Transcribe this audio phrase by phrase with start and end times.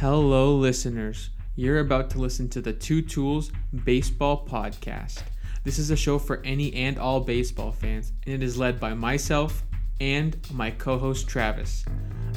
[0.00, 1.30] Hello, listeners.
[1.54, 3.50] You're about to listen to the Two Tools
[3.84, 5.22] Baseball Podcast.
[5.64, 8.92] This is a show for any and all baseball fans, and it is led by
[8.92, 9.62] myself
[9.98, 11.82] and my co host Travis.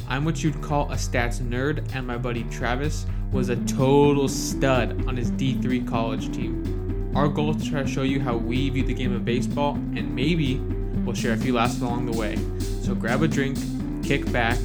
[0.08, 5.06] I'm what you'd call a stats nerd, and my buddy Travis was a total stud
[5.06, 7.12] on his D3 college team.
[7.14, 9.74] Our goal is to try to show you how we view the game of baseball,
[9.74, 10.56] and maybe
[11.04, 12.38] we'll share a few laughs along the way.
[12.80, 13.58] So grab a drink,
[14.02, 14.56] kick back,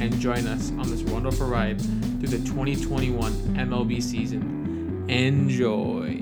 [0.00, 1.80] and join us on this wonderful ride
[2.20, 5.06] through the 2021 MLB season.
[5.08, 6.18] Enjoy.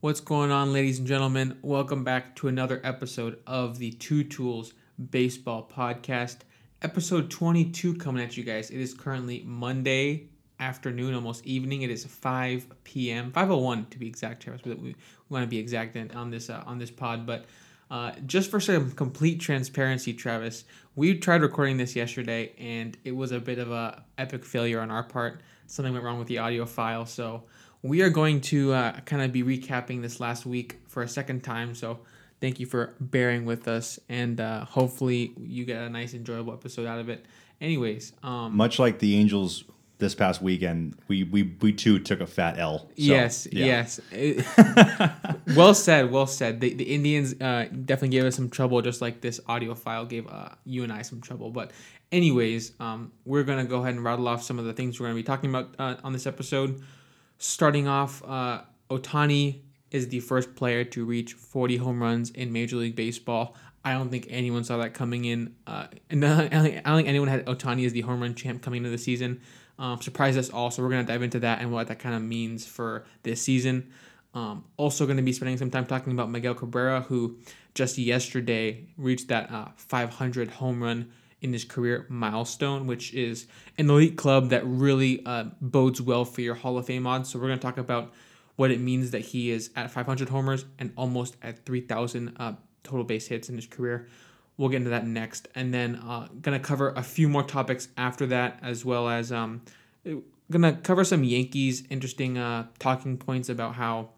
[0.00, 1.56] What's going on, ladies and gentlemen?
[1.62, 4.74] Welcome back to another episode of the Two Tools
[5.10, 6.40] Baseball Podcast.
[6.82, 8.68] Episode 22 coming at you guys.
[8.68, 10.28] It is currently Monday
[10.60, 11.80] afternoon, almost evening.
[11.80, 13.32] It is 5 p.m.
[13.32, 14.42] 5:01 to be exact.
[14.42, 14.96] Travis, we, we
[15.30, 17.46] want to be exact on this uh, on this pod, but
[17.94, 20.64] uh, just for some complete transparency, Travis,
[20.96, 24.90] we tried recording this yesterday, and it was a bit of a epic failure on
[24.90, 25.40] our part.
[25.68, 27.44] Something went wrong with the audio file, so
[27.82, 31.44] we are going to uh, kind of be recapping this last week for a second
[31.44, 31.72] time.
[31.76, 32.00] So
[32.40, 36.86] thank you for bearing with us, and uh, hopefully you get a nice, enjoyable episode
[36.86, 37.24] out of it.
[37.60, 39.62] Anyways, um, much like the Angels
[39.98, 42.78] this past weekend, we we we too took a fat L.
[42.78, 43.66] So, yes, yeah.
[44.10, 45.12] yes.
[45.56, 46.60] well said, well said.
[46.60, 50.26] The the Indians uh, definitely gave us some trouble, just like this audio file gave
[50.26, 51.50] uh, you and I some trouble.
[51.50, 51.70] But
[52.10, 55.16] anyways, um, we're gonna go ahead and rattle off some of the things we're gonna
[55.16, 56.82] be talking about uh, on this episode.
[57.38, 62.76] Starting off, uh, Ohtani is the first player to reach 40 home runs in Major
[62.76, 63.54] League Baseball.
[63.84, 65.54] I don't think anyone saw that coming in.
[65.66, 68.90] Uh, and I don't think anyone had Ohtani as the home run champ coming into
[68.90, 69.40] the season.
[69.78, 72.14] Um, surprised us all, so we're going to dive into that and what that kind
[72.14, 73.92] of means for this season.
[74.34, 77.38] Um, also, going to be spending some time talking about Miguel Cabrera, who
[77.74, 81.10] just yesterday reached that uh, 500 home run
[81.40, 83.46] in his career milestone, which is
[83.78, 87.28] an elite club that really uh, bodes well for your Hall of Fame odds.
[87.28, 88.12] So we're going to talk about
[88.56, 93.04] what it means that he is at 500 homers and almost at 3,000 uh, total
[93.04, 94.08] base hits in his career.
[94.56, 98.26] We'll get into that next, and then uh, gonna cover a few more topics after
[98.26, 99.62] that, as well as um,
[100.50, 104.10] gonna cover some Yankees interesting uh, talking points about how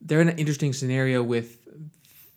[0.00, 1.66] they're in an interesting scenario with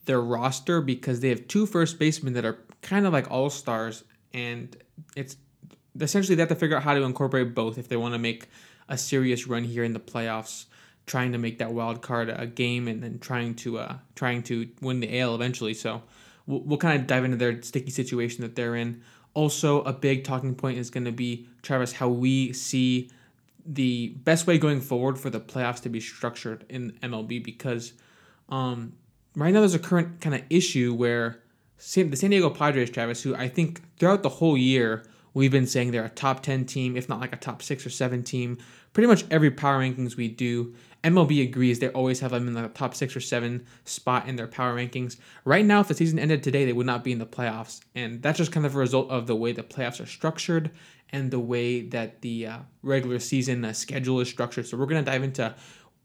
[0.05, 4.03] their roster because they have two first basemen that are kind of like all stars,
[4.33, 4.75] and
[5.15, 5.35] it's
[5.99, 8.47] essentially they have to figure out how to incorporate both if they want to make
[8.87, 10.65] a serious run here in the playoffs,
[11.05, 14.69] trying to make that wild card a game and then trying to uh trying to
[14.81, 15.73] win the AL eventually.
[15.73, 16.03] So
[16.51, 19.01] we'll, we'll kind of dive into their sticky situation that they're in.
[19.33, 23.09] Also, a big talking point is going to be Travis how we see
[23.65, 27.93] the best way going forward for the playoffs to be structured in MLB because
[28.49, 28.93] um,
[29.35, 31.41] right now there's a current kind of issue where
[31.77, 35.91] the San Diego Padres, Travis, who I think throughout the whole year we've been saying
[35.91, 38.57] they're a top 10 team, if not like a top six or seven team.
[38.93, 42.67] Pretty much every power rankings we do, MLB agrees they always have them in the
[42.69, 45.17] top six or seven spot in their power rankings.
[45.45, 47.81] Right now, if the season ended today, they would not be in the playoffs.
[47.95, 50.69] And that's just kind of a result of the way the playoffs are structured
[51.09, 54.67] and the way that the uh, regular season uh, schedule is structured.
[54.67, 55.53] So we're going to dive into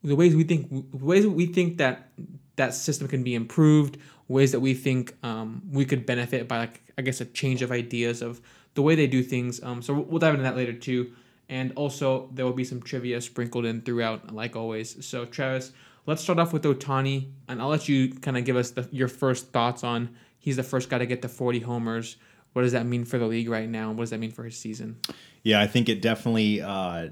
[0.02, 2.10] the ways we think ways we think that
[2.56, 3.98] that system can be improved,
[4.28, 7.70] ways that we think um, we could benefit by like I guess a change of
[7.70, 8.40] ideas of
[8.74, 9.62] the way they do things.
[9.62, 11.12] Um, so we'll dive into that later too.
[11.48, 15.04] And also there will be some trivia sprinkled in throughout, like always.
[15.06, 15.72] So Travis,
[16.06, 19.08] let's start off with Ohtani, and I'll let you kind of give us the, your
[19.08, 20.16] first thoughts on.
[20.38, 22.16] He's the first guy to get to 40 homers.
[22.52, 23.90] What does that mean for the league right now?
[23.90, 24.98] And what does that mean for his season?
[25.42, 26.62] Yeah, I think it definitely.
[26.62, 27.08] Uh,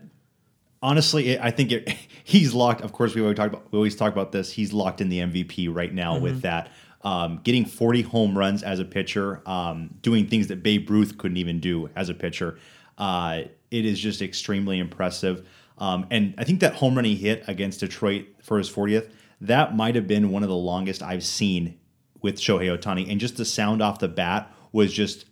[0.82, 1.88] honestly, it, I think it,
[2.24, 2.80] he's locked.
[2.80, 4.50] Of course, we always talk about we always talk about this.
[4.50, 6.22] He's locked in the MVP right now mm-hmm.
[6.22, 6.70] with that.
[7.02, 11.36] Um, getting 40 home runs as a pitcher, um, doing things that Babe Ruth couldn't
[11.36, 12.58] even do as a pitcher.
[12.96, 13.42] Uh,
[13.74, 15.48] it is just extremely impressive.
[15.78, 19.74] Um, and I think that home run he hit against Detroit for his 40th, that
[19.74, 21.76] might have been one of the longest I've seen
[22.22, 23.10] with Shohei Ohtani.
[23.10, 25.24] And just the sound off the bat was just,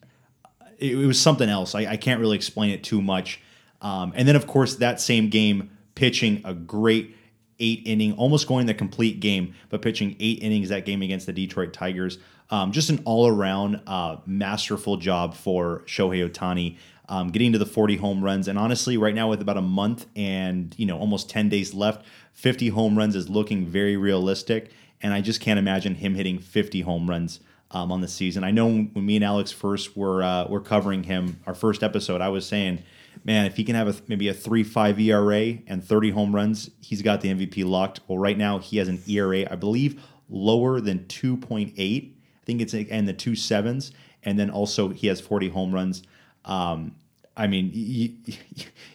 [0.78, 1.76] it, it was something else.
[1.76, 3.40] I, I, can't really explain it too much.
[3.80, 7.16] Um, and then, of course, that same game, pitching a great
[7.60, 11.32] eight inning, almost going the complete game, but pitching eight innings that game against the
[11.32, 12.18] Detroit Tigers.
[12.50, 16.76] Um, just an all around uh, masterful job for Shohei Ohtani.
[17.08, 20.06] Um, getting to the 40 home runs, and honestly, right now with about a month
[20.14, 24.70] and you know almost 10 days left, 50 home runs is looking very realistic,
[25.02, 27.40] and I just can't imagine him hitting 50 home runs
[27.72, 28.44] um, on the season.
[28.44, 32.20] I know when me and Alex first were uh, were covering him, our first episode,
[32.20, 32.82] I was saying
[33.24, 36.70] man, if he can have a, maybe a three five ERA and 30 home runs,
[36.80, 38.00] he's got the MVP locked.
[38.06, 41.72] Well, right now he has an ERA, I believe, lower than 2.8.
[41.76, 46.02] I think it's in the two sevens, and then also he has 40 home runs.
[46.44, 46.94] Um,
[47.36, 48.12] I mean, you,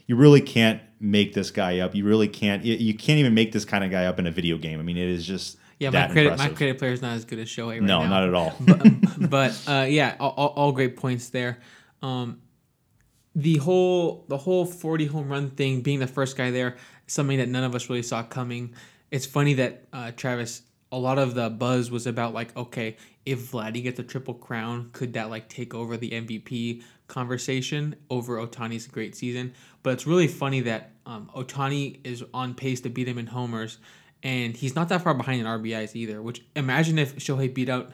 [0.07, 1.95] you really can't make this guy up.
[1.95, 2.63] You really can't.
[2.63, 4.79] You can't even make this kind of guy up in a video game.
[4.79, 6.51] I mean, it is just Yeah, my credit impressive.
[6.51, 8.09] my credit player is not as good as Shohei right no, now.
[8.09, 8.55] not at all.
[9.29, 11.59] but uh, yeah, all, all, all great points there.
[12.01, 12.41] Um,
[13.35, 16.77] the whole the whole forty home run thing, being the first guy there,
[17.07, 18.73] something that none of us really saw coming.
[19.11, 20.63] It's funny that uh, Travis.
[20.89, 22.95] A lot of the buzz was about like, okay,
[23.25, 28.37] if Vladdy gets a triple crown, could that like take over the MVP conversation over
[28.37, 29.53] Ohtani's great season?
[29.83, 33.77] But it's really funny that um, Ohtani is on pace to beat him in homers,
[34.23, 36.21] and he's not that far behind in RBIs either.
[36.21, 37.91] Which imagine if Shohei beat out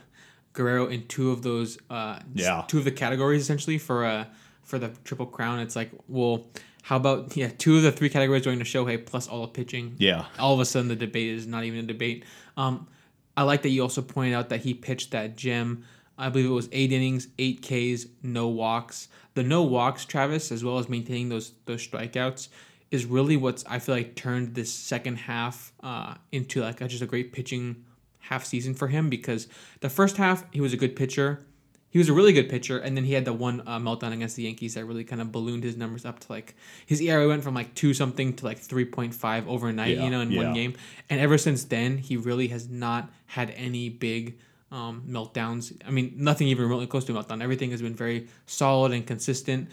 [0.54, 2.64] Guerrero in two of those, uh, Yeah.
[2.68, 4.26] two of the categories essentially for uh
[4.62, 5.60] for the triple crown.
[5.60, 6.48] It's like, well,
[6.84, 9.96] how about yeah, two of the three categories going to Shohei plus all the pitching.
[9.98, 10.26] Yeah.
[10.40, 12.24] All of a sudden, the debate is not even a debate.
[12.56, 12.88] Um,
[13.36, 15.84] I like that you also pointed out that he pitched that gem.
[16.18, 19.08] I believe it was eight innings, eight Ks, no walks.
[19.34, 22.50] The no walks, Travis, as well as maintaining those those strikeouts,
[22.92, 27.02] is really what's I feel like turned this second half uh, into like a, just
[27.02, 27.84] a great pitching
[28.20, 29.48] half season for him because
[29.82, 31.46] the first half he was a good pitcher.
[31.90, 34.36] He was a really good pitcher, and then he had the one uh, meltdown against
[34.36, 36.56] the Yankees that really kind of ballooned his numbers up to like
[36.88, 40.10] his ERA went from like two something to like three point five overnight, Yeah, you
[40.10, 40.44] know, in yeah.
[40.44, 40.74] one game.
[41.10, 44.40] And ever since then, he really has not had any big
[44.74, 45.72] um, meltdowns.
[45.88, 47.42] I mean, nothing even remotely close to a meltdown.
[47.44, 49.70] Everything has been very solid and consistent.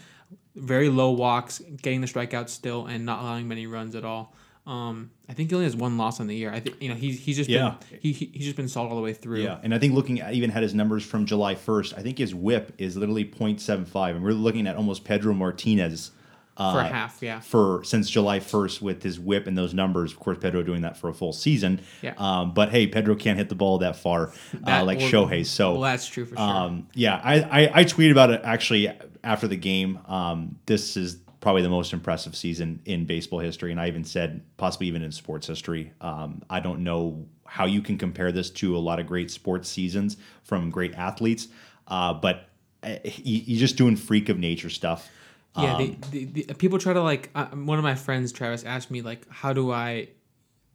[0.55, 4.33] Very low walks, getting the strikeouts still, and not allowing many runs at all.
[4.67, 6.51] Um, I think he only has one loss on the year.
[6.53, 7.75] I think you know he's he's just Yeah.
[7.89, 9.41] been he, he he's just been solid all the way through.
[9.41, 12.19] Yeah, and I think looking at even had his numbers from July 1st, I think
[12.19, 16.11] his whip is literally 0.75, and we're looking at almost Pedro Martinez
[16.57, 17.21] uh, for half.
[17.21, 20.11] Yeah, for since July 1st with his whip and those numbers.
[20.11, 21.81] Of course, Pedro doing that for a full season.
[22.01, 22.13] Yeah.
[22.17, 24.33] Um, but hey, Pedro can't hit the ball that far
[24.67, 25.45] uh, like or- Shohei.
[25.45, 26.43] So well, that's true for sure.
[26.43, 28.91] um, yeah, I, I, I tweeted about it actually
[29.23, 29.99] after the game.
[30.07, 34.41] Um, this is probably the most impressive season in baseball history, and I even said
[34.57, 35.91] possibly even in sports history.
[35.99, 39.67] Um, I don't know how you can compare this to a lot of great sports
[39.67, 41.47] seasons from great athletes,
[41.87, 42.47] uh, but
[42.83, 45.09] uh, he, he's just doing freak of nature stuff.
[45.57, 47.29] Yeah, Um, they, they, the people try to like.
[47.35, 50.07] Uh, one of my friends, Travis, asked me like, "How do I?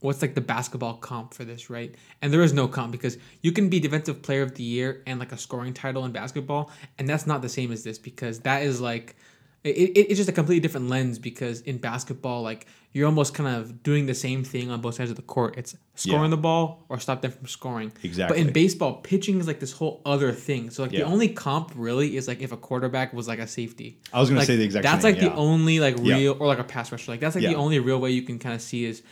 [0.00, 3.52] What's like the basketball comp for this, right?" And there is no comp because you
[3.52, 7.08] can be defensive player of the year and like a scoring title in basketball, and
[7.08, 9.17] that's not the same as this because that is like,
[9.66, 13.54] it, it, it's just a completely different lens because in basketball, like you're almost kind
[13.56, 15.56] of doing the same thing on both sides of the court.
[15.58, 16.30] It's scoring Yeah.
[16.30, 17.92] the ball or stop them from scoring.
[18.02, 18.36] Exactly.
[18.38, 20.70] But in baseball, pitching is like this whole other thing.
[20.70, 23.98] So like the only comp really is like if a quarterback was like a safety.
[24.12, 26.16] I was gonna Like, say the exact That's like thing, the only like Yeah.
[26.16, 27.10] real or like a pass rusher.
[27.12, 29.02] Like that's like the only real way you can kind of see is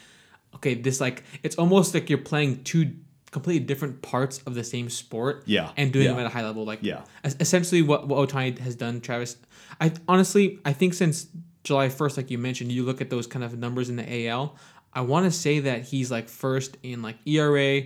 [0.55, 0.75] okay.
[0.75, 2.95] This like it's almost like you're playing two
[3.35, 5.43] completely different parts of the same sport.
[5.47, 5.73] Yeah.
[5.77, 6.13] and doing Yeah.
[6.13, 6.65] them at a high level.
[6.65, 7.03] Like Yeah.
[7.25, 9.37] essentially what what Ohtani has done, Travis.
[9.81, 11.27] I honestly I think since
[11.65, 14.57] July first, like you mentioned, you look at those kind of numbers in the AL.
[14.93, 17.83] I want to say that he's like first in like ERA,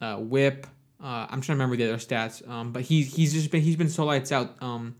[0.00, 0.66] uh, WHIP.
[1.00, 3.76] Uh, I'm trying to remember the other stats, um, but he's he's just been he's
[3.76, 4.94] been so lights out um,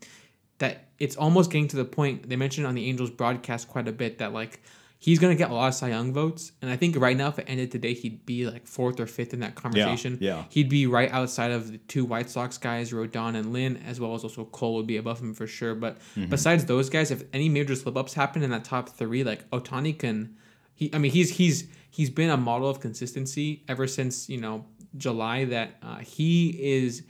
[0.58, 2.29] that it's almost getting to the point.
[2.29, 4.61] They mentioned on the Angels broadcast quite a bit that like
[4.99, 7.39] he's gonna get a lot of Cy Young votes, and I think right now if
[7.39, 10.19] it ended today, he'd be like fourth or fifth in that conversation.
[10.20, 10.37] yeah.
[10.39, 10.44] yeah.
[10.51, 14.15] he'd be right outside of the two White Sox guys, Rodon and Lynn, as well
[14.15, 15.75] as also Cole would be above him for sure.
[15.75, 16.27] But Mm-hmm.
[16.31, 19.99] besides those guys, if any major slip ups happen in that top three, like Ohtani
[19.99, 20.37] can,
[20.75, 24.65] he I mean he's he's he's been a model of consistency ever since you know
[24.96, 27.03] July that uh, he is.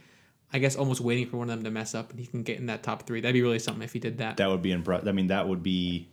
[0.50, 2.58] I guess almost waiting for one of them to mess up and he can get
[2.58, 3.20] in that top three.
[3.20, 4.38] That'd be really something if he did that.
[4.38, 5.06] That would be impressive.
[5.06, 6.08] I mean, that would be,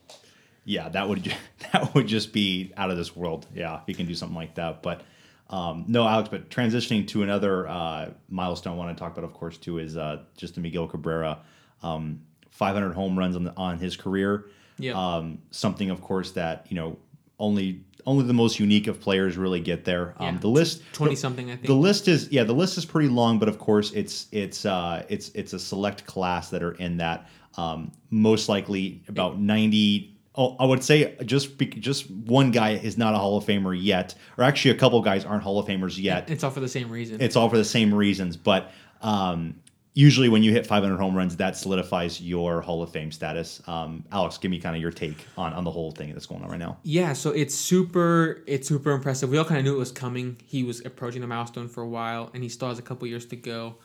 [0.65, 1.33] yeah, that would
[1.71, 3.47] that would just be out of this world.
[3.55, 4.83] Yeah, if you can do something like that.
[4.83, 5.03] But
[5.49, 6.29] um, no, Alex.
[6.29, 9.95] But transitioning to another uh, milestone I want to talk about, of course, too, is
[9.95, 11.39] uh, just Miguel Cabrera,
[11.83, 14.45] um, 500 home runs on the, on his career.
[14.77, 14.93] Yeah.
[14.93, 16.97] Um, something, of course, that you know
[17.39, 20.15] only only the most unique of players really get there.
[20.17, 21.67] Um, Yeah, the list 20 something, I think.
[21.67, 25.05] the list is yeah, the list is pretty long, but of course it's it's uh,
[25.09, 27.29] it's it's a select class that are in that.
[27.57, 30.14] Um, most likely about ninety.
[30.37, 34.15] Oh, I would say just just one guy is not a Hall of Famer yet,
[34.37, 36.29] or actually a couple guys aren't Hall of Famers yet.
[36.29, 37.21] it's all for the same reason.
[37.21, 39.55] It's all for the same reasons, but um,
[39.93, 43.61] usually when you hit 500 home runs, that solidifies your Hall of Fame status.
[43.65, 46.43] Um, Alex, give me kind of your take on on the whole thing that's going
[46.43, 46.77] on right now.
[46.83, 49.29] Yeah, so it's super it's super impressive.
[49.29, 50.37] We all kind of knew it was coming.
[50.45, 53.25] He was approaching the milestone for a while, and he still has a couple years
[53.27, 53.75] to go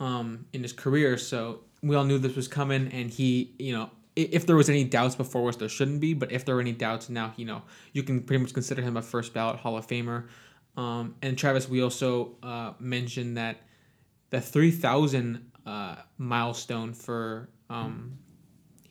[0.00, 1.16] um, in his career.
[1.16, 4.84] So we all knew this was coming, and he, you know, if there was any
[4.84, 7.62] doubts before, which there shouldn't be, but if there were any doubts now, you know,
[7.92, 10.28] you can pretty much consider him a first ballot Hall of Famer.
[10.76, 13.58] Um, and Travis, we also uh, mentioned that
[14.30, 18.18] the 3,000 uh, milestone for um,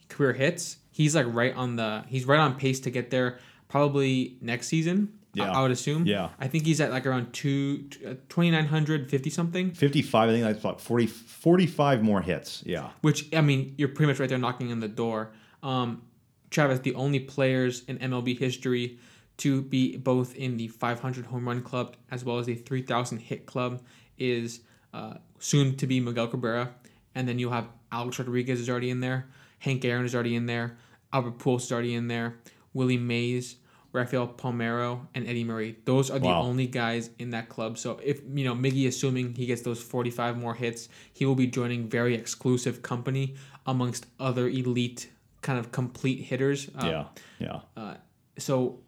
[0.07, 0.77] career hits.
[0.91, 2.03] He's like right on the.
[2.07, 3.39] He's right on pace to get there.
[3.67, 5.18] Probably next season.
[5.35, 5.51] I- Yeah.
[5.51, 6.05] I, would assume.
[6.05, 6.29] Yeah.
[6.39, 9.71] I think he's at like around two, uh, 2,950 something.
[9.71, 12.63] 55, I think that's about 40, 45 more hits.
[12.65, 12.89] Yeah.
[13.01, 15.31] Which I mean, you're pretty much right there knocking on the door.
[15.63, 16.01] Um,
[16.49, 18.97] Travis, the only players in MLB history
[19.37, 23.45] to be both in the 500 home run club as well as the 3,000 hit
[23.45, 23.81] club
[24.17, 24.61] is
[24.93, 26.73] uh, soon to be Miguel Cabrera,
[27.15, 29.27] and then you'll have Alex Rodriguez is already in there,
[29.59, 30.77] Hank Aaron is already in there,
[31.13, 32.35] Albert Pujols is already in there,
[32.73, 33.55] Willie Mays.
[33.91, 35.77] Rafael Palmeiro and Eddie Murray.
[35.85, 36.43] Those are the Wow.
[36.43, 37.77] only guys in that club.
[37.77, 41.47] So if you know Miggy, assuming he gets those forty-five more hits, he will be
[41.47, 45.09] joining very exclusive company amongst other elite
[45.41, 46.69] kind of complete hitters.
[46.75, 47.05] Uh,
[47.39, 47.59] yeah.
[47.77, 47.95] Yeah.
[48.37, 48.79] So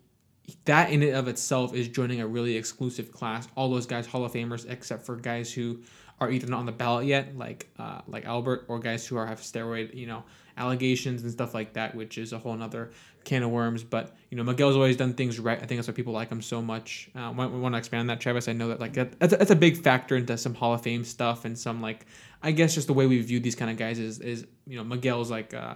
[0.65, 3.47] that in and of itself is joining a really exclusive class.
[3.55, 5.81] All those guys Hall of Famers, except for guys who
[6.19, 9.25] are either not on the ballot yet, like uh, like Albert, or guys who are
[9.25, 10.23] have steroid, you know,
[10.57, 12.91] allegations and stuff like that, which is a whole nother
[13.23, 13.83] can of worms.
[13.83, 15.57] But you know, Miguel's always done things right.
[15.61, 17.09] I think that's why people like him so much.
[17.15, 18.47] Uh, we want to expand on that, Travis.
[18.47, 20.81] I know that like that, that's, a, that's a big factor into some Hall of
[20.81, 22.05] Fame stuff and some like
[22.43, 24.83] I guess just the way we view these kind of guys is is you know
[24.83, 25.75] Miguel's like uh,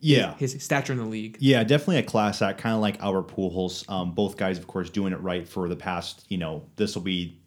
[0.00, 0.34] Yeah.
[0.36, 1.36] his stature in the league.
[1.40, 3.88] Yeah, definitely a class act, kind of like our Pujols.
[3.90, 6.24] Um, both guys, of course, doing it right for the past.
[6.28, 7.38] You know, this will be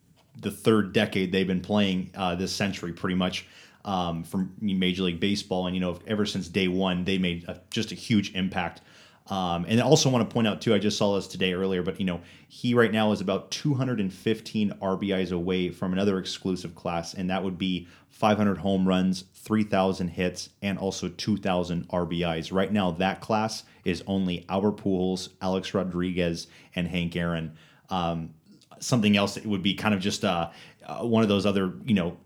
[0.42, 3.46] the third decade they've been playing uh, this century, pretty much
[3.86, 7.60] um, from Major League Baseball, and you know, ever since day one, they made a,
[7.70, 8.82] just a huge impact.
[9.28, 11.82] Um, and I also want to point out too, I just saw this today earlier,
[11.82, 17.14] but you know, he right now is about 215 RBIs away from another exclusive class,
[17.14, 22.52] and that would be 500 home runs, 3,000 hits, and also 2,000 RBIs.
[22.54, 27.54] Right now, that class is only Albert Pujols, Alex Rodriguez, and Hank Aaron.
[27.90, 28.34] Um,
[28.80, 30.50] something else that would be kind of just uh,
[30.86, 32.18] uh, one of those other, you know,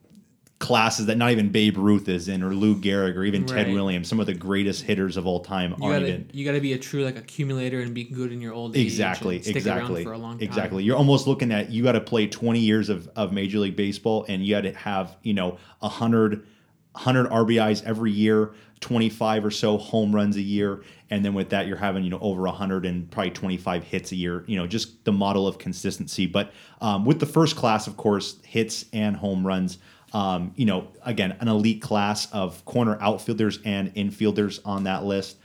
[0.60, 3.74] classes that not even Babe Ruth is in, or Lou Gehrig, or even Ted Right.
[3.76, 4.08] Williams.
[4.08, 6.30] Some of the greatest hitters of all time You aren't gotta even.
[6.34, 8.84] you gotta be a true like accumulator and be good in your old age.
[8.84, 10.48] Exactly, exactly, for a long time.
[10.48, 10.84] exactly.
[10.84, 14.26] You're almost looking at you got to play 20 years of, of Major League Baseball,
[14.28, 16.44] and you got to have you know 100,
[16.94, 21.68] 100 RBIs every year, 25 or so home runs a year, and then with that
[21.68, 24.44] you're having you know over 100 and probably 25 hits a year.
[24.48, 26.26] You know, just the model of consistency.
[26.26, 29.78] But um, with the first class, of course, hits and home runs.
[30.14, 35.38] Um, you know, again, an elite class of corner outfielders and infielders on that list.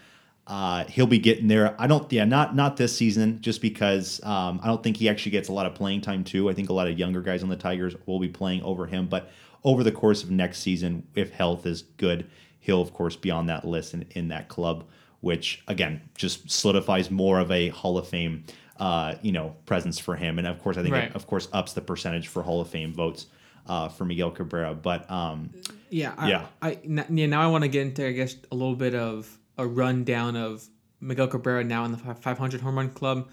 [0.46, 1.74] Uh, he'll be getting there.
[1.80, 5.32] I don't, yeah, not not this season, just because um, I don't think he actually
[5.32, 6.48] gets a lot of playing time too.
[6.50, 9.06] I think a lot of younger guys on the Tigers will be playing over him,
[9.06, 9.30] but
[9.64, 12.28] over the course of next season, if health is good,
[12.60, 14.84] he'll of course be on that list and in that club,
[15.20, 18.44] which again just solidifies more of a Hall of Fame,
[18.78, 21.04] uh, you know, presence for him, and of course I think Right.
[21.04, 23.26] it, of course ups the percentage for Hall of Fame votes
[23.66, 25.50] uh, for Miguel Cabrera, but um,
[25.90, 26.46] Yeah, I, Yeah.
[26.60, 27.26] I yeah.
[27.26, 30.66] Now I want to get into I guess a little bit of a rundown of
[31.00, 33.28] Miguel Cabrera now in the 500 home run club.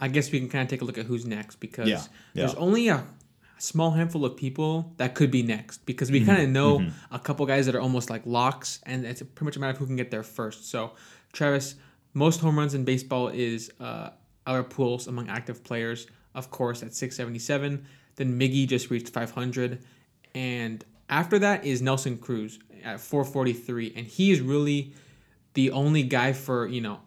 [0.00, 2.02] I guess we can kind of take a look at who's next because Yeah,
[2.34, 3.04] there's only a
[3.58, 7.18] small handful of people that could be next because we Mm-hmm, kind of know a
[7.18, 9.86] couple guys that are almost like locks, and it's pretty much a matter of who
[9.86, 10.70] can get there first.
[10.70, 10.92] So,
[11.34, 11.74] Travis,
[12.14, 14.10] most home runs in baseball is uh,
[14.46, 17.84] Albert Pujols among active players, of course, at 677.
[18.20, 19.78] Then Miggy just reached 500,
[20.34, 24.92] and after that is Nelson Cruz at 443, and he is really
[25.54, 27.00] the only guy for you know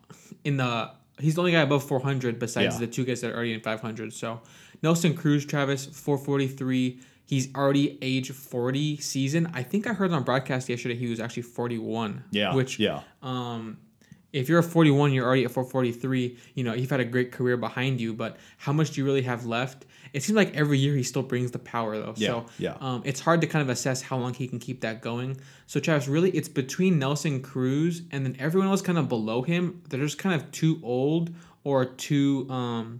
[0.43, 0.89] in the
[1.19, 2.79] he's the only guy above 400 besides Yeah.
[2.79, 4.41] the two guys that are already in 500 so
[4.81, 9.49] nelson cruz travis 443 he's already age 40 season.
[9.53, 13.77] I think i heard on broadcast yesterday he was actually 41 yeah, which yeah, um
[14.33, 17.55] if you're a 41 you're already at 443 you know you've had a great career
[17.55, 20.95] behind you but how much do you really have left it seems like every year
[20.95, 22.75] he still brings the power though Yeah, so yeah.
[22.81, 25.37] um, it's hard to kind of assess how long he can keep that going
[25.67, 29.81] so travis really it's between nelson cruz and then everyone else kind of below him
[29.89, 32.99] they're just kind of too old or too um,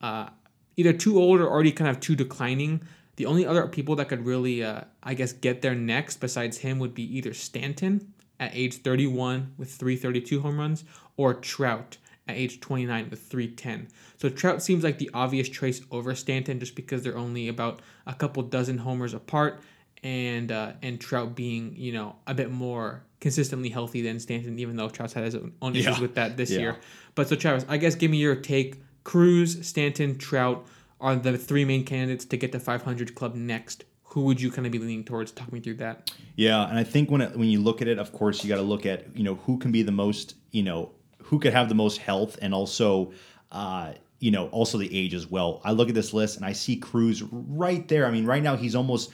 [0.00, 0.28] uh,
[0.76, 2.80] either too old or already kind of too declining.
[3.16, 6.78] The only other people that could really, uh, I guess, get there next besides him
[6.78, 10.84] would be either Stanton at age 31 with 332 home runs
[11.16, 13.88] or Trout at age 29 with 310.
[14.16, 18.14] So Trout seems like the obvious choice over Stanton just because they're only about a
[18.14, 19.60] couple dozen homers apart
[20.02, 24.74] and uh, and Trout being, you know, a bit more consistently healthy than Stanton, even
[24.76, 26.00] though Trout's had his own issues Yeah.
[26.00, 26.58] with that this Yeah.
[26.60, 26.76] year.
[27.14, 28.80] But so Travis, I guess give me your take.
[29.04, 30.66] Cruz, Stanton, Trout
[31.00, 33.84] are the three main candidates to get the 500 club next.
[34.12, 35.32] Who would you kind of be leaning towards?
[35.32, 36.10] Talk me through that.
[36.36, 38.56] Yeah, and I think when it, when you look at it, of course, you got
[38.56, 41.68] to look at you know who can be the most you know who could have
[41.68, 43.12] the most health, and also
[43.52, 45.60] uh, you know, also the age as well.
[45.64, 48.06] I look at this list and I see Cruz right there.
[48.06, 49.10] I mean, right now he's almost,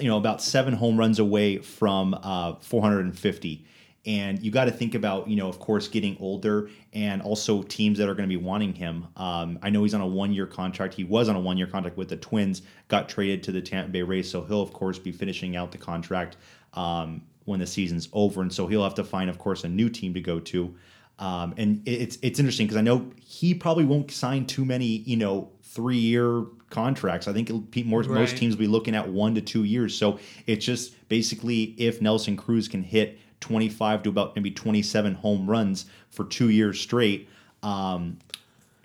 [0.00, 3.64] you know, about seven home runs away from uh, 450.
[4.06, 7.98] And you got to think about, you know, of course, getting older and also teams
[7.98, 9.08] that are going to be wanting him.
[9.16, 10.94] Um, I know he's on a one year contract.
[10.94, 13.90] He was on a one year contract with the Twins, got traded to the Tampa
[13.90, 14.30] Bay Rays.
[14.30, 16.36] So he'll, of course, be finishing out the contract
[16.74, 18.42] um, when the season's over.
[18.42, 20.74] And so he'll have to find, of course, a new team to go to.
[21.18, 25.16] Um, and it's it's interesting because I know he probably won't sign too many, you
[25.16, 27.26] know, three year contracts.
[27.26, 27.50] I think
[27.84, 28.10] more, right.
[28.10, 29.96] most teams will be looking at one to two years.
[29.96, 35.48] So it's just basically if Nelson Cruz can hit 25 to about maybe 27 home
[35.48, 37.28] runs for two years straight,
[37.62, 38.18] um,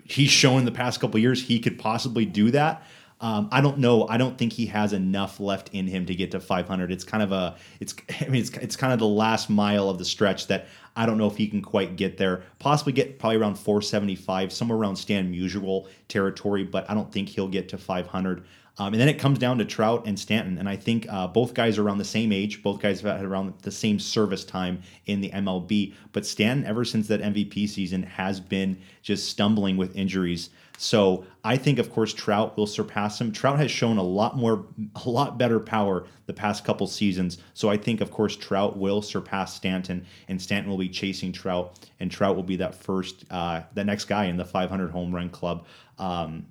[0.04, 2.82] he's shown the past couple years he could possibly do that.
[3.22, 4.08] Um, I don't know.
[4.08, 6.90] I don't think he has enough left in him to get to 500.
[6.90, 9.98] It's kind of a, it's, I mean, it's, it's kind of the last mile of
[9.98, 10.66] the stretch that
[10.96, 12.42] I don't know if he can quite get there.
[12.58, 17.48] Possibly get probably around 475, somewhere around Stan Musial territory, but I don't think he'll
[17.48, 18.44] get to 500.
[18.82, 21.54] Um, and then it comes down to Trout and Stanton, and I think uh, both
[21.54, 22.64] guys are around the same age.
[22.64, 25.94] Both guys have had around the same service time in the MLB.
[26.10, 30.50] But Stanton, ever since that MVP season, has been just stumbling with injuries.
[30.78, 33.30] So I think, of course, Trout will surpass him.
[33.30, 37.38] Trout has shown a lot more, a lot better power the past couple seasons.
[37.54, 41.78] So I think, of course, Trout will surpass Stanton, and Stanton will be chasing Trout,
[42.00, 45.30] and Trout will be that first, uh, the next guy in the 500 home run
[45.30, 45.66] club.
[46.00, 46.46] Um,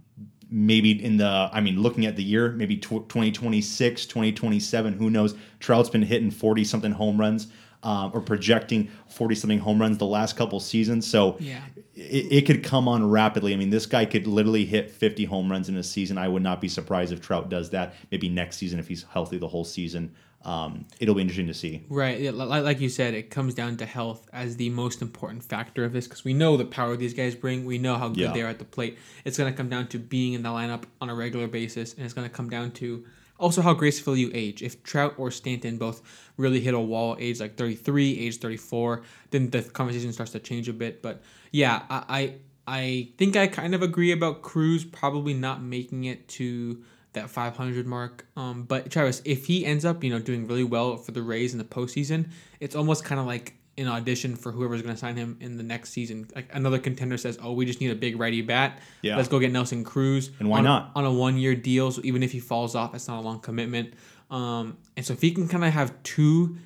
[0.52, 5.36] maybe in the i mean looking at the year maybe 2026 2027 who knows?
[5.60, 7.48] Trout's been hitting 40 something home runs
[7.84, 11.10] um, or projecting 40 something home runs the last couple seasons.
[11.10, 11.62] So yeah.
[11.96, 13.54] it, it, could come on rapidly.
[13.54, 16.18] I mean this guy could literally hit 50 home runs in a season.
[16.18, 19.38] I would not be surprised if trout does that maybe next season if he's healthy
[19.38, 21.84] the whole season um, it'll be interesting to see.
[21.88, 22.20] Right.
[22.20, 25.94] Yeah, like you said, it comes down to health as the most important factor of
[25.94, 27.66] this because we know the power these guys bring.
[27.66, 28.34] We know how good yeah.
[28.34, 28.98] they are at the plate.
[29.24, 32.04] It's going to come down to being in the lineup on a regular basis, and
[32.04, 33.06] it's going to come down to
[33.38, 34.62] also how gracefully you age.
[34.62, 36.02] If Trout or Stanton both
[36.38, 40.68] really hit a wall age like 33, age 34, then the conversation starts to change
[40.70, 41.02] a bit.
[41.02, 42.34] But yeah, I, I,
[42.68, 47.86] I think I kind of agree about Cruz probably not making it to that 500
[47.86, 48.26] mark.
[48.36, 51.54] Um, but Travis, if he ends up, you know, doing really well for the Rays
[51.54, 55.16] in the postseason, it's almost kind of like an audition for whoever's going to sign
[55.16, 56.28] him in the next season.
[56.36, 58.80] Like another contender says, "Oh, we just need a big righty bat.
[59.02, 59.18] Yeah.
[59.18, 61.92] Let's go get Nelson Cruz." And why on, not on a one-year deal?
[61.92, 63.94] So even if he falls off, it's not a long commitment.
[64.30, 66.58] Um, and so if he can kind of have two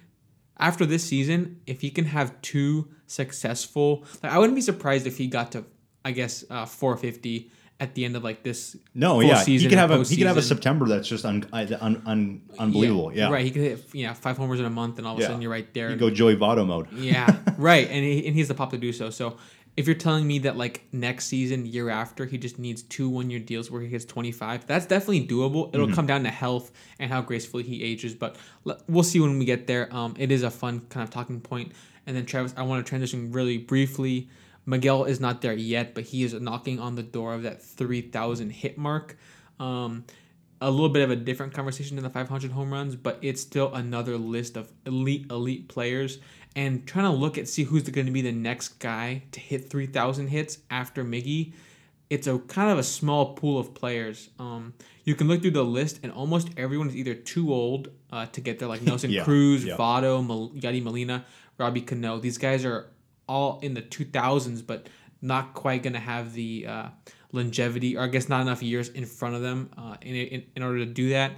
[0.58, 5.18] after this season, if he can have two successful, like I wouldn't be surprised if
[5.18, 5.66] he got to,
[6.04, 8.78] I guess, uh, 450 at the end of like this.
[8.94, 12.02] No, yeah, he could have a he could have a September that's just un, un,
[12.06, 13.12] un, unbelievable.
[13.14, 13.28] Yeah.
[13.28, 13.34] yeah.
[13.34, 13.46] right.
[13.46, 15.26] He could hit yeah five homers in a month, and all of yeah.
[15.26, 15.90] a sudden you're right there.
[15.90, 16.92] You go Joey Votto mode.
[16.94, 19.10] yeah, right, and he, and he's the pop to do so.
[19.10, 19.38] So
[19.78, 23.30] if you're telling me that like next season, year after, he just needs two one
[23.30, 25.70] year deals where he gets 25, that's definitely doable.
[25.74, 25.96] It'll mm-hmm.
[25.96, 28.38] come down to health and how gracefully he ages, but
[28.88, 29.94] we'll see when we get there.
[29.94, 31.74] Um, it is a fun kind of talking point.
[32.08, 34.30] And then Travis, I want to transition really briefly
[34.66, 38.50] Miguel is not there yet, but he is knocking on the door of that 3,000
[38.50, 39.18] hit mark.
[39.60, 40.06] Um,
[40.62, 43.74] a little bit of a different conversation than the 500 home runs, but it's still
[43.74, 46.20] another list of elite, elite players.
[46.56, 49.70] And trying to look at see who's going to be the next guy to hit
[49.70, 51.54] 3,000 hits after Miggy.
[52.10, 54.30] It's a kind of a small pool of players.
[54.40, 54.74] Um,
[55.04, 58.42] you can look through the list, and almost everyone is either too old uh, to
[58.42, 59.76] get there, like Nelson yeah, Cruz, yeah.
[59.76, 61.26] Votto, Mal- Yadi Molina,
[61.58, 62.20] Robbie Cano.
[62.20, 62.88] These guys are
[63.28, 64.88] all in the 2000s, but
[65.22, 66.88] not quite going to have the uh,
[67.32, 70.64] longevity, or I guess not enough years in front of them uh, in, in, in
[70.64, 71.34] order to do that.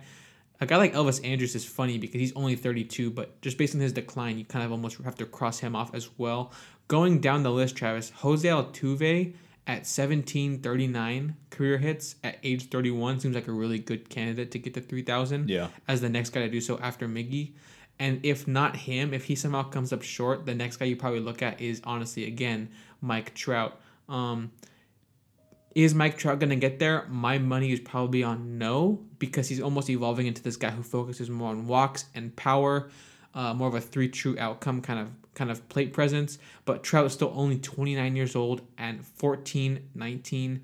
[0.59, 3.81] A guy like Elvis Andrus is funny because he's only 32, but just based on
[3.81, 6.51] his decline, you kind of almost have to cross him off as well.
[6.87, 9.33] Going down the list, Travis, Jose Altuve
[9.67, 14.73] at 1739 career hits at age 31 seems like a really good candidate to get
[14.73, 15.67] to 3000 yeah.
[15.89, 17.51] as the next guy to do so after Miggy.
[17.99, 21.19] And if not him, if he somehow comes up short, the next guy you probably
[21.19, 22.69] look at is honestly again
[23.01, 23.79] Mike Trout.
[24.07, 24.51] Um,
[25.73, 27.05] is Mike Trout gonna get there?
[27.09, 31.29] My money is probably on no because he's almost evolving into this guy who focuses
[31.29, 32.89] more on walks and power,
[33.33, 36.39] uh, more of a three true outcome kind of kind of plate presence.
[36.65, 40.63] But Trout is still only 29 years old and 14, 19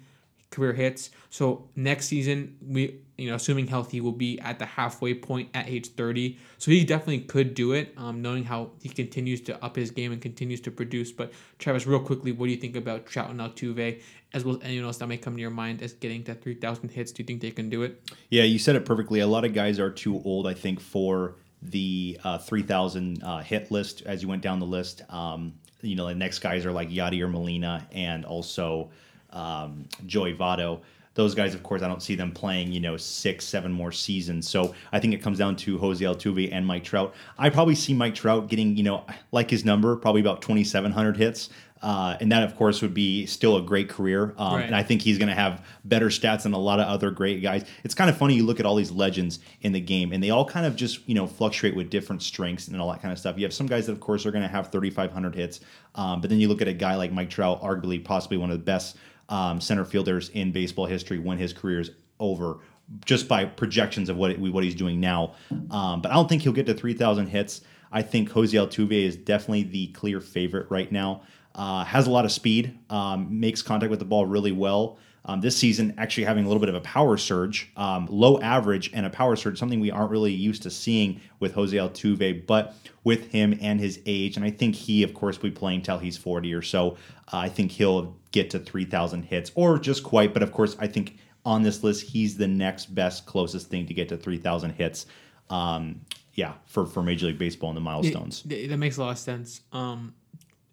[0.49, 1.11] career hits.
[1.29, 5.67] So next season, we you know assuming healthy will be at the halfway point at
[5.67, 6.37] age 30.
[6.57, 10.11] So he definitely could do it, um, knowing how he continues to up his game
[10.11, 11.11] and continues to produce.
[11.11, 14.01] But Travis, real quickly, what do you think about Trout and Altuve,
[14.33, 16.89] as well as anyone else that may come to your mind as getting to 3,000
[16.89, 17.11] hits?
[17.11, 18.01] Do you think they can do it?
[18.29, 19.19] Yeah, you said it perfectly.
[19.19, 23.71] A lot of guys are too old, I think, for the uh, 3,000 uh, hit
[23.71, 25.01] list as you went down the list.
[25.09, 28.89] Um, you know, the next guys are like Yadi or Molina, and also
[29.31, 30.81] um, Joey Votto.
[31.15, 34.49] Those guys, of course, I don't see them playing, you know, six, seven more seasons.
[34.49, 37.13] So I think it comes down to Jose Altuve and Mike Trout.
[37.37, 41.49] I probably see Mike Trout getting, you know, like his number, probably about 2,700 hits.
[41.83, 44.33] Uh, and that, of course, would be still a great career.
[44.37, 44.65] Um, Right.
[44.65, 47.41] And I think he's going to have better stats than a lot of other great
[47.41, 47.65] guys.
[47.83, 48.35] It's kind of funny.
[48.35, 51.05] You look at all these legends in the game, and they all kind of just
[51.09, 53.37] you know fluctuate with different strengths and all that kind of stuff.
[53.37, 55.59] You have some guys that, of course, are going to have 3,500 hits,
[55.95, 58.57] um, but then you look at a guy like Mike Trout, arguably possibly one of
[58.57, 58.95] the best
[59.29, 62.59] um, center fielders in baseball history when his career is over.
[63.05, 65.35] Just by projections of what what he's doing now,
[65.71, 67.61] um, but I don't think he'll get to 3,000 hits.
[67.93, 71.21] I think Jose Altuve is definitely the clear favorite right now.
[71.55, 74.97] Uh, has a lot of speed, um, makes contact with the ball really well.
[75.25, 78.91] Um, this season, actually having a little bit of a power surge, um, low average
[78.93, 82.75] and a power surge, something we aren't really used to seeing with Jose Altuve, but
[83.05, 85.97] with him and his age, and I think he, of course, will be playing till
[85.97, 86.97] he's 40 or so.
[87.31, 90.87] Uh, I think he'll get to 3,000 hits or just quite, but of course, I
[90.87, 95.05] think on this list, he's the next best, closest thing to get to 3,000 hits.
[95.49, 96.01] Um,
[96.33, 98.41] yeah, for, for Major League Baseball and the milestones.
[98.41, 99.61] Th- that makes a lot of sense.
[99.71, 100.15] Um,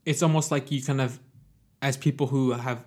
[0.04, 1.20] it's almost like you kind of,
[1.82, 2.82] as people who have,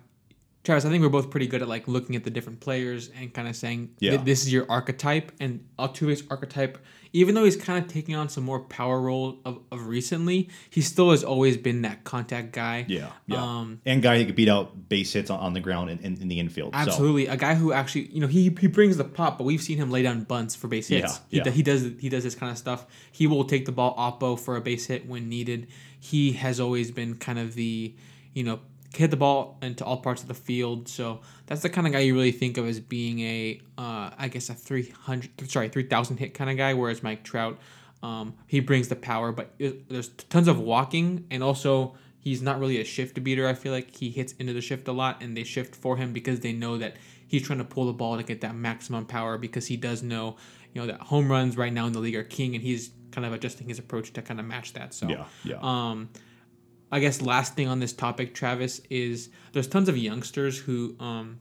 [0.64, 3.32] Travis, I think we're both pretty good at like looking at the different players and
[3.32, 4.16] kind of saying, Yeah.
[4.16, 5.30] This is your archetype.
[5.38, 6.78] And Altuve's archetype,
[7.12, 10.80] even though he's kind of taking on some more power role of, of recently, he
[10.80, 12.86] still has always been that contact guy.
[12.88, 13.42] Yeah, yeah.
[13.42, 16.22] Um, and guy who could beat out base hits on, on the ground and in,
[16.22, 16.72] in, the infield.
[16.72, 19.62] So, Absolutely, a guy who actually, you know, he he brings the pop, but we've
[19.62, 21.20] seen him lay down bunts for base hits.
[21.28, 21.52] Yeah, he, yeah.
[21.52, 22.86] he does he does this kind of stuff.
[23.12, 25.68] He will take the ball oppo for a base hit when needed.
[26.00, 27.94] He has always been kind of the,
[28.32, 28.60] you know,
[28.96, 30.88] hit the ball into all parts of the field.
[30.88, 34.28] So that's the kind of guy you really think of as being a, uh, I
[34.28, 36.74] guess a three hundred, sorry, three thousand hit kind of guy.
[36.74, 37.58] Whereas Mike Trout,
[38.02, 41.96] um, he brings the power, but there's tons of walking and also.
[42.18, 43.46] He's not really a shift beater.
[43.46, 46.14] I feel like he hits into the shift a lot, and they shift for him
[46.14, 46.96] because they know that
[47.28, 49.36] he's trying to pull the ball to get that maximum power.
[49.36, 50.36] Because he does know,
[50.72, 53.26] you know, that home runs right now in the league are king, and he's kind
[53.26, 54.94] of adjusting his approach to kind of match that.
[54.94, 55.58] So, Yeah, yeah.
[55.60, 56.08] Um,
[56.94, 61.40] I guess last thing on this topic, Travis, is there's tons of youngsters who um,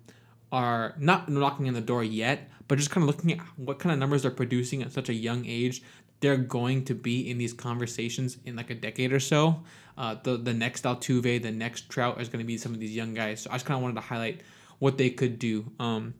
[0.52, 3.94] are not knocking on the door yet, but just kind of looking at what kind
[3.94, 5.84] of numbers they're producing at such a young age.
[6.22, 9.62] They're going to be in these conversations in like a decade or so.
[9.96, 12.96] Uh, the the next Altuve, the next Trout is going to be some of these
[12.96, 13.42] young guys.
[13.42, 14.42] So I just kind of wanted to highlight
[14.80, 15.72] what they could do.
[15.78, 16.16] Um,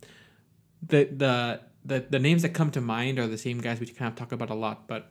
[0.86, 4.12] the the the the names that come to mind are the same guys we kind
[4.12, 5.10] of talk about a lot, but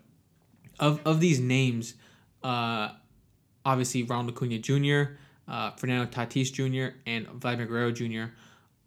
[0.79, 1.95] of of these names,
[2.45, 2.91] uh,
[3.65, 5.15] obviously Ronald Acuna Jr.,
[5.49, 8.33] uh, Fernando Tatis Jr., and Vladimir Guerrero Jr.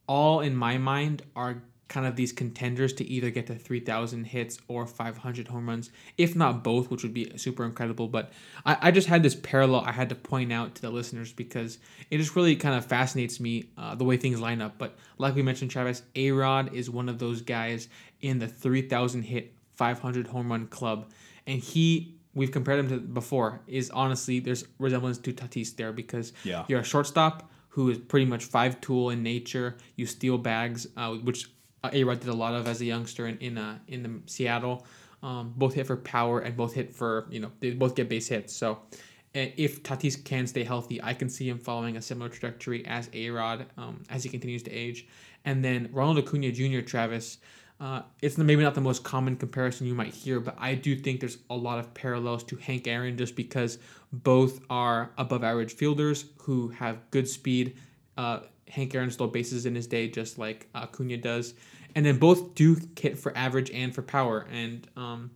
[0.07, 4.57] All in my mind are kind of these contenders to either get to 3,000 hits
[4.67, 8.07] or 500 home runs, if not both, which would be super incredible.
[8.07, 8.31] But
[8.65, 11.77] I, I just had this parallel I had to point out to the listeners because
[12.09, 14.77] it just really kind of fascinates me uh, the way things line up.
[14.77, 17.88] But like we mentioned, Travis, A Rod is one of those guys
[18.21, 21.11] in the 3,000 hit, 500 home run club.
[21.45, 26.34] And he, we've compared him to before, is honestly, there's resemblance to Tatis there because
[26.43, 26.65] Yeah.
[26.67, 29.76] you're a shortstop who is pretty much five tool in nature.
[29.95, 31.50] You steal bags, uh, which
[31.91, 34.86] A Rod did a lot of as a youngster in in, uh, in the Seattle.
[35.24, 38.28] Um, both hit for power and both hit for you know they both get base
[38.28, 38.54] hits.
[38.56, 38.74] So
[39.36, 43.10] uh, if Tatis can stay healthy, I can see him following a similar trajectory as
[43.13, 45.08] A Rod um, as he continues to age.
[45.43, 46.82] And then Ronald Acuna Jr.
[46.82, 47.38] Travis.
[47.79, 51.19] Uh, it's maybe not the most common comparison you might hear, but I do think
[51.19, 53.79] there's a lot of parallels to Hank Aaron just because
[54.13, 57.75] both are above average fielders who have good speed.
[58.17, 61.53] Uh, Hank Aaron stole bases in his day, just like Acuna does,
[61.95, 64.47] and then both do hit for average and for power.
[64.49, 65.31] And um,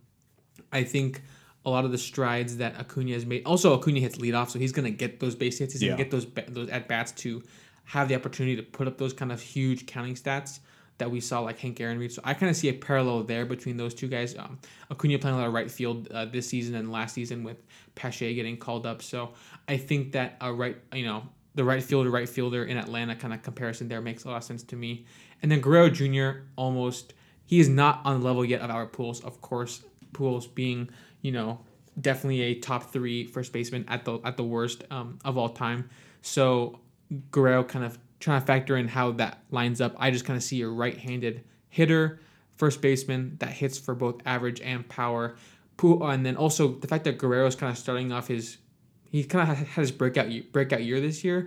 [0.72, 1.22] I think
[1.66, 3.42] a lot of the strides that Acuna has made.
[3.44, 5.74] Also, Acuna hits leadoff, so he's gonna get those base hits.
[5.74, 5.90] He's Yeah.
[5.90, 7.42] gonna get those those at bats to
[7.84, 10.60] have the opportunity to put up those kind of huge counting stats
[11.00, 12.12] that we saw like Hank Aaron reach.
[12.12, 14.36] So I kind of see a parallel there between those two guys.
[14.38, 14.58] Um,
[14.90, 17.56] Acuna playing a lot of right field uh, this season and last season with
[17.94, 19.02] Pache getting called up.
[19.02, 19.32] So
[19.68, 21.24] I think that a right, you know,
[21.56, 24.44] the right fielder, right fielder in Atlanta kind of comparison there makes a lot of
[24.44, 25.04] sense to me.
[25.42, 26.42] And then Guerrero Jr.
[26.56, 27.14] almost
[27.46, 29.82] he is not on the level yet of our Pujols, of course.
[30.12, 30.88] Pujols being,
[31.22, 31.58] you know,
[32.00, 35.90] definitely a top three first baseman at the at the worst um, of all time.
[36.22, 36.78] So
[37.30, 39.94] Guerrero kind of trying to factor in how that lines up.
[39.98, 42.20] I just kind of see a right-handed hitter,
[42.56, 45.36] first baseman that hits for both average and power.
[45.82, 48.58] Uh, and then also the fact that Guerrero is kind of starting off his,
[49.10, 51.38] he kind of had his breakout ye- breakout year this year,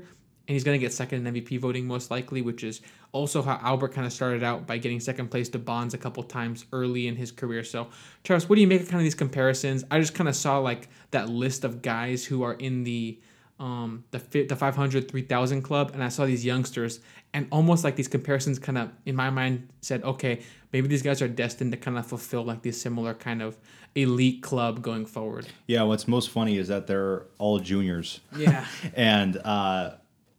[0.48, 2.82] and he's going to get second in MVP voting most likely, which is
[3.12, 6.24] also how Albert kind of started out by getting second place to Bonds a couple
[6.24, 7.64] times early in his career.
[7.64, 7.90] So,
[8.24, 9.84] Charles, what do you make of kind of these comparisons?
[9.92, 13.20] I just kind of saw like that list of guys who are in the
[13.64, 17.00] um, the fi- the 500 3000 club and I saw these youngsters
[17.34, 20.34] and almost like these comparisons kind of in my mind said okay
[20.74, 23.52] maybe these guys are destined to kind of fulfill like this similar kind of
[23.96, 25.46] elite club going forward.
[25.68, 28.20] Yeah, what's most funny is that they're all juniors.
[28.36, 28.66] Yeah.
[28.96, 29.92] and uh,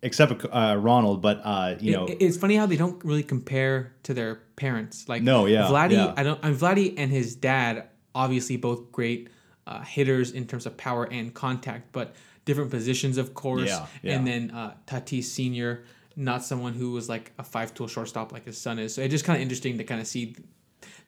[0.02, 3.92] except uh, Ronald, but uh, you know, It- it's funny how they don't really compare
[4.02, 5.08] to their parents.
[5.08, 5.92] Like No, yeah, Vladdy.
[5.92, 6.12] yeah.
[6.16, 6.40] I don't.
[6.42, 9.28] I'm Vladdy and his dad, obviously both great
[9.68, 13.68] uh, hitters in terms of power and contact, but different positions, of course.
[13.68, 14.14] Yeah, yeah.
[14.14, 15.84] And then uh, Tatis Senior,
[16.16, 18.94] not someone who was like a five-tool shortstop like his son is.
[18.94, 20.36] So it's just kind of interesting to kind of see.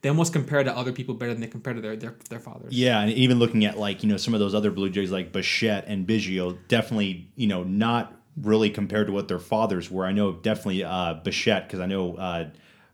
[0.03, 2.73] They almost compare to other people better than they compare to their their, their fathers.
[2.73, 5.33] Yeah, and even looking at like you know some of those other Blue Jays like
[5.33, 10.05] Bichette and Biggio, definitely you know not really compared to what their fathers were.
[10.05, 12.51] I know definitely uh, Bichette because I know uh,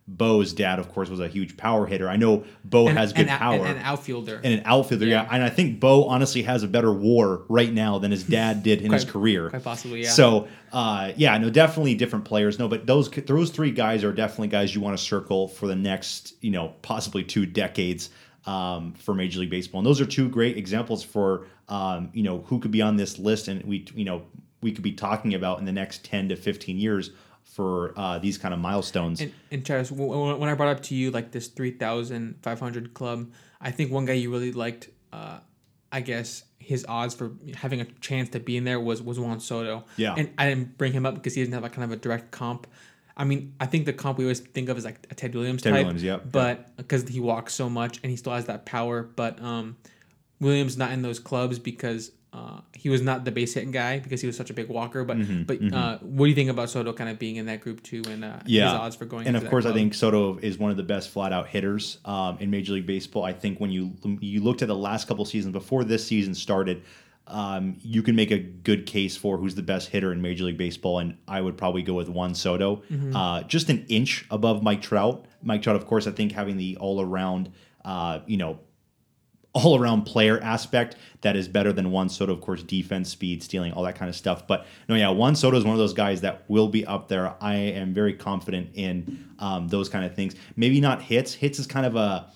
[0.09, 2.09] Bo's dad, of course, was a huge power hitter.
[2.09, 3.55] I know Bo And, has good and, power.
[3.55, 4.41] and, and outfielder.
[4.43, 5.23] and an outfielder, yeah.
[5.23, 5.29] Yeah.
[5.31, 8.83] And I think Bo honestly has a better WAR right now than his dad did
[8.83, 9.49] in his career.
[9.51, 10.11] quite possibly, yeah.
[10.11, 12.59] So, uh, yeah, no, definitely different players.
[12.59, 15.77] No, but those those three guys are definitely guys you want to circle for the
[15.77, 18.11] next, you know, possibly two decades
[18.45, 19.79] um, for Major League Baseball.
[19.81, 23.21] And those are two great examples for, um, you know, who could be on this
[23.21, 24.23] list, and we, you know,
[24.63, 27.13] we could be talking about in the next ten to fifteen years
[27.53, 29.21] for uh, these kind of milestones.
[29.21, 33.93] And, and Travis, when I brought up to you like this 3,500 club, I think
[33.93, 35.39] one guy you really liked, uh,
[35.93, 39.39] I guess his odds for having a chance to be in there was was Juan
[39.39, 39.85] Soto.
[39.99, 40.15] Yeah.
[40.17, 42.31] And I didn't bring him up because he doesn't have a kind of a direct
[42.31, 42.67] comp.
[43.19, 45.61] I mean, I think the comp we always think of is like a Ted Williams
[45.61, 45.81] Ted type.
[45.81, 49.39] Williams, yep, But because he walks so much and he still has that power, but
[49.43, 49.77] um,
[50.41, 54.21] Williams not in those clubs because uh, he was not the base hitting guy because
[54.23, 55.05] he was such a big walker.
[55.05, 57.61] But Mm-hmm, but Uh, what do you think about Soto kind of being in that
[57.61, 58.65] group too and uh, yeah.
[58.73, 59.27] his odds for going?
[59.27, 62.39] And of course, I think Soto is one of the best flat out hitters um,
[62.41, 63.23] in Major League Baseball.
[63.25, 66.83] I think when you you looked at the last couple seasons before this season started,
[67.27, 70.59] um, you can make a good case for who's the best hitter in Major League
[70.59, 73.15] Baseball, and I would probably go with Juan Soto, Mm-hmm.
[73.15, 75.27] uh, just an inch above Mike Trout.
[75.43, 77.53] Mike Trout, of course, I think having the all around,
[77.85, 78.59] uh, you know,
[79.55, 83.73] all around player aspect that is better than Juan Soto, of course, defense, speed, stealing,
[83.73, 84.47] all that kind of stuff.
[84.47, 87.35] But no, yeah, Juan Soto is one of those guys that will be up there.
[87.41, 90.35] I am very confident in um, those kind of things.
[90.57, 91.35] Maybe not hits.
[91.35, 92.31] Hits is kind of a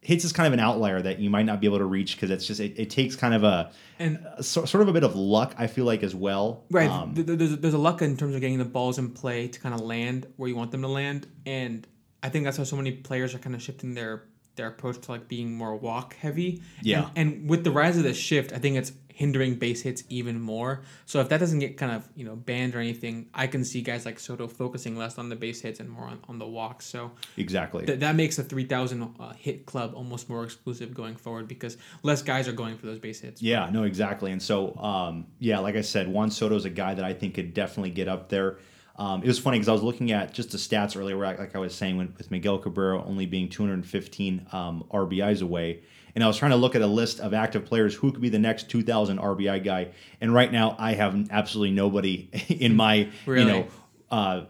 [0.00, 2.28] hits is kind of an outlier that you might not be able to reach because
[2.30, 5.14] it's just it, it takes kind of a And- so, sort of a bit of
[5.14, 5.54] luck.
[5.58, 6.64] I feel like as well.
[6.70, 6.90] Right.
[6.90, 9.46] Um, th- th- there's, there's a luck in terms of getting the balls in play
[9.46, 11.28] to kind of land where you want them to land.
[11.46, 11.86] And
[12.22, 14.24] I think that's how so many players are kind of shifting their
[14.56, 16.62] their approach to like being more walk heavy.
[16.82, 17.08] Yeah.
[17.16, 20.40] And, and with the rise of the shift, I think it's hindering base hits even
[20.40, 20.82] more.
[21.06, 23.82] So if that doesn't get kind of, you know, banned or anything, I can see
[23.82, 26.86] guys like Soto focusing less on the base hits and more on, on the walks.
[26.86, 27.86] So exactly.
[27.86, 32.22] th- that makes a 3,000 uh, hit club almost more exclusive going forward because less
[32.22, 33.42] guys are going for those base hits.
[33.42, 34.32] Yeah, no, exactly.
[34.32, 37.34] And so, um, yeah, like I said, Juan Soto is a guy that I think
[37.34, 38.58] could definitely get up there.
[38.96, 41.56] Um, it was funny because I was looking at just the stats earlier, where, like
[41.56, 45.82] I was saying, when, with Miguel Cabrera only being 215 um, RBIs away.
[46.14, 48.28] And I was trying to look at a list of active players who could be
[48.28, 49.88] the next 2,000 RBI guy.
[50.20, 53.66] And right now, I have absolutely nobody in my, you know,
[54.10, 54.44] uh,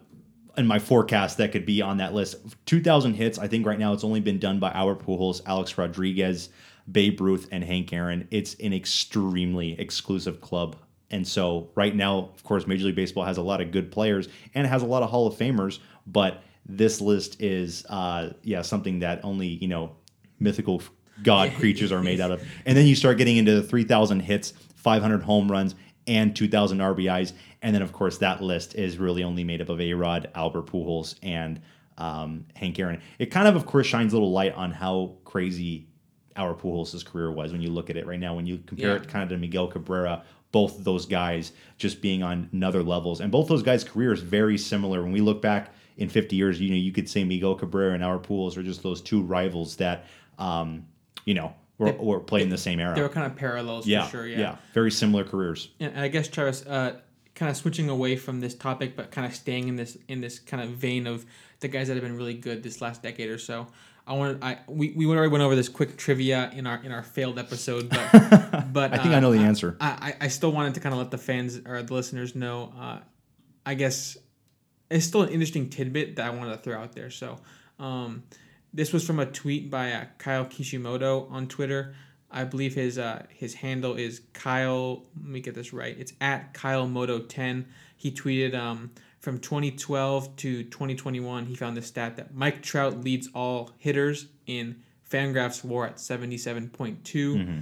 [0.56, 2.36] in my forecast that could be on that list.
[2.66, 3.38] 2,000 hits.
[3.38, 6.48] I think right now it's only been done by Albert Pujols, Alex Rodriguez,
[6.90, 8.26] Babe Ruth, and Hank Aaron.
[8.30, 10.76] It's an extremely exclusive club.
[11.12, 14.28] And so right now, of course, Major League Baseball has a lot of good players
[14.54, 19.00] and has a lot of Hall of Famers, but this list is, uh, yeah, something
[19.00, 19.92] that only you know
[20.40, 20.82] mythical
[21.22, 22.42] god creatures are made out of.
[22.66, 25.74] And then you start getting into the 3,000 hits, 500 home runs,
[26.06, 27.32] and 2,000 RBIs.
[27.62, 30.66] And then, of course, that list is really only made up of A Rod, Albert
[30.66, 31.60] Pujols, and
[31.98, 33.00] um, Hank Aaron.
[33.18, 35.86] It kind of, of course, shines a little light on how crazy
[36.36, 38.34] our Pujols' career was when you look at it right now.
[38.34, 39.02] When you compare Yeah.
[39.02, 43.20] it kind of to Miguel Cabrera, both of those guys just being on another levels.
[43.20, 45.02] And both those guys' careers very similar.
[45.02, 48.04] When we look back in 50 years, you know, you could say Miguel Cabrera and
[48.04, 50.04] our Pujols are just those two rivals that,
[50.38, 50.86] um,
[51.24, 52.94] you know, were, were played in the same era.
[52.94, 54.26] They were kind of parallels yeah, for sure.
[54.26, 55.70] yeah, very similar careers.
[55.80, 57.00] And I guess Travis, uh,
[57.34, 60.38] kind of switching away from this topic, but kind of staying in this in this
[60.38, 61.24] kind of vein of
[61.60, 63.66] the guys that have been really good this last decade or so.
[64.06, 67.02] I wanted I we, we already went over this quick trivia in our in our
[67.02, 68.12] failed episode, but
[68.72, 69.76] but I think I know the answer.
[69.80, 72.72] I, I I still wanted to kind of let the fans or the listeners know.
[72.78, 72.98] Uh,
[73.64, 74.16] I guess
[74.90, 77.10] it's still an interesting tidbit that I wanted to throw out there.
[77.10, 77.38] So,
[77.78, 78.24] um,
[78.74, 81.94] this was from a tweet by uh, Kyle Kishimoto on Twitter.
[82.30, 85.04] I believe his uh, his handle is Kyle.
[85.16, 85.96] Let me get this right.
[85.98, 87.66] It's at Kyle Moto ten.
[87.96, 88.90] He tweeted um,
[89.22, 91.46] from 2012 to 2021.
[91.46, 97.00] He found the stat that Mike Trout leads all hitters in Fangraphs WAR at 77.2.
[97.02, 97.58] Mm-hmm.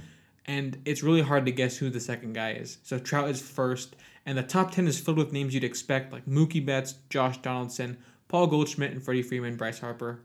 [0.47, 2.79] and it's really hard to guess who the second guy is.
[2.83, 3.95] So Trout is first,
[4.25, 7.97] and the top 10 is filled with names you'd expect, like Mookie Betts, Josh Donaldson,
[8.27, 10.19] Paul Goldschmidt, and Freddie Freeman, Bryce Harper.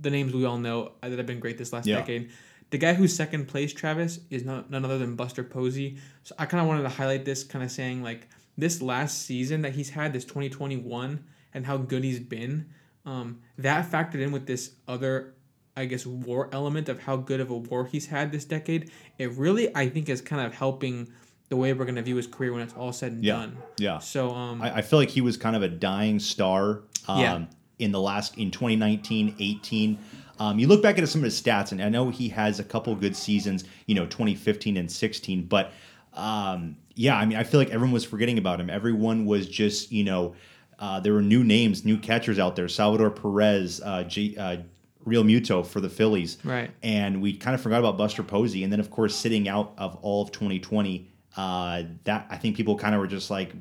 [0.00, 1.96] The names we all know that have been great this last Yeah.
[1.96, 2.30] decade.
[2.70, 5.98] The guy who's second place, Travis, is no, none other than Buster Posey.
[6.22, 8.28] So I kind of wanted to highlight this, kind of saying like
[8.60, 12.66] this last season that he's had, this 2021, and how good he's been.
[13.04, 15.34] Um, that factored in with this other,
[15.76, 18.90] I guess, war element of how good of a war he's had this decade.
[19.18, 21.08] It really, I think, is kind of helping
[21.48, 23.32] the way we're gonna view his career when it's all said and Yeah.
[23.36, 23.56] done.
[23.78, 23.98] Yeah.
[23.98, 27.44] So um, I, I feel like he was kind of a dying star um, Yeah.
[27.80, 29.98] in the last in 2019 18
[30.38, 32.64] um, you look back at some of his stats and i know he has a
[32.64, 35.72] couple good seasons you know 2015 and 16 but
[36.14, 39.92] um, yeah i mean i feel like everyone was forgetting about him everyone was just
[39.92, 40.34] you know
[40.78, 44.56] uh, there were new names new catchers out there salvador perez uh, G, uh,
[45.06, 46.70] Realmuto for the phillies Right.
[46.82, 49.96] and we kind of forgot about buster posey and then of course sitting out of
[50.02, 53.52] all of 2020 uh, that i think people kind of were just like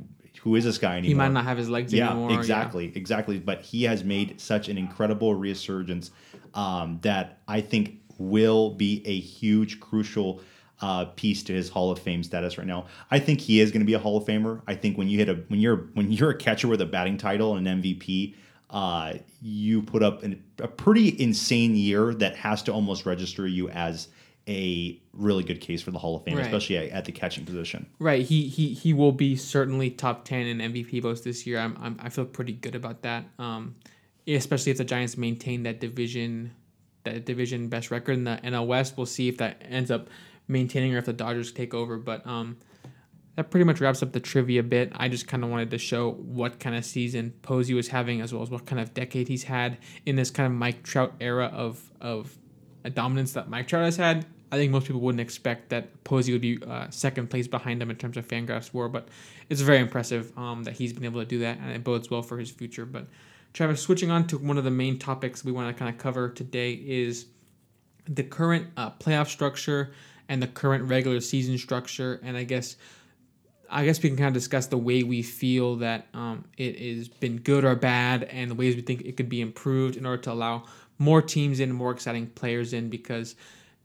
[0.41, 2.31] who is this guy anymore he might not have his legs yeah, anymore.
[2.31, 2.37] yeah.
[2.37, 3.39] exactly, exactly.
[3.39, 6.11] But he has made such an incredible resurgence
[6.53, 10.39] um, that I think will be a huge, crucial
[10.81, 12.85] uh, piece to his Hall of Fame status right now.
[13.11, 14.61] I think he is going to be a Hall of Famer.
[14.67, 17.17] I think when you hit a when you're when you're a catcher with a batting
[17.17, 18.35] title and an MVP,
[18.69, 23.69] uh, you put up an, a pretty insane year that has to almost register you
[23.69, 24.07] as
[24.47, 26.45] a really good case for the Hall of Fame, Right.
[26.45, 27.85] especially at, at the catching position.
[27.99, 28.25] Right.
[28.25, 31.59] He he he will be certainly top ten in MVP votes this year.
[31.59, 33.25] I'm, I'm I feel pretty good about that.
[33.37, 33.75] Um,
[34.27, 36.51] especially if the Giants maintain that division,
[37.03, 38.95] that division best record in the NL West.
[38.95, 40.07] We'll see if that ends up
[40.49, 41.97] maintaining or if the Dodgers take over.
[41.97, 42.57] But um,
[43.35, 44.91] that pretty much wraps up the trivia bit.
[44.95, 48.33] I just kind of wanted to show what kind of season Posey was having, as
[48.33, 51.45] well as what kind of decade he's had in this kind of Mike Trout era
[51.45, 52.37] of of
[52.83, 54.25] a dominance that Mike Trout has had.
[54.51, 57.89] I think most people wouldn't expect that Posey would be uh, second place behind him
[57.89, 59.07] in terms of Fangraphs WAR, but
[59.47, 62.23] it's very impressive um, that he's been able to do that, and it bodes well
[62.23, 62.85] for his future.
[62.85, 63.05] But
[63.53, 66.29] Travis, switching on to one of the main topics we want to kind of cover
[66.29, 67.27] today is
[68.05, 69.91] the current uh, playoff structure
[70.29, 72.77] and the current regular season structure, and I guess
[73.71, 77.07] I guess we can kind of discuss the way we feel that um, it has
[77.07, 80.21] been good or bad, and the ways we think it could be improved in order
[80.23, 80.63] to allow
[80.97, 82.89] more teams in, more exciting players in.
[82.89, 83.35] Because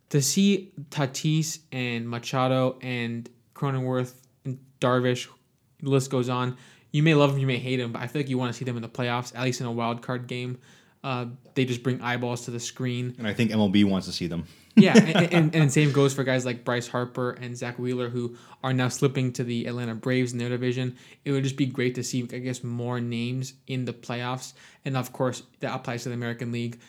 [0.09, 5.27] to see Tatis and Machado and Cronenworth and Darvish,
[5.81, 6.57] the list goes on.
[6.91, 8.57] You may love them, you may hate them, but I feel like you want to
[8.57, 10.57] see them in the playoffs, at least in a wild card game.
[11.03, 13.13] Uh, they just bring eyeballs to the screen.
[13.19, 14.47] And I think MLB wants to see them.
[14.75, 18.35] Yeah, and, and, and same goes for guys like Bryce Harper and Zack Wheeler, who
[18.63, 20.97] are now slipping to the Atlanta Braves in their division.
[21.23, 24.53] It would just be great to see, I guess, more names in the playoffs.
[24.83, 26.79] And of course, that applies to the American League.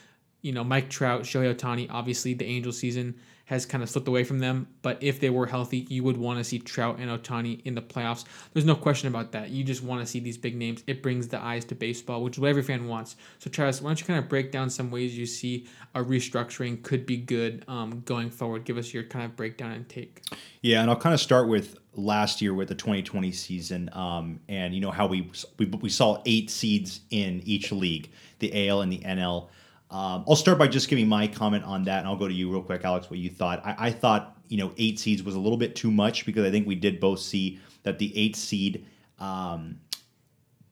[0.46, 4.22] You know, Mike Trout, Shohei Ohtani, obviously the Angel season has kind of slipped away
[4.22, 4.68] from them.
[4.82, 7.82] But if they were healthy, you would want to see Trout and Ohtani in the
[7.82, 8.24] playoffs.
[8.52, 9.50] There's no question about that.
[9.50, 10.84] You just want to see these big names.
[10.86, 13.16] It brings the eyes to baseball, which is what every fan wants.
[13.38, 16.82] So, Travis, why don't you kind of break down some ways you see a restructuring
[16.84, 18.64] could be good um, going forward?
[18.64, 20.22] Give us your kind of breakdown and take.
[20.62, 24.74] Yeah, and I'll kind of start with last year with the 2020 season, um, and
[24.74, 28.92] you know how we, we we saw eight seeds in each league, the AL and
[28.92, 29.48] the NL.
[29.90, 32.50] Um, I'll start by just giving my comment on that, and I'll go to you
[32.50, 33.08] real quick, Alex.
[33.08, 33.64] What you thought?
[33.64, 36.50] I, I thought you know eight seeds was a little bit too much because I
[36.50, 38.84] think we did both see that the eight seed
[39.18, 39.80] um,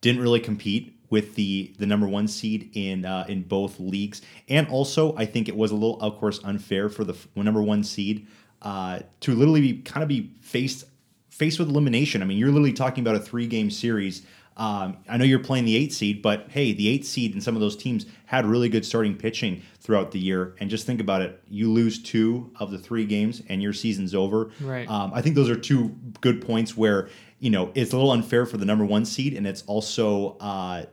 [0.00, 4.66] didn't really compete with the the number one seed in uh, in both leagues, and
[4.68, 8.26] also I think it was a little, of course, unfair for the number one seed
[8.62, 10.84] uh, to literally be kind of be faced
[11.30, 12.22] faced with elimination.
[12.22, 14.26] I mean, you're literally talking about a three game series.
[14.56, 17.54] Um, I know you're playing the eight seed, but hey, the eight seed and some
[17.54, 20.54] of those teams had really good starting pitching throughout the year.
[20.60, 24.14] And just think about it: you lose two of the three games, and your season's
[24.14, 24.50] over.
[24.60, 24.88] Right.
[24.88, 27.08] Um, I think those are two good points where
[27.40, 30.84] you know it's a little unfair for the number one seed, and it's also uh,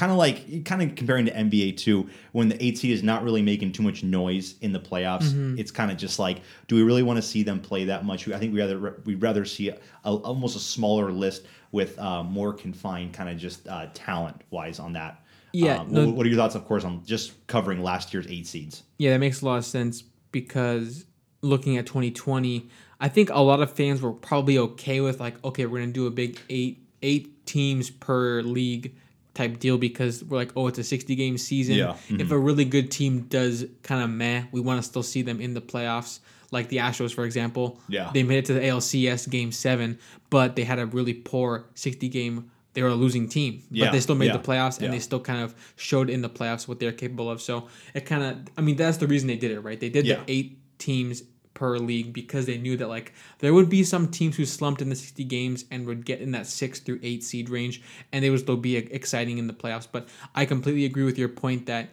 [0.00, 3.22] kind of like kind of comparing to NBA too, when the eight seed is not
[3.22, 5.24] really making too much noise in the playoffs.
[5.24, 5.58] Mm-hmm.
[5.58, 8.26] It's kind of just like, do we really want to see them play that much?
[8.26, 12.22] I think we rather we'd rather see a, a, almost a smaller list with uh,
[12.22, 15.22] more confined kind of just uh, talent wise on that.
[15.52, 18.26] Yeah, Um, no- what, what are your thoughts, of course, on just covering last year's
[18.28, 18.84] eight seeds?
[18.96, 21.04] Yeah, that makes a lot of sense because
[21.42, 22.70] looking at 2020,
[23.00, 26.06] I think a lot of fans were probably okay with like, okay, we're gonna do
[26.06, 28.94] a big eight eight teams per league
[29.34, 31.76] type deal because we're like, oh, it's a 60 game season.
[31.76, 31.92] Yeah.
[31.92, 32.32] If mm-hmm.
[32.32, 35.54] a really good team does kind of meh, we want to still see them in
[35.54, 36.20] the playoffs.
[36.50, 37.80] Like the Astros, for example.
[37.88, 38.10] Yeah.
[38.12, 39.98] They made it to the ALCS game seven,
[40.30, 42.50] but they had a really poor 60 game.
[42.72, 45.00] They were a losing team, but Yeah, they still made yeah, the playoffs and they
[45.00, 47.40] still kind of showed in the playoffs what they're capable of.
[47.40, 49.78] So it kind of, I mean, that's the reason they did it, right?
[49.78, 51.22] They did the eight teams
[51.54, 54.88] per league because they knew that like there would be some teams who slumped in
[54.88, 57.82] the 60 games and would get in that 6 through 8 seed range
[58.12, 61.28] and they would still be exciting in the playoffs but i completely agree with your
[61.28, 61.90] point that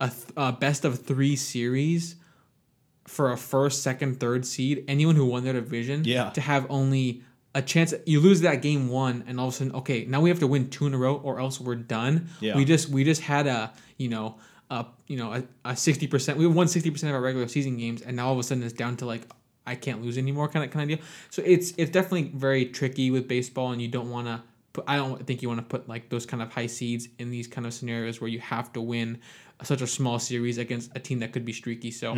[0.00, 2.14] a, th- a best of 3 series
[3.06, 6.30] for a first second third seed anyone who won their division Yeah.
[6.30, 7.22] to have only
[7.54, 10.30] a chance you lose that game one and all of a sudden okay now we
[10.30, 12.56] have to win two in a row or else we're done Yeah.
[12.56, 14.36] we just we just had a you know
[14.76, 18.12] a you know a, a 60% we won 60% of our regular season games and
[18.16, 19.22] now all of a sudden it's down to like
[19.66, 21.06] i can't lose anymore kind of kind of deal.
[21.30, 24.36] So it's it's definitely very tricky with baseball and you don't want to
[24.72, 27.30] put i don't think you want to put like those kind of high seeds in
[27.30, 29.18] these kind of scenarios where you have to win
[29.62, 31.92] such a small series against a team that could be streaky.
[31.92, 32.08] So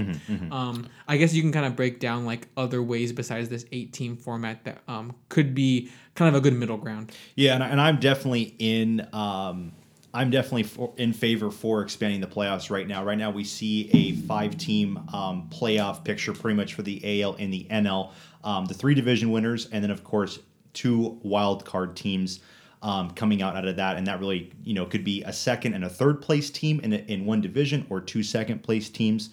[0.51, 0.77] um,
[1.07, 4.17] i guess you can kind of break down like other ways besides this eight team
[4.17, 7.13] format that um, could be kind of a good middle ground.
[7.35, 9.07] Yeah, and, I- and I'm definitely in.
[9.13, 9.73] Um,
[10.15, 13.05] I'm definitely for, in favor for expanding the playoffs right now.
[13.05, 17.53] Right now, we see a five-team um, playoff picture pretty much for the AL and
[17.53, 18.13] the NL.
[18.45, 20.39] Um, the three division winners, and then of course
[20.73, 22.41] two wild card teams
[22.83, 25.75] um, coming out out of that, and that really you know could be a second
[25.75, 29.31] and a third place team in in one division, or two second place teams.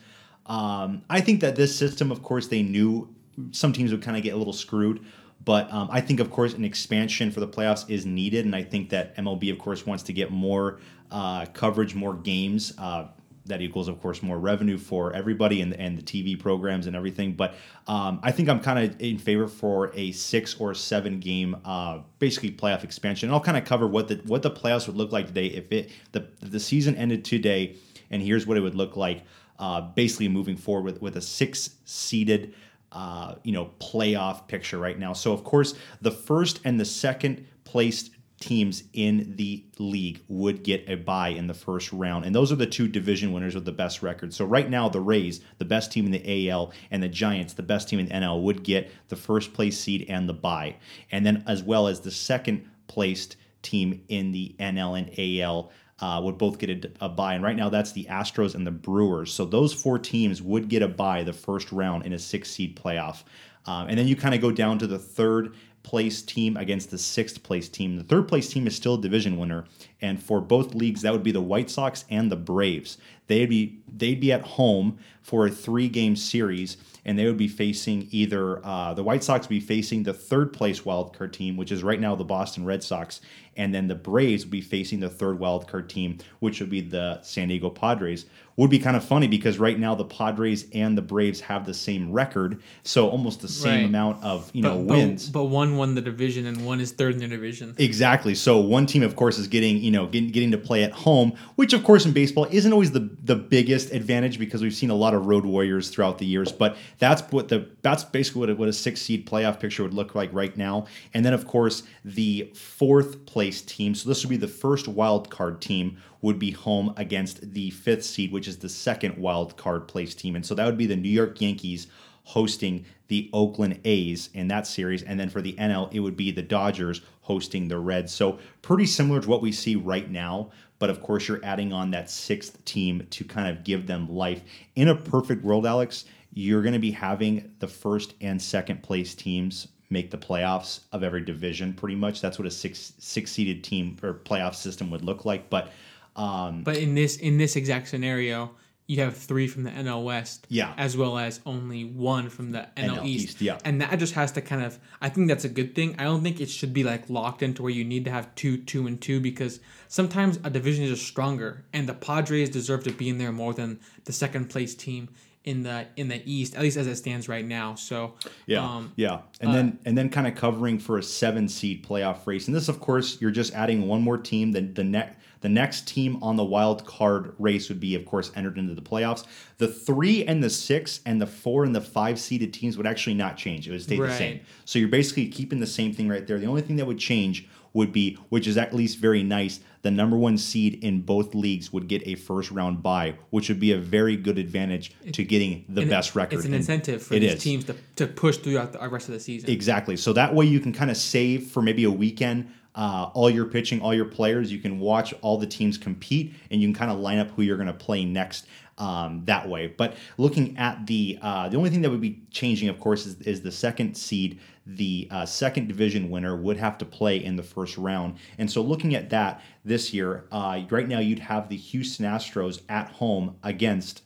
[0.48, 3.14] Um, I think that this system, of course, they knew
[3.52, 5.06] some teams would kind of get a little screwed.
[5.44, 8.64] But um, I think, of course, an expansion for the playoffs is needed, and I
[8.64, 10.80] think that MLB, of course, wants to get more
[11.10, 12.74] uh, coverage, more games.
[12.78, 13.08] Uh,
[13.46, 17.34] that equals, of course, more revenue for everybody and, and the TV programs and everything.
[17.34, 17.56] But
[17.88, 22.00] um, I think I'm kind of in favor for a six or seven game, uh,
[22.20, 23.30] basically playoff expansion.
[23.30, 25.72] And I'll kind of cover what the what the playoffs would look like today if
[25.72, 27.78] it the the season ended today,
[28.12, 29.24] and here's what it would look like.
[29.58, 32.54] Uh, basically, moving forward with with a six seeded
[32.92, 35.14] uh, you know, playoff picture right now.
[35.14, 40.84] So, of course, the first and the second placed teams in the league would get
[40.90, 42.26] a bye in the first round.
[42.26, 44.34] And those are the two division winners with the best record.
[44.34, 47.64] So, right now, the Rays, the best team in the AL, and the Giants, the
[47.64, 50.76] best team in the NL, would get the first place seed and the bye.
[51.12, 55.72] And then, as well as the second placed team in the NL and AL
[56.02, 57.36] uh, would both get a, a bye.
[57.36, 59.34] And right now, that's the Astros and the Brewers.
[59.34, 62.76] So those four teams would get a buy the first round in a six seed
[62.76, 63.24] playoff.
[63.66, 66.98] Um, and then you kind of go down to the third place team against the
[66.98, 67.98] sixth place team.
[67.98, 69.66] The third place team is still a division winner,
[70.02, 72.98] and for both leagues, that would be the White Sox and the Braves.
[73.32, 76.76] They'd be they'd be at home for a three game series,
[77.06, 80.52] and they would be facing either uh, the White Sox would be facing the third
[80.52, 83.22] place wild card team, which is right now the Boston Red Sox,
[83.56, 86.82] and then the Braves would be facing the third wild card team, which would be
[86.82, 88.26] the San Diego Padres.
[88.58, 91.74] Would be kind of funny because right now the Padres and the Braves have the
[91.74, 93.86] same record, so almost the same Right.
[93.86, 95.30] amount of you know wins.
[95.30, 97.74] But, but one won the division and one is third in the division.
[97.78, 98.36] Exactly.
[98.36, 101.32] So one team, of course, is getting you know getting, getting to play at home,
[101.56, 104.96] which of course in baseball isn't always the the biggest advantage because we've seen a
[104.96, 106.52] lot of road warriors throughout the years.
[106.52, 109.94] But that's what the that's basically what a, what a six seed playoff picture would
[109.94, 110.88] look like right now.
[111.14, 113.94] And then of course the fourth place team.
[113.94, 118.06] So this would be the first wild card team would be home against the fifth
[118.06, 120.36] seed, which is the second wild card place team.
[120.36, 121.88] And so that would be the New York Yankees
[122.24, 125.04] hosting the Oakland A's in that series.
[125.04, 128.14] And then for the NL, it would be the Dodgers hosting the Reds.
[128.14, 130.52] So pretty similar to what we see right now.
[130.82, 134.42] But of course, you're adding on that sixth team to kind of give them life.
[134.76, 139.14] In a perfect world, Alex, you're going to be having the first and second place
[139.14, 143.64] teams make the playoffs of every division pretty much that's what a six six seeded
[143.64, 145.70] team or playoff system would look like but
[146.16, 148.52] um But in this in this exact scenario,
[148.92, 150.74] you have three from the NL West, Yeah.
[150.78, 153.26] as well as only one from the NL, NL East.
[153.26, 153.58] East, yeah.
[153.64, 154.78] and that just has to kind of.
[155.02, 155.96] I think that's a good thing.
[155.98, 158.58] I don't think it should be like locked into where you need to have two,
[158.58, 162.92] two, and two because sometimes a division is just stronger, and the Padres deserve to
[162.92, 165.08] be in there more than the second place team
[165.46, 167.76] in the in the East, at least as it stands right now.
[167.76, 168.16] So
[168.46, 172.28] Yeah, um, yeah, and then and then kind of covering for a seven seed playoff
[172.28, 174.52] race, and this, of course, you're just adding one more team.
[174.52, 178.32] than the next the next team on the wild card race would be, of course,
[178.36, 179.26] entered into the playoffs.
[179.58, 183.16] The three and the six and the four and the five seeded teams would actually
[183.16, 184.40] not change; it would stay the same.
[184.66, 186.40] So you're basically keeping the same thing right there.
[186.40, 189.90] The only thing that would change would be, which is at least very nice, the
[189.90, 193.72] number one seed in both leagues would get a first round bye, which would be
[193.72, 196.36] a very good advantage to getting the it- best record.
[196.36, 197.42] It's an And incentive for these is.
[197.44, 199.50] teams to, to push throughout the rest of the season.
[199.50, 199.96] Exactly.
[199.96, 203.46] So that way you can kind of save for maybe a weekend uh, all your
[203.46, 204.52] pitching, all your players.
[204.52, 207.42] You can watch all the teams compete, and you can kind of line up who
[207.42, 208.48] you're going to play next
[208.78, 209.68] um, that way.
[209.68, 213.20] But looking at the uh, the only thing that would be changing, of course, is,
[213.22, 214.40] is the second seed.
[214.66, 218.18] The uh, second division winner would have to play in the first round.
[218.38, 222.62] And so looking at that this year, uh, right now you'd have the Houston Astros
[222.70, 224.04] at home against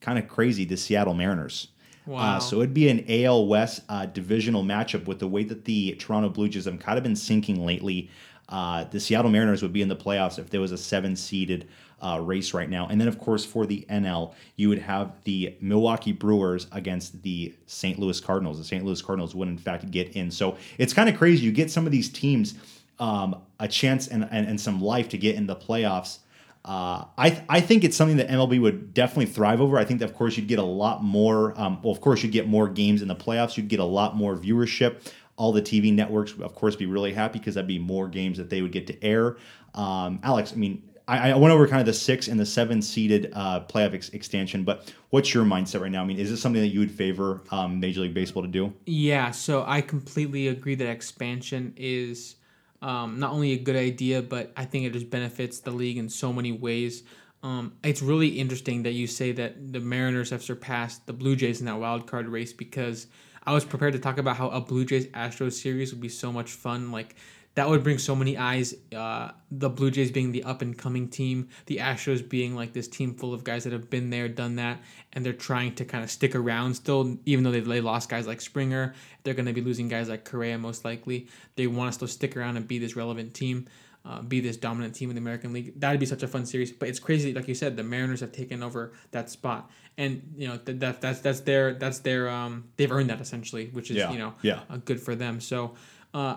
[0.00, 1.68] kind of crazy the Seattle Mariners.
[2.06, 2.36] Wow.
[2.36, 5.92] Uh, so it'd be an AL West uh, divisional matchup with the way that the
[5.92, 8.10] Toronto Blue Jays have kind of been sinking lately.
[8.48, 11.68] Uh, the Seattle Mariners would be in the playoffs if there was a seven seeded
[12.02, 12.88] uh, race right now.
[12.88, 17.54] And then, of course, for the NL, you would have the Milwaukee Brewers against the
[17.66, 17.98] St.
[17.98, 18.58] Louis Cardinals.
[18.58, 18.84] The St.
[18.84, 20.30] Louis Cardinals would, in fact, get in.
[20.30, 21.44] So it's kind of crazy.
[21.44, 22.54] You get some of these teams
[22.98, 26.18] um, a chance and, and, and some life to get in the playoffs.
[26.64, 29.78] Uh, I th- I think it's something that MLB would definitely thrive over.
[29.78, 31.58] I think that of course you'd get a lot more.
[31.58, 33.56] Um, well, of course you'd get more games in the playoffs.
[33.56, 35.10] You'd get a lot more viewership.
[35.36, 38.36] All the TV networks, would, of course, be really happy because that'd be more games
[38.36, 39.38] that they would get to air.
[39.74, 42.80] Um, Alex, I mean, I, I, went over kind of the six and the seven
[42.80, 46.02] seeded uh, playoff ex- extension, but what's your mindset right now?
[46.02, 48.72] I mean, is this something that you would favor um, Major League Baseball to do?
[48.86, 52.36] Yeah, so I completely agree that expansion is
[52.82, 56.08] um, not only a good idea, but I think it just benefits the league in
[56.08, 57.02] so many ways.
[57.42, 61.60] Um, it's really interesting that you say that the Mariners have surpassed the Blue Jays
[61.60, 63.06] in that wild card race because
[63.44, 66.30] I was prepared to talk about how a Blue Jays Astros series would be so
[66.32, 66.92] much fun.
[66.92, 67.16] Like
[67.60, 68.74] that would bring so many eyes.
[68.96, 72.88] Uh, the Blue Jays being the up and coming team, the Astros being like this
[72.88, 74.80] team full of guys that have been there, done that,
[75.12, 78.26] and they're trying to kind of stick around still, even though they, they lost guys
[78.26, 78.94] like Springer.
[79.24, 81.28] They're going to be losing guys like Correa most likely.
[81.56, 83.68] They want to still stick around and be this relevant team.
[84.02, 85.78] Uh, be this dominant team in the American League.
[85.78, 86.72] That'd be such a fun series.
[86.72, 90.48] But it's crazy, like you said, the Mariners have taken over that spot, and you
[90.48, 93.98] know that, that that's that's their that's their um they've earned that essentially, which is
[93.98, 94.60] Yeah, you know yeah.
[94.70, 95.38] uh, good for them.
[95.38, 95.74] So,
[96.14, 96.36] uh,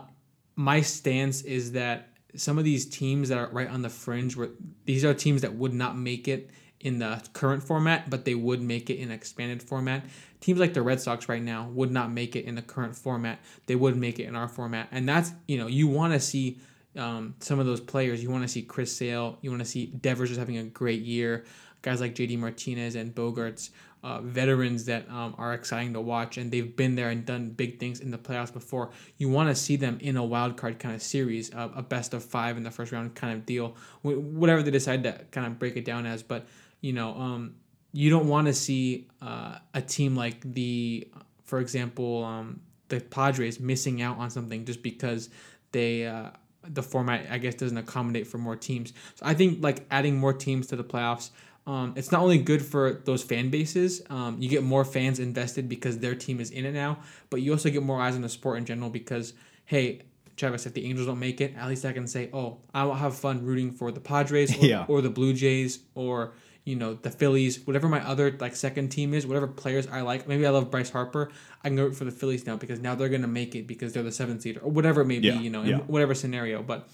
[0.55, 4.49] my stance is that some of these teams that are right on the fringe, where
[4.85, 6.49] these are teams that would not make it
[6.79, 10.03] in the current format, but they would make it in expanded format.
[10.41, 13.39] Teams like the Red Sox right now would not make it in the current format.
[13.67, 16.59] They would make it in our format, and that's you know you want to see
[16.97, 18.21] um, some of those players.
[18.21, 19.37] You want to see Chris Sale.
[19.41, 21.45] You want to see Devers is having a great year.
[21.81, 23.69] Guys like JD Martinez and Bogaerts,
[24.03, 27.79] uh, veterans that um, are exciting to watch, and they've been there and done big
[27.79, 28.91] things in the playoffs before.
[29.17, 32.13] You want to see them in a wild card kind of series, uh, a best
[32.13, 35.57] of five in the first round kind of deal, whatever they decide to kind of
[35.57, 36.21] break it down as.
[36.21, 36.45] But
[36.81, 37.55] you know, um,
[37.93, 41.07] you don't want to see uh, a team like the,
[41.45, 45.29] for example, um, the Padres missing out on something just because
[45.71, 46.05] they.
[46.05, 46.29] Uh,
[46.65, 48.93] the format I guess doesn't accommodate for more teams.
[49.15, 51.31] So I think like adding more teams to the playoffs,
[51.65, 54.01] um, it's not only good for those fan bases.
[54.09, 56.99] Um, you get more fans invested because their team is in it now,
[57.29, 59.33] but you also get more eyes on the sport in general because
[59.65, 60.01] hey.
[60.35, 62.95] Travis, if the Angels don't make it, at least I can say, "Oh, I will
[62.95, 64.85] have fun rooting for the Padres or, Yeah.
[64.87, 66.33] or the Blue Jays or
[66.63, 70.27] you know the Phillies, whatever my other like second team is, whatever players I like.
[70.27, 71.29] Maybe I love Bryce Harper.
[71.63, 74.01] I can root for the Phillies now because now they're gonna make it because they're
[74.01, 75.43] the seventh seed or whatever it may Yeah, be.
[75.43, 75.77] You know, in yeah.
[75.81, 76.63] whatever scenario.
[76.63, 76.89] But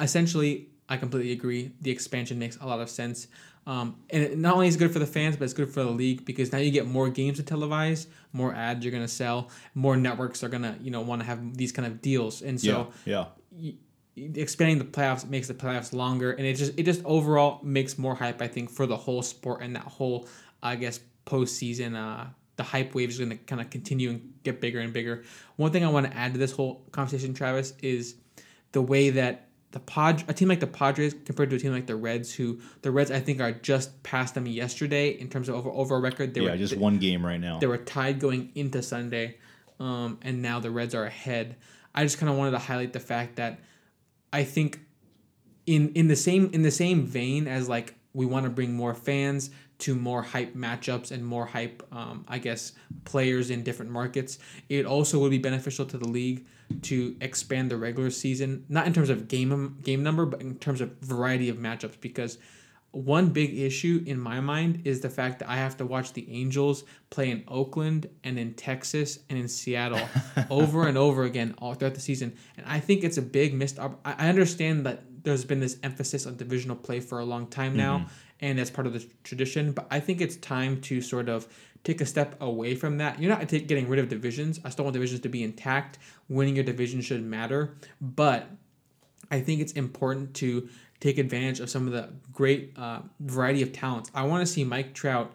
[0.00, 1.72] essentially, I completely agree.
[1.80, 3.28] The expansion makes a lot of sense.
[3.66, 5.82] Um, and it not only is it good for the fans, but it's good for
[5.82, 9.50] the league because now you get more games to televise, more ads you're gonna sell,
[9.74, 12.92] more networks are gonna you know want to have these kind of deals, and so
[13.04, 13.74] yeah, y-
[14.16, 18.14] expanding the playoffs makes the playoffs longer, and it just it just overall makes more
[18.14, 18.40] hype.
[18.40, 20.28] I think for the whole sport and that whole
[20.62, 21.96] I guess postseason.
[21.96, 22.26] Uh,
[22.56, 25.24] the hype wave is going to kind of continue and get bigger and bigger.
[25.56, 28.16] One thing I want to add to this whole conversation, Travis, is
[28.72, 29.45] the way that
[29.76, 32.58] the Pod a team like the Padres compared to a team like the Reds, who
[32.80, 36.32] the Reds I think are just past them yesterday in terms of over overall record.
[36.32, 36.52] They yeah.
[36.52, 37.58] were, Just one game right now.
[37.58, 39.36] they were tied going into Sunday,
[39.78, 41.56] um, and now the Reds are ahead.
[41.94, 43.60] I just kind of wanted to highlight the fact that
[44.32, 44.80] I think
[45.66, 48.94] in in the same in the same vein as like we want to bring more
[48.94, 52.72] fans to more hype matchups and more hype, um, I guess,
[53.04, 54.38] players in different markets.
[54.68, 56.46] It also would be beneficial to the league
[56.82, 60.80] to expand the regular season, not in terms of game game number, but in terms
[60.80, 62.00] of variety of matchups.
[62.00, 62.38] Because
[62.90, 66.26] one big issue in my mind is the fact that I have to watch the
[66.32, 70.08] Angels play in Oakland and in Texas and in Seattle
[70.50, 72.34] over and over again all throughout the season.
[72.56, 75.76] And I think it's a big missed op- I I understand that there's been this
[75.82, 78.06] emphasis on divisional play for a long time now,
[78.40, 79.72] and that's part of the tradition.
[79.72, 81.46] But I think it's time to sort of
[81.84, 83.20] take a step away from that.
[83.20, 84.60] You're not getting rid of divisions.
[84.64, 85.98] I still want divisions to be intact.
[86.28, 88.50] Winning your division should matter, but
[89.30, 90.68] I think it's important to
[91.00, 94.10] take advantage of some of the great uh, variety of talents.
[94.14, 95.32] I want to see Mike Trout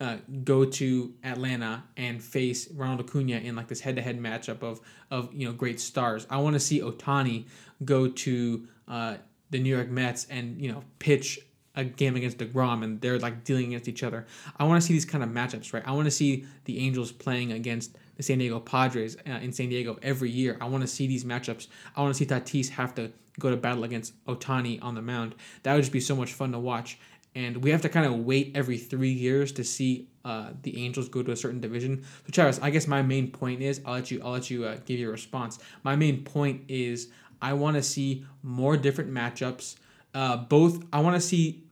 [0.00, 4.80] uh, go to Atlanta and face Ronald Acuna in like this head-to-head matchup of
[5.10, 6.26] of you know great stars.
[6.30, 7.46] I want to see Ohtani
[7.84, 9.16] go to uh,
[9.50, 11.40] the New York Mets and you know pitch
[11.78, 14.20] a game against Degrom and they're like dealing against each other.
[14.58, 15.86] I want to see these kind of matchups, right?
[15.86, 19.68] I want to see the Angels playing against the San Diego Padres uh, in San
[19.68, 20.58] Diego every year.
[20.60, 21.68] I want to see these matchups.
[21.94, 25.36] I want to see Tatis have to go to battle against Ohtani on the mound.
[25.62, 26.98] That would just be so much fun to watch.
[27.34, 31.08] and we have to kind of wait every three years to see uh, the Angels
[31.08, 32.02] go to a certain division.
[32.26, 34.78] So Travis, I guess my main point is I'll let you I'll let you uh,
[34.84, 35.58] give your response.
[35.84, 37.08] My main point is
[37.40, 39.76] I want to see more different matchups.
[40.14, 41.62] Uh, both I want to see,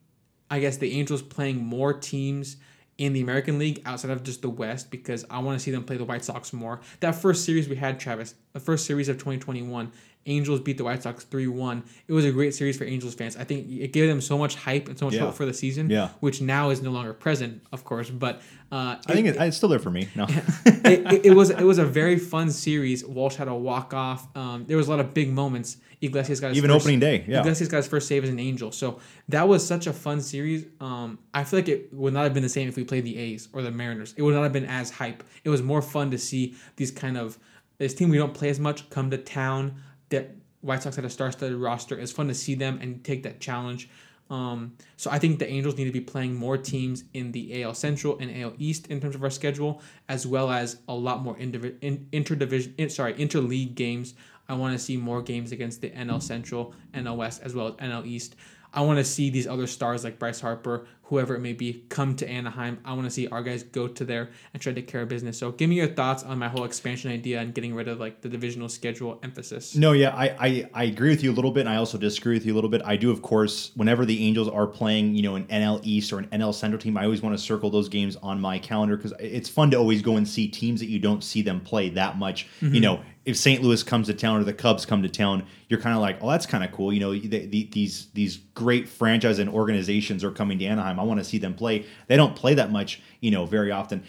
[0.51, 2.57] I guess the Angels playing more teams
[2.99, 5.85] in the American League outside of just the West because I want to see them
[5.85, 6.81] play the White Sox more.
[7.01, 9.93] That first series we had, Travis, the first series of 2021,
[10.27, 11.85] Angels beat the White Sox 3 1.
[12.09, 13.37] It was a great series for Angels fans.
[13.37, 15.21] I think it gave them so much hype and so much Yeah.
[15.23, 16.09] hope for the season, Yeah.
[16.21, 18.11] which now is no longer present, of course.
[18.11, 20.09] But uh, I think it, it's still there for me.
[20.17, 20.27] No.
[20.67, 23.05] it, it, it was it was a very fun series.
[23.05, 24.29] Walsh had a walk off.
[24.37, 25.77] Um, there was a lot of big moments.
[26.03, 27.41] Iglesias got his Even first, opening day, yeah.
[27.41, 28.71] Iglesias got his first save as an Angel.
[28.71, 30.67] So that was such a fun series.
[30.79, 33.17] Um, I feel like it would not have been the same if we played the
[33.17, 34.13] A's or the Mariners.
[34.17, 35.25] It would not have been as hype.
[35.43, 37.39] It was more fun to see these kind of
[37.79, 39.77] this team we don't play as much come to town.
[40.11, 40.31] That
[40.61, 41.99] White Sox had a star-studded roster.
[41.99, 43.89] It's fun to see them and take that challenge.
[44.29, 47.75] Um, so I think the Angels need to be playing more teams in the AL
[47.75, 51.37] Central and AL East in terms of our schedule, as well as a lot more
[51.37, 54.15] indivi- in, interdivision, in, sorry, interleague games.
[54.49, 57.75] I want to see more games against the NL Central, NL West, as well as
[57.75, 58.37] NL East.
[58.73, 62.17] I want to see these other stars like Bryce Harper, whoever it may be, come
[62.17, 62.79] to Anaheim.
[62.85, 65.09] I want to see our guys go to there and try to take care of
[65.09, 65.39] business.
[65.39, 68.21] So, give me your thoughts on my whole expansion idea and getting rid of like
[68.21, 69.75] the divisional schedule emphasis.
[69.75, 72.35] No, yeah, I, I, I agree with you a little bit, and I also disagree
[72.35, 72.83] with you a little bit.
[72.85, 76.19] I do, of course, whenever the Angels are playing, you know, an NL East or
[76.19, 79.13] an NL Central team, I always want to circle those games on my calendar because
[79.21, 82.19] it's fun to always go and see teams that you don't see them play that
[82.19, 82.47] much.
[82.61, 82.81] You mm-hmm.
[82.81, 83.61] know, if St.
[83.61, 86.31] Louis comes to town or the Cubs come to town, you're kind of like, oh,
[86.31, 86.93] that's kind of cool.
[86.93, 91.01] You know, the, the, these these great franchise and organizations are coming to Anaheim.
[91.01, 91.85] I want to see them play.
[92.07, 94.05] They don't play that much, you know, very often.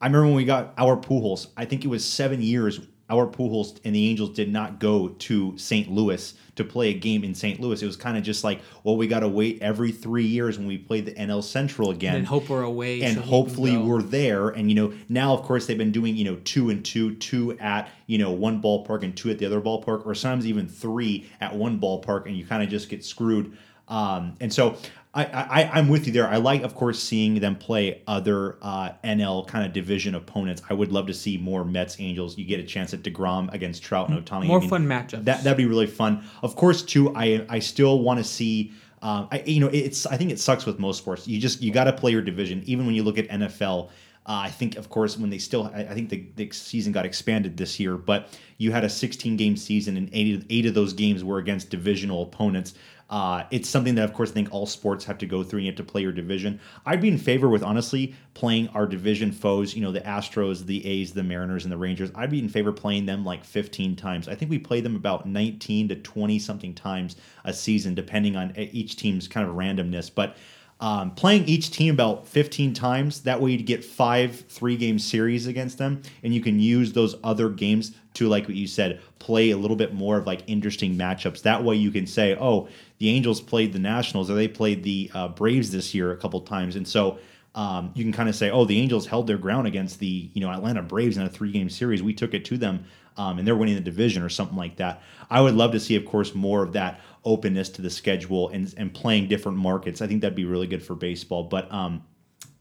[0.00, 1.48] I remember when we got our Pujols.
[1.56, 2.80] I think it was seven years.
[3.08, 5.90] Our Pujols and the Angels did not go to St.
[5.90, 7.60] Louis to play a game in St.
[7.60, 7.80] Louis.
[7.80, 10.66] It was kind of just like, well, we got to wait every three years when
[10.66, 13.02] we play the NL Central again, and hope we're away.
[13.02, 14.48] and so hopefully we're there.
[14.48, 17.56] And you know, now of course they've been doing you know two and two, two
[17.58, 21.28] at you know one ballpark and two at the other ballpark, or sometimes even three
[21.40, 23.56] at one ballpark, and you kind of just get screwed.
[23.88, 24.76] Um, and so
[25.16, 26.28] I, I I'm with you there.
[26.28, 30.62] I like, of course, seeing them play other uh, NL kind of division opponents.
[30.68, 32.36] I would love to see more Mets Angels.
[32.36, 34.46] You get a chance at Degrom against Trout and Ohtani.
[34.46, 35.24] more I mean, fun matchups.
[35.24, 36.24] that that'd be really fun.
[36.42, 37.14] Of course, too.
[37.14, 38.72] I I still want to see.
[39.02, 41.26] Um, I you know it's I think it sucks with most sports.
[41.26, 42.62] You just you got to play your division.
[42.66, 43.90] Even when you look at NFL, uh,
[44.26, 47.56] I think of course when they still I, I think the, the season got expanded
[47.56, 51.22] this year, but you had a 16 game season and eight eight of those games
[51.22, 52.74] were against divisional opponents.
[53.08, 55.60] Uh, it's something that, of course, I think all sports have to go through.
[55.60, 56.58] You have to play your division.
[56.84, 59.76] I'd be in favor with honestly playing our division foes.
[59.76, 62.10] You know, the Astros, the A's, the Mariners, and the Rangers.
[62.14, 64.26] I'd be in favor playing them like 15 times.
[64.28, 68.52] I think we play them about 19 to 20 something times a season, depending on
[68.56, 70.10] each team's kind of randomness.
[70.12, 70.36] But
[70.78, 75.46] um, playing each team about 15 times, that way you get five three game series
[75.46, 79.50] against them, and you can use those other games to, like what you said, play
[79.50, 81.42] a little bit more of like interesting matchups.
[81.42, 82.68] That way you can say, oh,
[82.98, 86.40] the Angels played the Nationals or they played the uh, Braves this year a couple
[86.40, 87.18] times, and so
[87.54, 90.40] um, you can kind of say, oh, the Angels held their ground against the you
[90.40, 92.02] know Atlanta Braves in a three game series.
[92.02, 92.84] We took it to them,
[93.16, 95.02] um, and they're winning the division or something like that.
[95.30, 98.72] I would love to see, of course, more of that openness to the schedule and
[98.76, 100.02] and playing different markets.
[100.02, 101.70] I think that'd be really good for baseball, but.
[101.72, 102.04] Um,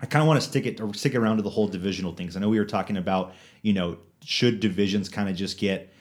[0.02, 2.36] I kind of want to stick it stick around to the whole divisional things.
[2.36, 5.94] I know we were talking about, you know, should divisions kind of just get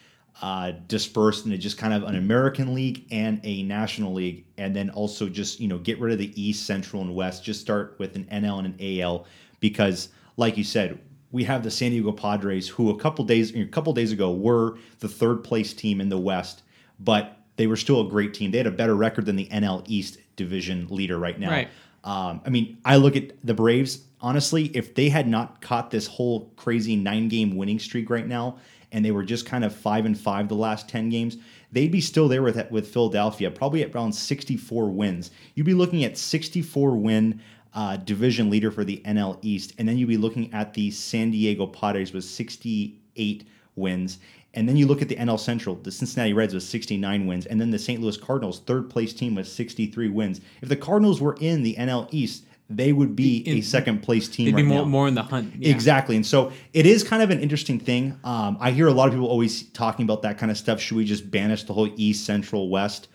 [0.43, 4.91] uh, dispersed into just kind of an American league and a national league, and then
[4.91, 7.45] also just you know get rid of the East, Central, and West.
[7.45, 9.26] Just start with an NL and an AL
[9.61, 10.99] because, like you said,
[11.30, 14.78] we have the San Diego Padres, who a couple days a couple days ago were
[15.01, 16.62] the third place team in the West,
[17.01, 18.51] but they were still a great team.
[18.51, 21.51] They had a better record than the NL East division leader right now.
[21.51, 21.68] Right.
[22.03, 24.05] Um, I mean, I look at the Braves.
[24.20, 28.59] Honestly, if they had not caught this whole crazy nine-game winning streak right now,
[28.95, 31.36] and they were just kind of five and five the last ten games,
[31.72, 35.30] they'd be still there with with Philadelphia, probably at around 64 wins.
[35.55, 37.42] You'd be looking at 64 win
[37.74, 41.32] uh, division leader for the NL East, and then you'd be looking at the San
[41.32, 44.18] Diego Padres with 68 wins.
[44.57, 47.61] And then you look at the NL Central, the Cincinnati Reds with 69 wins, and
[47.61, 48.01] then the St.
[48.01, 50.40] Louis Cardinals, third place team with 63 wins.
[50.62, 54.26] If the Cardinals were in the NL East, they would be In- a second place
[54.28, 54.84] team They'd right be more, now.
[54.86, 55.52] more in the hunt.
[55.58, 55.70] Yeah.
[55.70, 56.16] Exactly.
[56.16, 58.18] And so it is kind of an interesting thing.
[58.24, 60.80] Um, I hear a lot of people always talking about that kind of stuff.
[60.80, 63.08] Should we just banish the whole East, Central, West?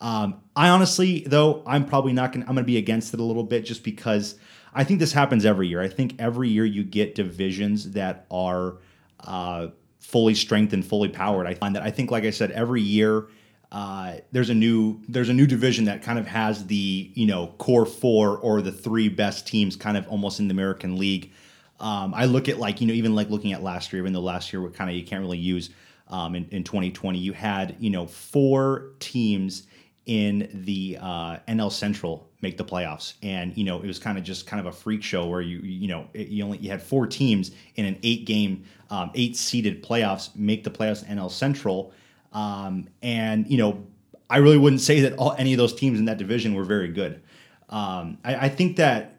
[0.00, 3.20] Um, I honestly, though, I'm probably not going to, I'm going to be against it
[3.20, 4.34] a little bit just because
[4.74, 5.80] I think this happens every year.
[5.80, 8.78] I think every year you get divisions that are
[9.20, 9.68] uh,
[10.00, 11.46] fully strengthened, fully powered.
[11.46, 13.28] I find that, I think, like I said, every year
[13.72, 17.48] uh, there's a new there's a new division that kind of has the you know
[17.58, 21.32] core four or the three best teams kind of almost in the American League.
[21.80, 24.20] Um, I look at like you know even like looking at last year, even though
[24.20, 25.70] last year what kind of you can't really use
[26.08, 29.64] um, in, in 2020, you had you know four teams
[30.06, 34.22] in the uh, NL Central make the playoffs, and you know it was kind of
[34.22, 36.80] just kind of a freak show where you you know it, you only you had
[36.80, 41.92] four teams in an eight game, um, eight seeded playoffs make the playoffs NL Central,
[42.32, 43.86] um, and you know
[44.28, 46.88] I really wouldn't say that all any of those teams in that division were very
[46.88, 47.22] good.
[47.68, 49.16] Um, I, I think that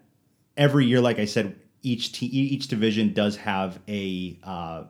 [0.55, 4.83] every year, like I said, each te- each division does have a uh,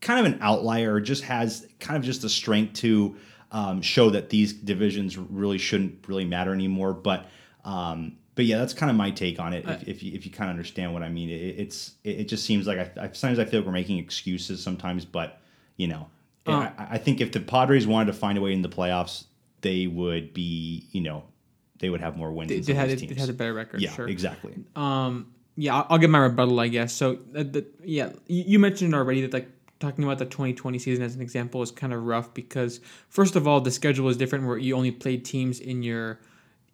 [0.00, 3.16] kind of an outlier, or just has kind of just the strength to
[3.52, 6.92] um, show that these divisions really shouldn't really matter anymore.
[6.92, 7.26] But
[7.64, 9.68] um, but yeah, that's kind of my take on it.
[9.68, 12.24] If, if you if you kind of understand what I mean, it, it's it, it,
[12.28, 15.40] just seems like I, I, sometimes I feel like we're making excuses sometimes, but
[15.76, 16.08] you know,
[16.52, 19.24] uh, I, I think if the Padres wanted to find a way in the playoffs,
[19.60, 21.24] they would be you know
[21.78, 22.50] they would have more wins.
[22.50, 23.80] They, they had, they had a better record.
[23.80, 24.08] Yeah, sure.
[24.08, 24.54] exactly.
[24.76, 26.92] Um, yeah, I'll, I'll give my rebuttal, I guess.
[26.92, 29.48] So, uh, the, yeah, you, you mentioned already that like
[29.80, 33.48] talking about the 2020 season as an example is kind of rough because first of
[33.48, 36.20] all the schedule is different where you only played teams in your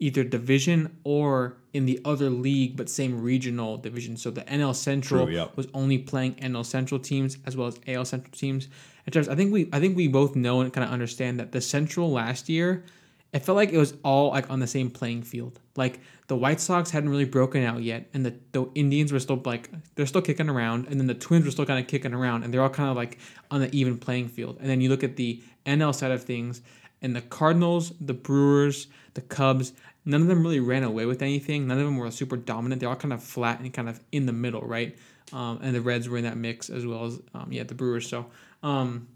[0.01, 5.27] either division or in the other league but same regional division so the NL Central
[5.27, 8.69] True, was only playing NL Central teams as well as AL Central teams
[9.07, 11.53] and Travis, I think we I think we both know and kind of understand that
[11.53, 12.85] the Central last year
[13.33, 15.61] it felt like it was all like on the same playing field.
[15.77, 19.41] Like the White Sox hadn't really broken out yet, and the, the Indians were still
[19.45, 22.45] like they're still kicking around, and then the Twins were still kind of kicking around,
[22.45, 23.19] and they're all kind of like
[23.51, 24.57] on the even playing field.
[24.61, 26.63] And then you look at the NL side of things,
[27.03, 29.73] and the Cardinals, the Brewers, the Cubs,
[30.05, 31.67] none of them really ran away with anything.
[31.67, 32.81] None of them were super dominant.
[32.81, 34.97] They're all kind of flat and kind of in the middle, right?
[35.33, 38.09] Um, and the Reds were in that mix as well as um, yeah the Brewers.
[38.09, 38.27] So
[38.67, 39.07] um,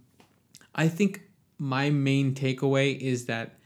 [0.77, 1.23] I think
[1.59, 3.59] my main takeaway is that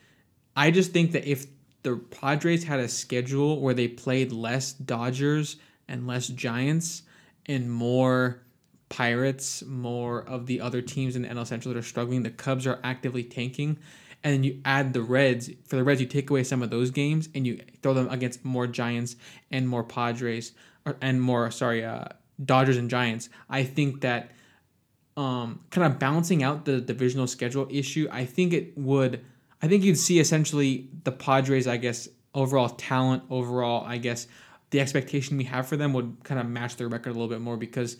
[0.56, 1.46] I just think that if
[1.82, 5.56] the Padres had a schedule where they played less Dodgers
[5.86, 7.02] and less Giants
[7.44, 8.40] and more
[8.88, 12.66] Pirates, more of the other teams in the NL Central that are struggling, the Cubs
[12.66, 13.76] are actively tanking.
[14.22, 15.50] And then you add the Reds.
[15.66, 18.42] For the Reds, you take away some of those games and you throw them against
[18.42, 19.16] more Giants
[19.50, 20.52] and more Padres,
[20.86, 22.06] or, and more, sorry, uh,
[22.42, 23.28] Dodgers and Giants.
[23.50, 24.30] I think that
[25.16, 29.24] um, kind of balancing out the divisional schedule issue, I think it would–
[29.64, 34.26] I think you'd see essentially the Padres, I guess, overall talent, overall, I guess,
[34.68, 37.40] the expectation we have for them would kind of match their record a little bit
[37.40, 37.96] more because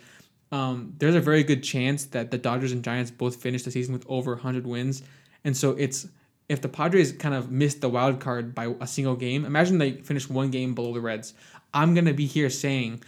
[0.53, 3.95] um, there's a very good chance that the Dodgers and Giants both finish the season
[3.95, 5.03] with over 100 wins.
[5.43, 6.07] And so it's
[6.51, 9.93] if the Padres kind of missed the wild card by a single game, imagine they
[9.93, 11.33] finished one game below the Reds.
[11.73, 13.03] I'm going to be here saying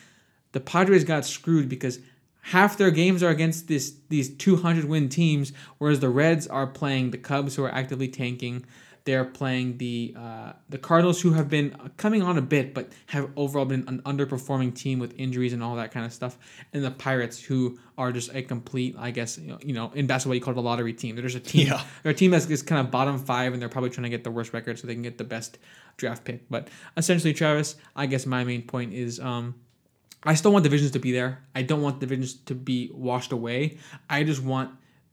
[0.52, 1.98] the Padres got screwed because
[2.47, 7.11] half their games are against this these 200 win teams, whereas the Reds are playing
[7.11, 8.64] the Cubs, who are actively tanking.
[9.05, 13.30] They're playing the uh, the Cardinals, who have been coming on a bit, but have
[13.36, 16.38] overall been an underperforming team with injuries and all that kind of stuff.
[16.72, 20.07] And the Pirates, who are just a complete, I guess, you know, you know in
[20.07, 21.14] basketball you call it a lottery team.
[21.14, 21.68] They're just a team.
[21.68, 21.82] Yeah.
[22.03, 24.24] They're a team that's just kind of bottom five, and they're probably trying to get
[24.24, 25.59] the worst record so they can get the best
[25.97, 26.49] draft pick.
[26.49, 29.18] But essentially, Travis, I guess my main point is.
[29.18, 29.57] Um,
[30.26, 31.42] I still want divisions to be there.
[31.54, 33.78] I don't want divisions to be washed away.
[34.10, 34.70] I just want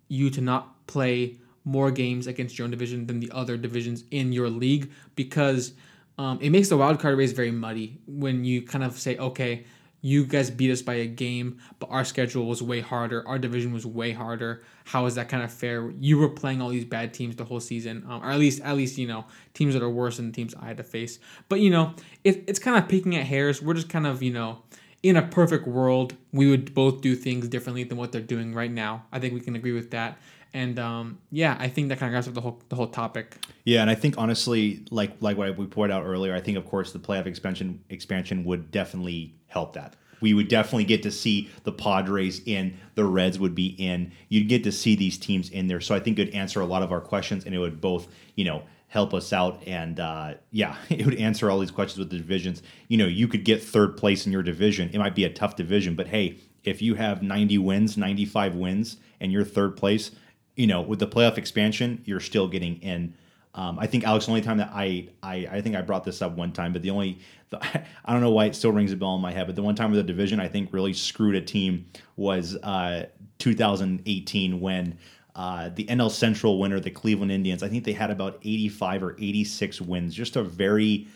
[0.08, 4.34] you to not play more games against your own division than the other divisions in
[4.34, 5.74] your league because
[6.18, 9.66] um, it makes the wild card race very muddy when you kind of say, okay,
[10.02, 13.26] you guys beat us by a game, but our schedule was way harder.
[13.26, 14.62] Our division was way harder.
[14.84, 15.92] How is that kind of fair?
[15.92, 18.76] You were playing all these bad teams the whole season, um, or at least, at
[18.76, 21.20] least you know, teams that are worse than the teams I had to face.
[21.48, 21.94] But you know,
[22.26, 23.62] it, it's kind of picking at hairs.
[23.62, 24.64] We're just kind of you know
[25.04, 28.72] in a perfect world, we would both do things differently than what they're doing right
[28.72, 29.06] now.
[29.12, 30.18] I think we can agree with that.
[30.54, 33.38] And um, yeah, I think that kind of wraps up the whole the whole topic.
[33.66, 36.66] Yeah, and I think honestly, like like what we pointed out earlier, I think of
[36.66, 39.96] course the playoff expansion expansion would definitely help that.
[40.22, 44.14] We would definitely get to see the Padres in, the Reds would be in.
[44.30, 45.82] You'd get to see these teams in there.
[45.82, 48.08] So I think it would answer a lot of our questions, and it would both,
[48.36, 48.64] you know,
[48.94, 49.60] help us out.
[49.66, 52.62] And uh, yeah, it would answer all these questions with the divisions.
[52.90, 54.92] You know, you could get third place in your division.
[54.94, 58.98] It might be a tough division, but hey, if you have 90 wins, 95 wins,
[59.20, 60.12] and you're third place,
[60.56, 63.16] you know, with the playoff expansion, you're still getting in.
[63.56, 66.22] Um, I think Alex, the only time that I, I I think I brought this
[66.22, 67.20] up one time, but the only
[67.50, 67.60] the,
[68.06, 69.76] I don't know why it still rings a bell in my head, but the one
[69.76, 71.86] time where the division I think really screwed a team
[72.16, 73.08] was uh,
[73.40, 74.98] 2018 when
[75.36, 79.16] uh, the NL Central winner, the Cleveland Indians, I think they had about 85 or
[79.20, 80.14] 86 wins.
[80.14, 81.08] Just a very,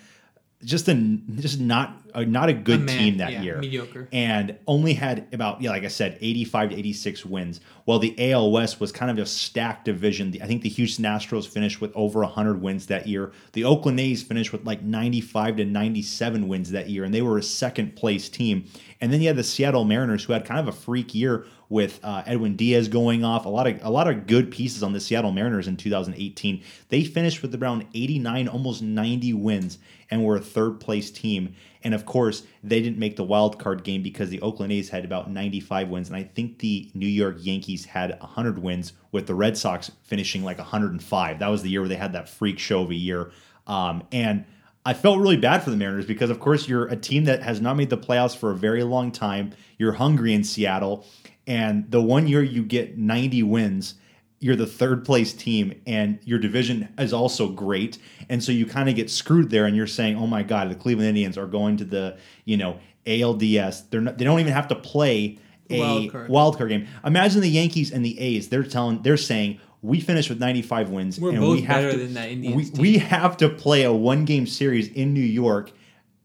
[0.64, 0.94] just a
[1.36, 4.10] just not a not a good A man, team that yeah, year, mediocre.
[4.12, 7.60] and only had about yeah, like I said, eighty five to eighty six wins.
[7.86, 10.32] While the AL West was kind of a stacked division.
[10.32, 13.32] The- I think the Houston Astros finished with over hundred wins that year.
[13.54, 17.14] The Oakland A's finished with like ninety five to ninety seven wins that year, and
[17.14, 18.66] they were a second place team.
[19.00, 22.00] And then you had the Seattle Mariners, who had kind of a freak year with
[22.04, 23.46] uh, Edwin Diaz going off.
[23.46, 26.64] A lot of a lot of good pieces on the Seattle Mariners in 2018.
[26.90, 29.78] They finished with around 89, almost 90 wins,
[30.10, 31.56] and were a third place team.
[31.84, 35.06] And of course, they didn't make the wild card game because the Oakland A's had
[35.06, 39.36] about 95 wins, and I think the New York Yankees had 100 wins, with the
[39.36, 41.40] Red Sox finishing like 105.
[41.40, 43.32] That was the year where they had that freak show of a year.
[43.66, 44.46] Um, and
[44.86, 47.60] I felt really bad for the Mariners because, of course, you're a team that has
[47.60, 49.54] not made the playoffs for a very long time.
[49.78, 51.06] You're hungry in Seattle,
[51.46, 53.96] and the one year you get 90 wins,
[54.40, 57.98] you're the third place team, and your division is also great.
[58.30, 60.76] And so you kind of get screwed there, and you're saying, "Oh my God, the
[60.76, 63.90] Cleveland Indians are going to the you know ALDS.
[63.90, 66.30] They're not, they don't even have to play a Wild card.
[66.30, 66.88] wild card game.
[67.04, 68.50] Imagine the Yankees and the A's.
[68.50, 71.20] They're telling, they're saying." We finished with 95 wins.
[71.20, 72.82] We're and both we have better to, than that Indians we, team.
[72.82, 75.72] we have to play a one game series in New York.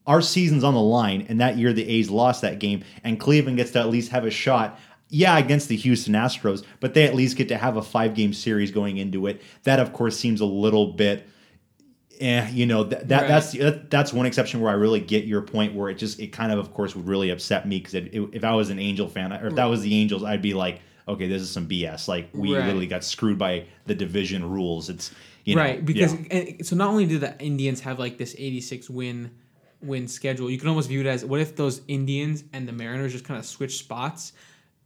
[0.07, 3.59] Our season's on the line, and that year the A's lost that game, and Cleveland
[3.59, 4.81] gets to at least have a shot.
[5.15, 8.33] Yeah, against the Houston Astros, but they at least get to have a five game
[8.33, 9.43] series going into it.
[9.65, 11.29] That, of course, seems a little bit.
[12.19, 13.29] Eh, you know that, that Right.
[13.29, 15.75] that's that, that's one exception where I really get your point.
[15.75, 18.55] Where it just it kind of, of course, would really upset me because if I
[18.55, 21.43] was an Angel fan or if that was the Angels, I'd be like, okay, this
[21.43, 22.09] is some BS.
[22.09, 22.65] Like we Right.
[22.65, 24.89] literally got screwed by the division rules.
[24.89, 25.11] It's
[25.45, 26.53] you know, right because yeah.
[26.63, 29.31] so not only do the Indians have like this 86 win
[29.83, 33.13] win schedule, you can almost view it as what if those Indians and the Mariners
[33.13, 34.33] just kind of switch spots.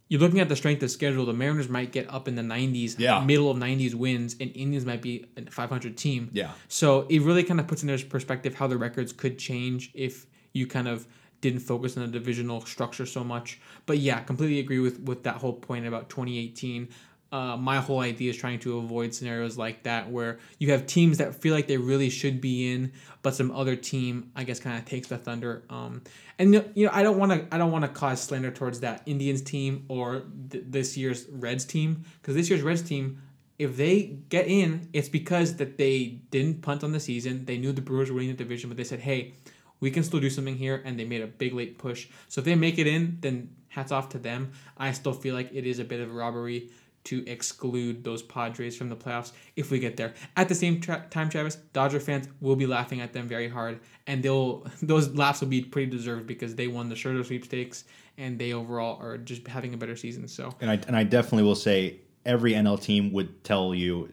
[0.09, 1.27] You're looking at the strength of schedule.
[1.27, 3.25] The Mariners might get up in the 90s, Yeah.
[3.25, 6.31] middle of 90s wins, and Indians might be a 500 team.
[6.33, 6.53] Yeah.
[6.69, 10.27] So it really kind of puts in their perspective how the records could change if
[10.53, 11.07] you kind of
[11.41, 13.59] didn't focus on the divisional structure so much.
[13.85, 16.89] But yeah, completely agree with with that whole point about 2018.
[17.33, 21.19] Uh, my whole idea is trying to avoid scenarios like that where you have teams
[21.19, 24.79] that feel like they really should be in, but some other team, I guess, kind
[24.79, 25.65] of takes the thunder.
[25.69, 26.03] Um,
[26.39, 29.03] and you know, I don't want to, I don't want to cause slander towards that
[29.07, 33.21] Indians team or th- this year's Reds team because this year's Reds team
[33.59, 37.45] if they get in, it's because that they didn't punt on the season.
[37.47, 39.33] They knew the Brewers were winning the division, but they said, "Hey,
[39.81, 42.09] we can still do something here," and they made a big late push.
[42.29, 44.53] So if they make it in, then hats off to them.
[44.77, 46.71] I still feel like it is a bit of a robbery
[47.07, 50.15] to exclude those Padres from the playoffs if we get there.
[50.37, 53.81] At the same tra- time, Travis, Dodger fans will be laughing at them very hard,
[54.07, 57.85] and they'll those laughs will be pretty deserved because they won the Scherzer sweepstakes
[58.19, 60.27] and they overall are just having a better season.
[60.29, 64.09] So And I and I definitely will say every NL team would tell you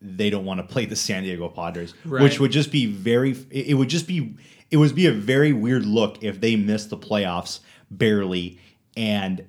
[0.00, 2.22] they don't want to play the San Diego Padres, Right.
[2.22, 3.32] which would just be very.
[3.50, 4.36] It it would just be.
[4.70, 8.58] It would be a very weird look if they missed the playoffs barely,
[8.96, 9.44] and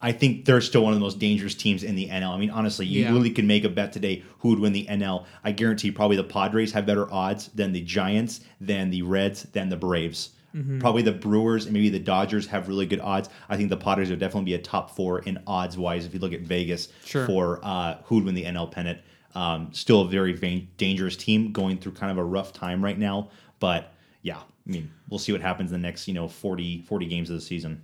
[0.00, 2.30] I think they're still one of the most dangerous teams in the NL.
[2.32, 3.12] I mean, honestly, you Yeah.
[3.12, 5.26] really can make a bet today who would win the NL.
[5.42, 9.68] I guarantee probably the Padres have better odds than the Giants, than the Reds, than
[9.70, 10.30] the Braves.
[10.54, 10.78] Mm-hmm.
[10.78, 13.28] Probably the Brewers and maybe the Dodgers have really good odds.
[13.48, 16.20] I think the Padres would definitely be a top four in odds wise if you
[16.20, 17.26] look at Vegas Sure.
[17.26, 19.00] for uh, who would win the NL pennant.
[19.34, 22.98] Um, still a very vain, dangerous team going through kind of a rough time right
[22.98, 23.30] now.
[23.60, 23.92] But
[24.22, 27.30] yeah, I mean, we'll see what happens in the next, you know, 40, 40 games
[27.30, 27.82] of the season.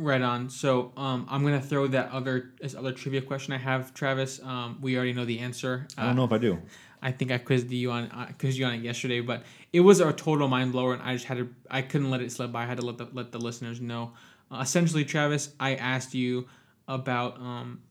[0.00, 0.48] Right on.
[0.48, 4.40] So um, I'm gonna throw that other this other trivia question I have, Travis.
[4.42, 5.86] Um, we already know the answer.
[5.98, 6.58] I don't know if I do.
[7.02, 9.42] I think I quizzed you on uh, quizzed you on it yesterday, but
[9.74, 11.50] it was a total mind blower, and I just had to.
[11.70, 12.62] I couldn't let it slip by.
[12.62, 14.12] I had to let the let the listeners know.
[14.50, 16.48] Uh, essentially, Travis, I asked you
[16.88, 17.82] about um,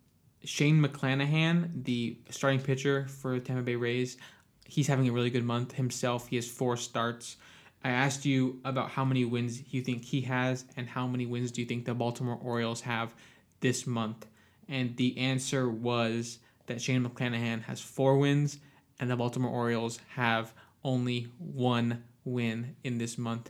[0.44, 4.18] Shane McClanahan, the starting pitcher for Tampa Bay Rays.
[4.66, 6.28] He's having a really good month himself.
[6.28, 7.38] He has four starts.
[7.84, 11.52] I asked you about how many wins you think he has, and how many wins
[11.52, 13.14] do you think the Baltimore Orioles have
[13.62, 14.26] this month?
[14.68, 18.60] And the answer was that Shane McClanahan has four wins,
[19.00, 20.54] and the Baltimore Orioles have
[20.84, 23.50] only one win in this month.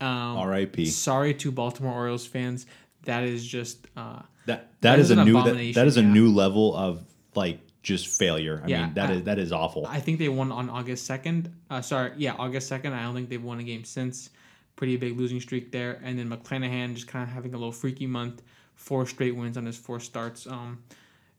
[0.00, 0.86] Um, R.I.P..
[0.86, 2.66] Sorry to Baltimore Orioles fans.
[3.04, 6.02] That is just uh, That That that is, is a new that, that is a
[6.02, 6.12] yeah.
[6.12, 7.02] new level of
[7.34, 8.60] like just failure.
[8.64, 9.86] I Yeah, mean that I- is that is awful.
[9.86, 11.52] I think they won on August second.
[11.70, 12.92] Uh, sorry, yeah, August second.
[12.94, 14.30] I don't think they've won a game since.
[14.74, 18.06] Pretty big losing streak there, and then McClanahan just kind of having a little freaky
[18.06, 18.42] month.
[18.74, 20.46] Four straight wins on his four starts.
[20.46, 20.82] Um,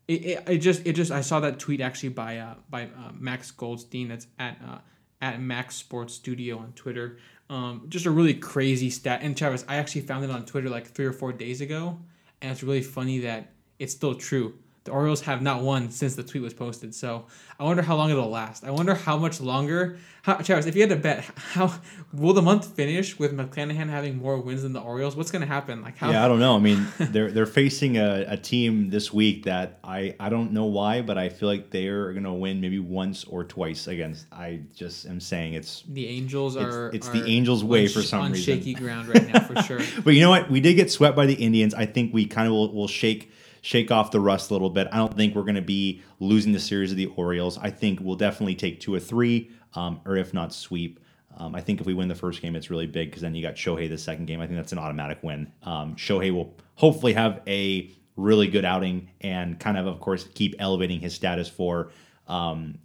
[0.08, 3.12] it, it, it just it just I saw that tweet actually by uh by uh,
[3.14, 4.08] Max Goldstein.
[4.08, 4.78] That's at uh
[5.22, 7.18] at Max Sports Studio on Twitter.
[7.50, 9.20] Um, just a really crazy stat.
[9.22, 12.00] And Travis, I actually found it on Twitter like three or four days ago,
[12.42, 14.54] and it's really funny that it's still true.
[14.88, 16.96] The Orioles have not won since the tweet was posted.
[16.96, 17.26] So
[17.60, 18.64] I wonder how long it'll last.
[18.64, 19.98] I wonder how much longer.
[20.22, 21.74] How, Travis, if you had to bet, how
[22.14, 25.18] will the month finish with McClanahan having more wins than the Orioles?
[25.18, 25.82] What's going to happen?
[25.82, 26.10] Like how?
[26.10, 26.56] Yeah, I don't know.
[26.56, 30.66] I mean, they're they're facing a, a team this week that I I don't know
[30.66, 34.26] why, but I feel like they're going to win maybe once or twice against.
[34.32, 36.92] I just am saying it's the Angels are.
[36.94, 38.58] it's are the Angels' way on for some on reason.
[38.58, 39.82] shaky ground right now for sure.
[40.06, 40.50] But you know what?
[40.50, 41.74] We did get swept by the Indians.
[41.74, 43.32] I think we kind of will, will shake
[43.68, 44.88] shake off the rust a little bit.
[44.94, 47.58] I don't think we're going to be losing the series of the Orioles.
[47.58, 51.02] I think we'll definitely take two or three, um, or if not sweep.
[51.38, 53.42] Um, I think if we win the first game, it's really big because then you
[53.42, 54.40] got Shohei the second game.
[54.40, 55.52] I think that's an automatic win.
[55.64, 60.56] Um, Shohei will hopefully have a really good outing and kind of, of course, keep
[60.60, 61.92] elevating his status for
[62.30, 62.80] um,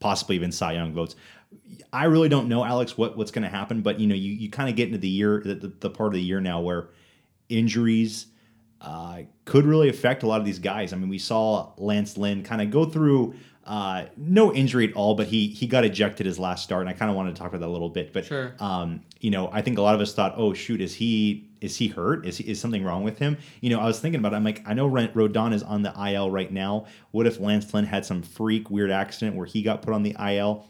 [0.00, 1.16] possibly even Cy Young votes.
[1.94, 4.50] I really don't know, Alex, what, what's going to happen, but you know, you, you
[4.50, 6.90] kind of get into the year, the, the, the part of the year now where
[7.48, 8.26] injuries
[8.80, 10.92] uh, could really affect a lot of these guys.
[10.92, 15.14] I mean, we saw Lance Lynn kind of go through uh, no injury at all,
[15.16, 17.48] but he he got ejected his last start, and I kind of wanted to talk
[17.48, 18.12] about that a little bit.
[18.12, 18.54] But Sure.
[18.60, 21.76] um, you know, I think a lot of us thought, oh shoot, is he is
[21.76, 22.26] he hurt?
[22.26, 23.38] Is he, is something wrong with him?
[23.60, 24.36] You know, I was thinking about it.
[24.36, 26.86] I'm like, I know Rodon is on the IL right now.
[27.10, 30.14] What if Lance Lynn had some freak weird accident where he got put on the
[30.20, 30.66] IL?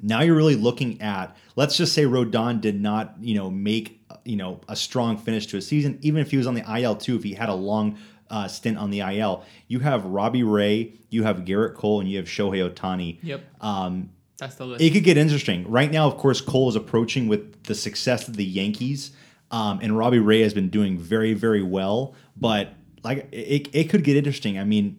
[0.00, 4.36] Now you're really looking at let's just say Rodon did not, you know, make you
[4.36, 7.16] know a strong finish to a season, even if he was on the IL too,
[7.16, 7.98] if he had a long
[8.30, 9.44] uh, stint on the IL.
[9.68, 13.18] You have Robbie Ray, you have Gerrit Cole, and you have Shohei Ohtani.
[13.22, 13.44] Yep.
[13.60, 14.82] Um, That's the list.
[14.82, 15.70] it could get interesting.
[15.70, 19.12] Right now, of course, Cole is approaching with the success of the Yankees,
[19.50, 22.14] um, and Robbie Ray has been doing very, very well.
[22.36, 22.70] But
[23.02, 24.58] like, it, it could get interesting.
[24.58, 24.98] I mean,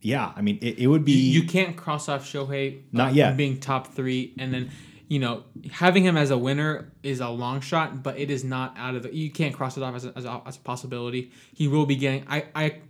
[0.00, 1.12] yeah, I mean, it, it would be.
[1.12, 3.36] you, you can't cross off Shohei Not yet.
[3.36, 4.70] being top three, and then
[5.08, 8.74] you know having him as a winner is a long shot, but it is not
[8.76, 9.14] out of the.
[9.14, 11.30] You can't cross it off as a, as a, as a possibility.
[11.54, 12.24] He will be getting.
[12.28, 12.80] I I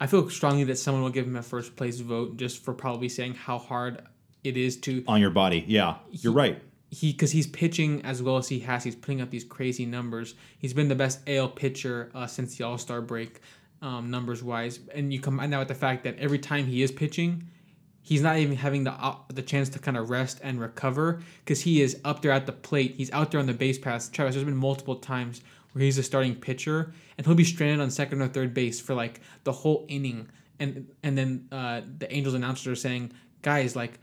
[0.00, 3.08] I feel strongly that someone will give him a first place vote just for probably
[3.08, 4.02] saying how hard
[4.42, 5.64] it is to on your body.
[5.68, 6.60] Yeah, you're right.
[6.90, 8.82] he because he's pitching as well as he has.
[8.84, 10.34] He's putting up these crazy numbers.
[10.58, 13.40] He's been the best AL pitcher uh, since the All Star break,
[13.82, 14.80] um, numbers wise.
[14.94, 17.46] And you combine that with the fact that every time he is pitching,
[18.10, 21.60] he's not even having the op- the chance to kind of rest and recover because
[21.60, 22.94] he is up there at the plate.
[22.96, 24.08] He's out there on the base pass.
[24.08, 25.42] Travis, there's been multiple times
[25.72, 28.94] where he's a starting pitcher and he'll be stranded on second or third base for
[28.94, 30.28] like the whole inning.
[30.58, 34.00] And and then uh, the Angels announcers are saying, guys, like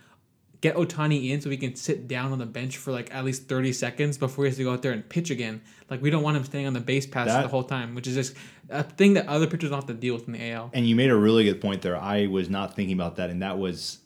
[0.61, 3.47] get Ohtani in so we can sit down on the bench for like at least
[3.47, 5.61] 30 seconds before he has to go out there and pitch again.
[5.89, 8.07] Like we don't want him staying on the base pass That- the whole time, which
[8.07, 8.33] is just
[8.69, 10.71] a thing that other pitchers don't have to deal with in the AL.
[10.73, 11.95] And you made a really good point there.
[11.95, 13.99] I was not thinking about that, and that was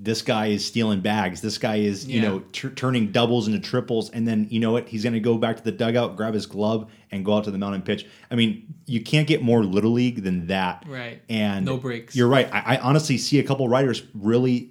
[0.00, 1.40] this guy is stealing bags.
[1.42, 2.28] This guy is, you Yeah.
[2.28, 4.88] know, tr- turning doubles into triples, and then you know what?
[4.88, 7.52] He's going to go back to the dugout, grab his glove, and go out to
[7.52, 8.06] the mound and pitch.
[8.28, 10.84] I mean, you can't get more little league than that.
[10.88, 11.22] Right.
[11.28, 12.16] And No breaks.
[12.16, 12.48] You're right.
[12.52, 14.70] I, I honestly see a couple writers really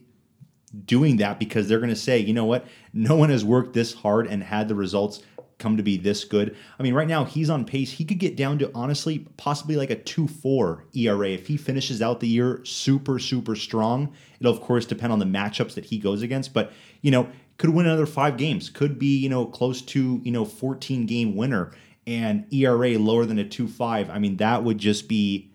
[0.86, 2.66] doing that because they're going to say, you know what?
[2.94, 5.22] No one has worked this hard and had the results
[5.62, 6.56] come to be this good.
[6.80, 7.92] I mean, right now he's on pace.
[7.92, 12.20] He could get down to honestly possibly like a 2-4 ERA if he finishes out
[12.20, 14.14] the year super super strong.
[14.40, 17.70] It'll of course depend on the matchups that he goes against, but you know, could
[17.70, 18.70] win another 5 games.
[18.72, 21.72] Could be, you know, close to, you know, 14 game winner
[22.08, 24.10] and ERA lower than a 2-5.
[24.10, 25.52] I mean, that would just be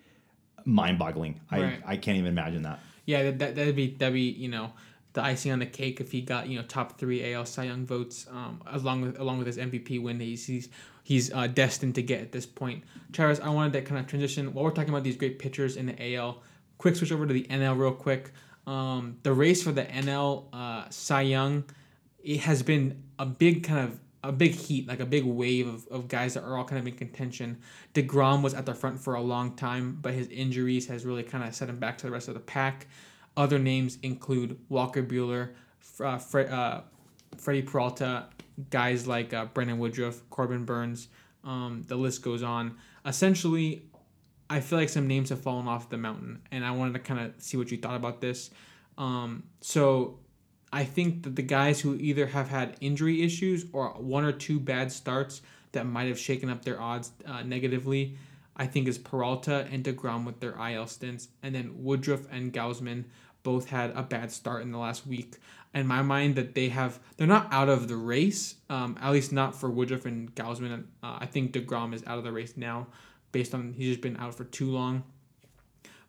[0.65, 1.41] mind-boggling.
[1.51, 1.83] Right.
[1.85, 2.81] I I can't even imagine that.
[3.07, 4.73] Yeah, that, that that'd be that'd be you know
[5.17, 7.87] the icing on the cake if he got you know top three AL Cy Young
[7.87, 10.69] votes um, along with along with his MVP win he's he's,
[11.03, 12.85] he's uh, destined to get at this point.
[13.13, 15.87] Travis, I wanted to kind of transition while we're talking about these great pitchers in
[15.87, 16.43] the AL.
[16.79, 18.31] Quick switch over to the NL real quick.
[18.67, 21.65] Um, the race for the NL uh, Cy Young,
[22.23, 25.87] it has been a big kind of a big heat, like a big wave of,
[25.89, 27.59] of guys that are all kind of in contention.
[27.95, 31.43] DeGrom was at the front for a long time, but his injuries has really kind
[31.43, 32.87] of set him back to the rest of the pack.
[33.37, 35.51] Other names include Walker Buehler,
[36.01, 36.81] uh, uh,
[37.37, 38.27] Freddie Peralta,
[38.71, 41.09] guys like uh, Brandon Woodruff, Corbin Burnes.
[41.45, 42.77] Um, the list goes on.
[43.05, 43.83] Essentially,
[44.49, 47.21] I feel like some names have fallen off the mountain, and I wanted to kind
[47.21, 48.51] of see what you thought about this.
[48.97, 50.19] Um, so
[50.73, 54.59] I think that the guys who either have had injury issues or one or two
[54.59, 58.17] bad starts that might have shaken up their odds uh, negatively,
[58.57, 63.05] I think is Peralta and DeGrom with their IL stints, and then Woodruff and Gausman
[63.47, 65.37] both had a bad start in the last week.
[65.73, 69.33] In my mind, that they have they're not out of the race, um, at least
[69.33, 70.87] not for Woodruff and Gausman.
[71.01, 72.89] Uh, I think Degrom is out of the race now,
[73.31, 75.05] based on he's just been out for too long.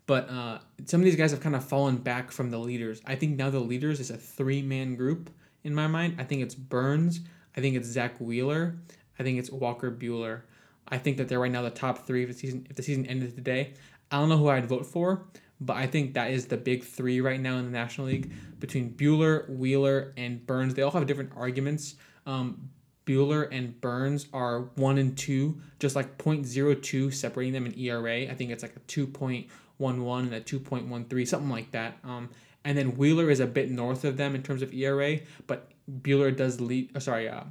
[0.08, 3.04] But uh, some of these guys have kind of fallen back from the leaders.
[3.06, 5.30] I think now the leaders is a three man group
[5.64, 6.16] in my mind.
[6.18, 7.20] I think it's Burnes.
[7.56, 8.78] I think it's Zack Wheeler.
[9.20, 10.42] I think it's Walker Buehler.
[10.88, 13.06] I think that they're right now the top three if the season if the season
[13.06, 13.74] ended today.
[14.10, 15.26] I don't know who I'd vote for,
[15.60, 18.92] But I think that is the big three right now in the National League between
[18.92, 20.76] Buehler, Wheeler, and Burnes.
[20.76, 21.96] They all have different arguments.
[22.26, 22.70] Um,
[23.08, 28.30] Buehler and Burnes are one and two, just like 0.02 separating them in ERA.
[28.30, 29.48] I think it's like a 2.11
[29.80, 31.98] and a 2.13, something like that.
[32.04, 32.30] Um,
[32.66, 36.36] and then Wheeler is a bit north of them in terms of ERA, but Buehler
[36.36, 36.96] does lead.
[36.96, 37.44] Uh, sorry, uh,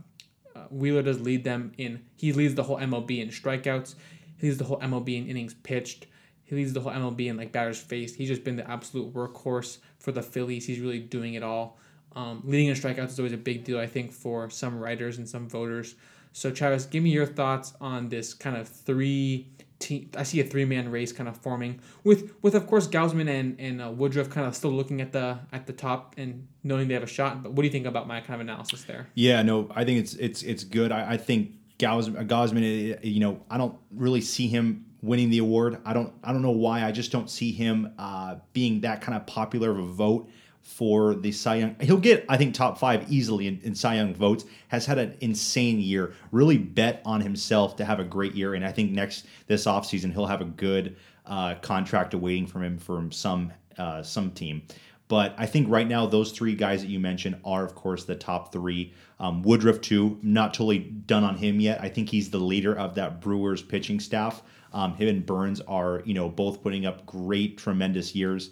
[0.54, 2.04] uh, Wheeler does lead them in.
[2.16, 3.94] He leads the whole MLB in strikeouts.
[4.36, 6.07] He leads the whole MLB in innings pitched.
[6.47, 8.14] He leads the whole MLB in like batters faced.
[8.16, 10.64] He's just been the absolute workhorse for the Phillies.
[10.64, 11.78] He's really doing it all.
[12.14, 15.28] Um, leading in strikeouts is always a big deal, I think, for some writers and
[15.28, 15.97] some voters.
[16.32, 19.49] So, Travis, give me your thoughts on this kind of three
[19.80, 20.09] team.
[20.16, 23.61] I see a three man race kind of forming with, with of course, Gausman and
[23.61, 26.94] and uh, Woodruff kind of still looking at the at the top and knowing they
[26.94, 27.42] have a shot.
[27.42, 29.09] But what do you think about my kind of analysis there?
[29.14, 30.92] Yeah, no, I think it's it's it's good.
[30.92, 35.78] I, I think Gausman, Gausman, you know, I don't really see him winning the award.
[35.84, 36.84] I don't I don't know why.
[36.84, 40.28] I just don't see him uh, being that kind of popular of a vote
[40.62, 41.76] for the Cy Young.
[41.80, 44.44] He'll get, I think, top five easily in, in Cy Young votes.
[44.68, 46.14] Has had an insane year.
[46.32, 50.12] Really bet on himself to have a great year, and I think next this offseason
[50.12, 54.62] he'll have a good uh, contract awaiting from him from some uh, some team.
[55.09, 58.16] But I think right now those three guys that you mentioned are, of course, the
[58.16, 58.92] top three.
[59.20, 60.18] Um, Woodruff too.
[60.20, 61.80] Not totally done on him yet.
[61.80, 64.42] I think he's the leader of that Brewers pitching staff.
[64.73, 68.51] Um, him and Burnes are, you know, both putting up great, tremendous years.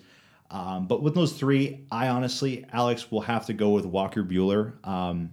[0.50, 4.74] Um, but with those three, I honestly, Alex, will have to go with Walker Buehler.
[4.86, 5.30] Um,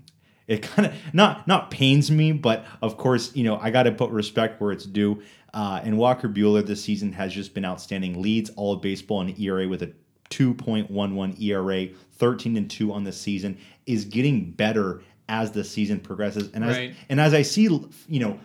[0.48, 3.92] it kind of not not pains me, but of course, you know, I got to
[3.92, 5.22] put respect where it's due.
[5.54, 8.22] Uh, and Walker Buehler this season has just been outstanding.
[8.22, 9.94] Leads all of baseball in ERA with a
[10.30, 13.58] 2.11 ERA, 13 and 2 on the season.
[13.86, 16.94] Is getting better as the season progresses, and as Right.
[17.10, 18.40] and as I see, you know,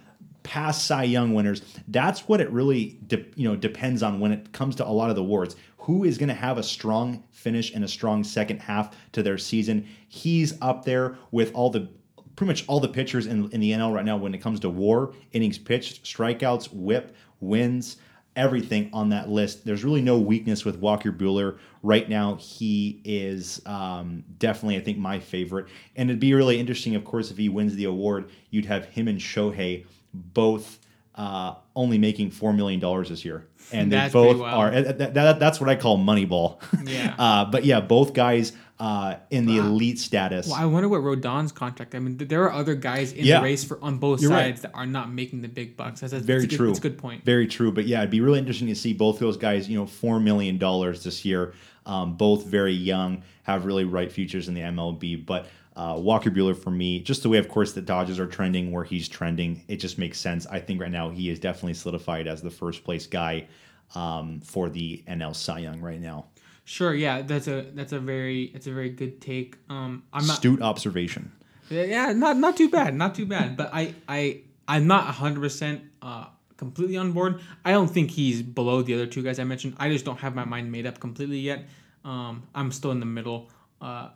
[0.46, 4.52] past Cy Young winners, that's what it really de- you know depends on when it
[4.52, 5.56] comes to a lot of the awards.
[5.78, 9.38] Who is going to have a strong finish and a strong second half to their
[9.38, 9.88] season?
[10.08, 11.88] He's up there with all the
[12.36, 14.70] pretty much all the pitchers in, in the NL right now when it comes to
[14.70, 17.96] WAR, innings pitched, strikeouts, WHIP, wins,
[18.36, 19.64] everything on that list.
[19.64, 22.36] There's really no weakness with Walker Buehler right now.
[22.36, 25.66] He is um, definitely, I think, my favorite,
[25.96, 28.30] and it'd be really interesting, of course, if he wins the award.
[28.50, 29.86] You'd have him and Shohei
[30.32, 30.78] both
[31.14, 34.70] uh, only making four million dollars this year, and they both are.
[34.70, 36.58] That, that- that's what I call Moneyball.
[36.88, 37.14] Yeah.
[37.18, 39.66] uh, but yeah, both guys uh, in the Wow.
[39.68, 40.46] elite status.
[40.48, 41.94] Well, I wonder what Rodon's contract.
[41.94, 43.38] I mean, there are other guys in Yeah.
[43.38, 44.48] the race for on both You're right.
[44.54, 46.00] sides that are not making the big bucks.
[46.00, 46.68] That's, that's Very that's true.
[46.68, 47.24] It's a good point.
[47.24, 47.72] Very true.
[47.72, 50.58] But yeah, it'd be really interesting to see both those guys, you know, $4 million
[50.58, 51.54] this year.
[51.86, 55.24] Um, both very young, have really bright futures in the MLB.
[55.24, 55.46] But
[55.76, 58.84] uh, Walker Buehler, for me, just the way, of course, the Dodgers are trending where
[58.84, 60.46] he's trending, it just makes sense.
[60.46, 63.46] I think right now he is definitely solidified as the first place guy
[63.94, 66.26] um, for the NL Cy Young right now.
[66.64, 69.56] Sure, yeah, that's a that's a very it's a very good take.
[69.68, 71.30] Um, I'm not Astute observation.
[71.70, 73.56] yeah, not not too bad, not too bad.
[73.56, 77.40] But I I I'm not hundred percent uh completely on board.
[77.64, 79.76] I don't think he's below the other two guys I mentioned.
[79.78, 81.66] I just don't have my mind made up completely yet.
[82.04, 83.50] Um, I'm still in the middle.
[83.80, 84.08] Uh,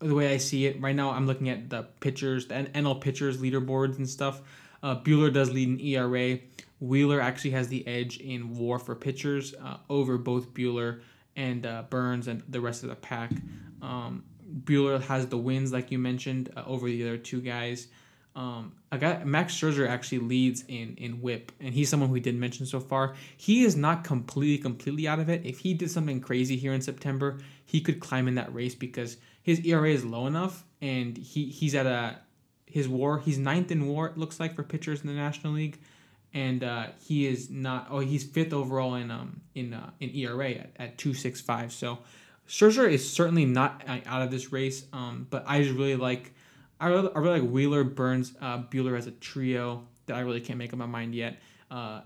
[0.00, 3.38] the way I see it right now, I'm looking at the pitchers, the NL pitchers
[3.38, 4.40] leaderboards and stuff.
[4.82, 6.38] Uh, Buehler does lead in ERA.
[6.80, 11.00] Wheeler actually has the edge in WAR for pitchers uh, over both Buehler
[11.36, 13.30] and uh, Burnes and the rest of the pack.
[13.82, 14.24] Um,
[14.64, 17.88] Buehler has the wins, like you mentioned, uh, over the other two guys.
[18.34, 22.64] Um, I Max Scherzer actually leads in in WHIP, and he's someone we did mention
[22.64, 23.14] so far.
[23.36, 25.44] He is not completely completely out of it.
[25.44, 29.16] If he did something crazy here in September, he could climb in that race because
[29.50, 32.18] his ERA is low enough, and he he's at a
[32.66, 33.18] his WAR.
[33.18, 34.06] He's ninth in WAR.
[34.06, 35.80] It looks like for pitchers in the National League,
[36.32, 37.88] and uh, he is not.
[37.90, 41.72] Oh, he's fifth overall in um in uh, in ERA at, at two six five.
[41.72, 41.98] So
[42.48, 44.84] Scherzer is certainly not uh, out of this race.
[44.92, 46.32] Um, but I just really like.
[46.78, 50.40] I really, I really like Wheeler, Burnes, uh, Buehler as a trio that I really
[50.40, 51.38] can't make up my mind yet.
[51.70, 52.00] Uh,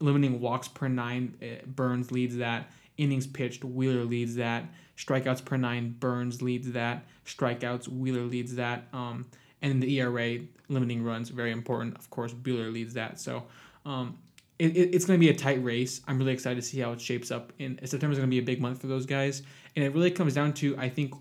[0.00, 2.70] limiting walks per nine, uh, Burnes leads that.
[2.96, 4.64] Innings pitched, Wheeler leads that.
[4.98, 7.04] Strikeouts per nine, Burnes leads that.
[7.24, 8.88] Strikeouts, Wheeler leads that.
[8.92, 9.26] Um,
[9.62, 11.96] and the ERA, limiting runs, very important.
[11.96, 13.20] Of course, Buehler leads that.
[13.20, 13.44] So
[13.86, 14.18] um,
[14.58, 16.00] it, it- it's going to be a tight race.
[16.08, 17.52] I'm really excited to see how it shapes up.
[17.60, 19.42] And September is going to be a big month for those guys.
[19.76, 21.14] And it really comes down to, I think,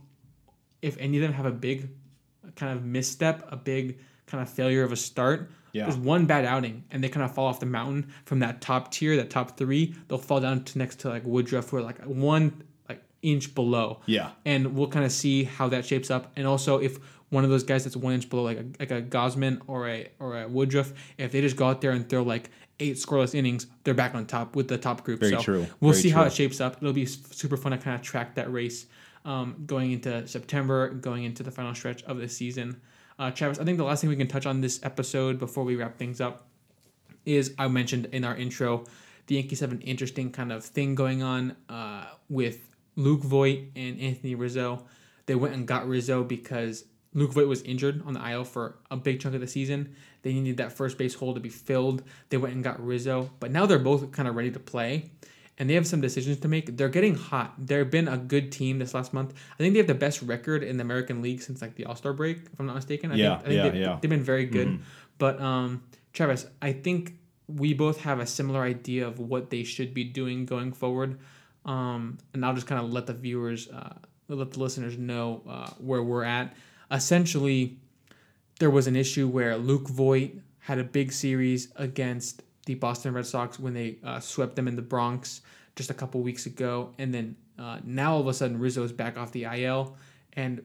[0.81, 1.89] if any of them have a big
[2.55, 5.83] kind of misstep, a big kind of failure of a start, Yeah.
[5.85, 8.91] there's one bad outing and they kind of fall off the mountain from that top
[8.91, 9.95] tier, that top three.
[10.07, 12.63] They'll fall down to next to like Woodruff, where like one
[13.21, 14.01] inch below.
[14.05, 14.31] Yeah.
[14.45, 16.31] And we'll kind of see how that shapes up.
[16.35, 16.99] And also if
[17.29, 20.09] one of those guys that's one inch below, like a, like a Gausman or a
[20.19, 22.49] or a Woodruff, if they just go out there and throw like
[22.79, 25.19] eight scoreless innings, they're back on top with the top group.
[25.19, 25.67] Very so true.
[25.81, 26.77] We'll Very see how it shapes up.
[26.77, 28.85] It'll be super fun to kind of track that race
[29.25, 32.79] um, going into September, going into the final stretch of the season.
[33.19, 35.75] Uh, Travis, I think the last thing we can touch on this episode before we
[35.75, 36.47] wrap things up
[37.25, 38.85] is I mentioned in our intro,
[39.25, 44.01] the Yankees have an interesting kind of thing going on uh, with Luke Voit and
[44.01, 44.85] Anthony Rizzo.
[45.27, 46.83] They went and got Rizzo because
[47.13, 49.95] Luke Voit was injured on the IL for a big chunk of the season.
[50.23, 52.03] They needed that first base hole to be filled.
[52.29, 55.11] They went and got Rizzo, but now they're both kind of ready to play.
[55.59, 56.77] And they have some decisions to make.
[56.77, 57.55] They're getting hot.
[57.57, 59.33] They've been a good team this last month.
[59.53, 61.95] I think they have the best record in the American League since like the All
[61.95, 63.11] Star break, if I'm not mistaken.
[63.11, 63.97] I Yeah, think, I think yeah, they, yeah.
[63.99, 64.79] They've been very good.
[65.17, 65.81] But um,
[66.13, 67.13] Travis, I think
[67.47, 71.17] we both have a similar idea of what they should be doing going forward.
[71.67, 73.93] Um, and I'll just kind of let the viewers, uh,
[74.29, 76.55] let the listeners know uh, where we're at.
[76.89, 77.77] Essentially,
[78.59, 83.25] there was an issue where Luke Voit had a big series against the Boston Red
[83.25, 85.41] Sox when they uh, swept them in the Bronx
[85.75, 88.91] just a couple weeks ago, and then uh, now all of a sudden Rizzo is
[88.91, 89.95] back off the IL,
[90.33, 90.61] and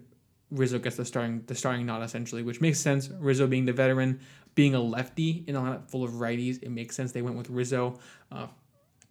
[0.50, 3.10] Rizzo gets the starting the starting nod essentially, which makes sense.
[3.18, 4.20] Rizzo being the veteran,
[4.54, 7.50] being a lefty in a lineup full of righties, it makes sense they went with
[7.50, 7.98] Rizzo.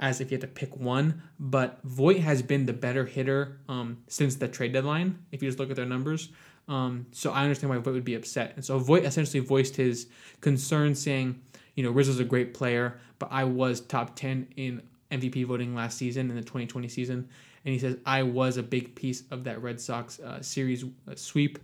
[0.01, 3.99] As if you had to pick one, but Voit has been the better hitter um,
[4.07, 5.19] since the trade deadline.
[5.31, 6.29] If you just look at their numbers,
[6.67, 8.53] um, so I understand why Voit would be upset.
[8.55, 10.07] And so Voit essentially voiced his
[10.39, 11.39] concern, saying,
[11.75, 15.97] "You know, Rizzo's a great player, but I was top ten in MVP voting last
[15.97, 17.29] season in the 2020 season."
[17.63, 21.15] And he says, "I was a big piece of that Red Sox uh, series uh,
[21.15, 21.59] sweep.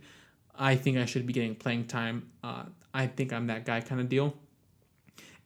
[0.54, 2.30] I think I should be getting playing time.
[2.44, 4.36] Uh, I think I'm that guy, kind of deal."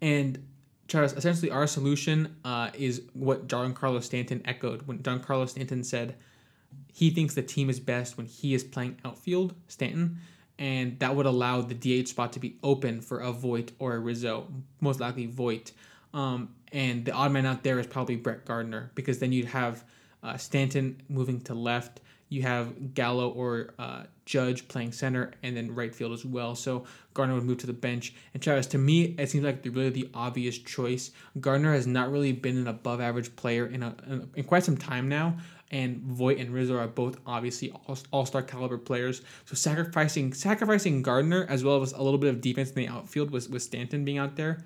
[0.03, 0.45] And
[0.89, 6.17] Travis, essentially, our solution uh, is what Giancarlo Stanton echoed when Giancarlo Stanton said
[6.93, 10.19] he thinks the team is best when he is playing outfield, Stanton,
[10.59, 13.99] and that would allow the DH spot to be open for a Voit or a
[13.99, 14.47] Rizzo,
[14.81, 15.73] most likely Voit.
[16.13, 19.85] Um, and the odd man out there is probably Brett Gardner because then you'd have
[20.23, 22.01] uh, Stanton moving to left.
[22.33, 26.55] You have Gallo or uh, Judge playing center, and then right field as well.
[26.55, 26.85] So
[27.15, 28.15] Gardner would move to the bench.
[28.33, 31.11] And Travis, to me, it seems like really the obvious choice.
[31.41, 33.95] Gardner has not really been an above-average player in a
[34.35, 35.37] in, quite some time now,
[35.71, 39.23] and Voit and Rizzo are both obviously all, all-star caliber players.
[39.45, 43.31] So sacrificing sacrificing Gardner as well as a little bit of defense in the outfield
[43.31, 44.65] with with Stanton being out there.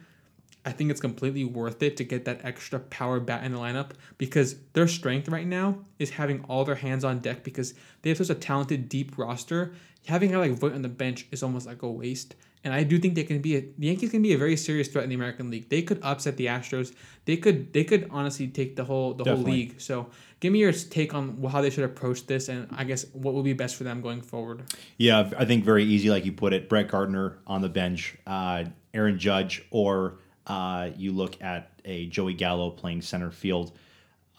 [0.67, 3.93] I think it's completely worth it to get that extra power bat in the lineup
[4.19, 8.19] because their strength right now is having all their hands on deck because they have
[8.19, 9.73] such a talented deep roster.
[10.07, 12.35] Having a like Voit on the bench is almost like a waste.
[12.65, 14.89] And I do think they can be a, the Yankees can be a very serious
[14.89, 15.69] threat in the American League.
[15.69, 16.93] They could upset the Astros.
[17.27, 19.81] They could they could honestly take the whole the whole league.
[19.81, 20.11] So
[20.41, 23.45] give me your take on how they should approach this and I guess what will
[23.45, 24.65] be best for them going forward.
[24.99, 26.69] Yeah, I think very easy, like you put it.
[26.69, 32.35] Brett Gardner on the bench, uh, Aaron Judge, or uh, you look at a Joey
[32.35, 33.73] Gallo playing center field.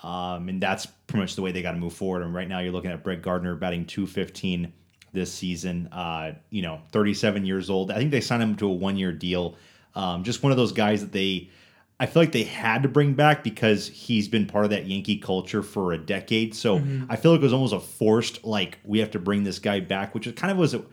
[0.03, 2.21] Um, and that's pretty much the way they got to move forward.
[2.21, 4.71] And right now, you're looking at Brett Gardner batting 215
[5.11, 5.87] this season.
[5.91, 7.91] Uh, you know, 37 years old.
[7.91, 9.55] I think they signed him to a one year deal.
[9.95, 11.49] Um, just one of those guys that they,
[11.99, 15.17] I feel like they had to bring back because he's been part of that Yankee
[15.17, 16.53] culture for a decade.
[16.53, 16.75] So
[17.09, 19.79] I feel like it was almost a forced, like, we have to bring this guy
[19.79, 20.83] back, which kind of was, a,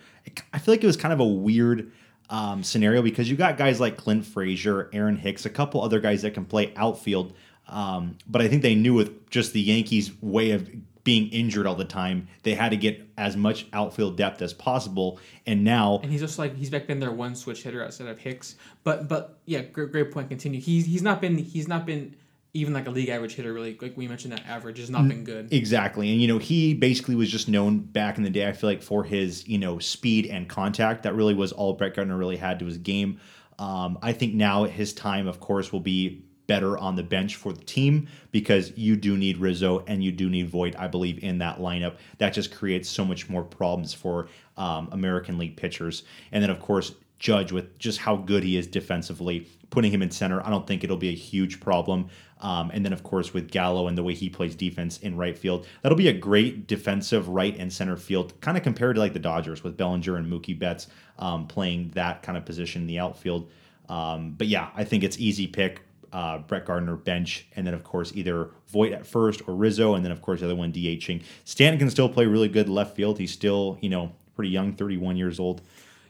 [0.55, 1.93] I feel like it was kind of a weird
[2.35, 6.23] um, scenario because you got guys like Clint Frazier, Aaron Hicks, a couple other guys
[6.23, 7.33] that can play outfield.
[7.69, 10.69] Um, but I think they knew with just the Yankees' way of
[11.05, 15.21] being injured all the time, they had to get as much outfield depth as possible.
[15.47, 18.19] And now, And he's just like he's back been their one switch hitter outside of
[18.19, 18.57] Hicks.
[18.83, 20.29] But but yeah, great, great point.
[20.29, 20.61] Continue.
[20.61, 22.17] He's he's not been he's not been
[22.55, 23.77] even like a league average hitter really.
[23.81, 25.53] Like we mentioned, that average has not been good.
[25.53, 26.11] Exactly.
[26.13, 28.81] And, you know, he basically was just known back in the day, I feel like,
[28.81, 31.03] for his, you know, speed and contact.
[31.03, 33.21] That really was all Brett Gardner really had to his game.
[33.59, 37.53] Um, I think now his time, of course, will be better on the bench for
[37.53, 41.39] the team because you do need Rizzo and you do need Voit, I believe, in
[41.39, 41.97] that lineup.
[42.19, 46.05] That just creates so much more problems for um, American League pitchers.
[46.31, 50.11] And then, of course, Judge with just how good he is defensively, putting him in
[50.11, 52.09] center, I don't think it'll be a huge problem.
[52.41, 55.37] Um, and then, of course, with Gallo and the way he plays defense in right
[55.37, 59.15] field, that'll be a great defensive right and center field, kind of compared to like
[59.15, 60.89] the Dodgers with Bellinger and Mookie Betts
[61.19, 63.51] um, playing that kind of position in the outfield.
[63.89, 65.81] Um, but yeah, I think it's easy pick.
[66.13, 70.05] Uh, Brett Gardner bench, and then of course either Voit at first or Rizzo, and
[70.05, 71.25] then of course the other one DHing.
[71.45, 73.19] Stanton can still play really good left field.
[73.19, 75.63] He's still you know pretty young, 31 years old.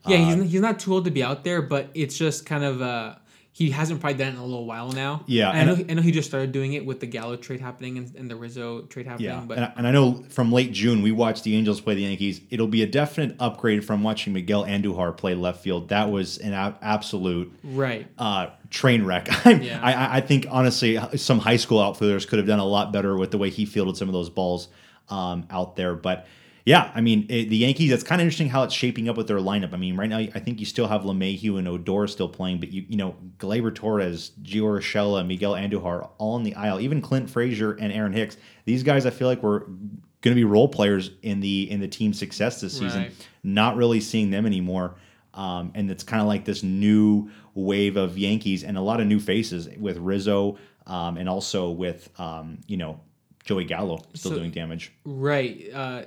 [0.06, 2.82] Yeah, he's he's not too old to be out there, but it's just kind of
[2.82, 3.14] uh
[3.56, 5.22] he hasn't probably done it in a little while now.
[5.28, 5.74] Yeah, And I know.
[5.76, 8.28] he- I know he just started doing it with the Gallo trade happening and, and
[8.28, 9.28] the Rizzo trade happening.
[9.30, 11.94] Yeah, but and, I, and I know from late June we watched the Angels play
[11.94, 12.40] the Yankees.
[12.50, 15.90] It'll be a definite upgrade from watching Miguel Andujar play left field.
[15.90, 18.08] That was an a- absolute right.
[18.18, 19.28] uh, train wreck.
[19.46, 19.78] I'm- Yeah.
[19.80, 23.16] I, I- I think honestly, some high school outfielders could have done a lot better
[23.16, 24.66] with the way he fielded some of those balls
[25.10, 25.94] um, out there.
[25.94, 26.26] But
[26.66, 27.92] yeah, I mean, it, the Yankees.
[27.92, 29.74] It's kind of interesting how it's shaping up with their lineup.
[29.74, 32.72] I mean, right now, I think you still have LeMahieu and Odor still playing, but
[32.72, 36.80] you you know, Gleyber Torres, Gio Urshela, Miguel Andujar, all in the aisle.
[36.80, 38.36] Even Clint Frazier and Aaron Hicks.
[38.64, 39.60] These guys, I feel like were
[40.22, 43.02] going to be role players in the in the team's success this season.
[43.02, 43.28] Right.
[43.42, 44.94] Not really seeing them anymore.
[45.34, 49.06] Um, and it's kind of like this new wave of Yankees and a lot of
[49.06, 53.00] new faces with Rizzo um, and also with um, you know
[53.44, 54.92] Joey Gallo still So- doing damage.
[55.04, 55.68] Right.
[55.74, 56.02] Uh,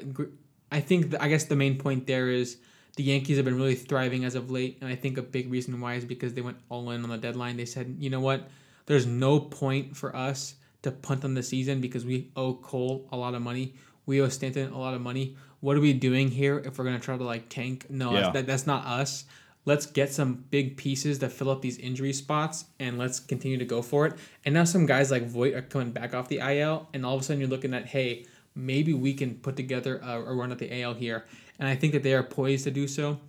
[0.71, 2.57] I think the, I guess the main point there is
[2.95, 5.79] the Yankees have been really thriving as of late, and I think a big reason
[5.79, 7.55] why is because they went all in on the deadline.
[7.57, 8.49] They said, you know what,
[8.85, 13.17] there's no point for us to punt on the season because we owe Cole a
[13.17, 13.75] lot of money.
[14.05, 15.35] We owe Stanton a lot of money.
[15.59, 17.85] What are we doing here if we're gonna try to like tank?
[17.89, 18.21] No, Yeah.
[18.21, 19.25] that's, that, that's not us.
[19.65, 23.65] Let's get some big pieces to fill up these injury spots and let's continue to
[23.65, 24.13] go for it.
[24.45, 27.21] And now some guys like Voit are coming back off the IL, and all of
[27.21, 28.25] a sudden you're looking at, hey,
[28.57, 31.25] maybe we can put together a, a run at the AL here.
[31.59, 33.19] And I think that they are poised to do so.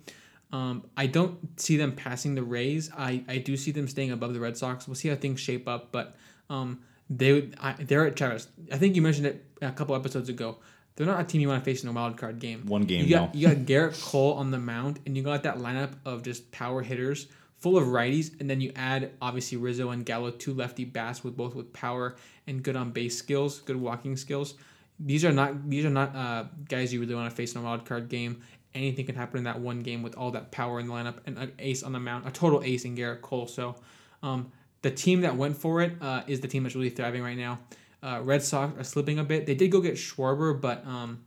[0.51, 2.89] Um, I don't see them passing the Rays.
[2.97, 4.87] I, I do see them staying above the Red Sox.
[4.87, 6.15] We'll see how things shape up, but
[6.49, 6.79] um,
[7.09, 8.47] they would- I, they're at Travis.
[8.71, 10.57] I think you mentioned it a couple episodes ago.
[10.95, 12.65] They're not a team you want to face in a wild card game.
[12.65, 13.39] One game, You got no.
[13.39, 16.81] you got Garrett Cole on the mound, and you got that lineup of just power
[16.81, 21.23] hitters full of righties, and then you add obviously Rizzo and Gallo, two lefty bats
[21.23, 22.15] with both with power
[22.47, 24.55] and good on base skills, good walking skills.
[24.99, 27.63] These are not these are not uh, guys you really want to face in a
[27.63, 28.41] wild card game.
[28.75, 31.37] Anything can happen in that one game with all that power in the lineup and
[31.37, 33.47] an ace on the mound, a total ace in Garrett Cole.
[33.47, 33.75] So,
[34.21, 34.51] um,
[34.81, 37.59] the team that went for it uh, is the team that's really thriving right now.
[38.01, 39.45] Uh, Red Sox are slipping a bit.
[39.45, 41.23] They did go get Schwarber, but um,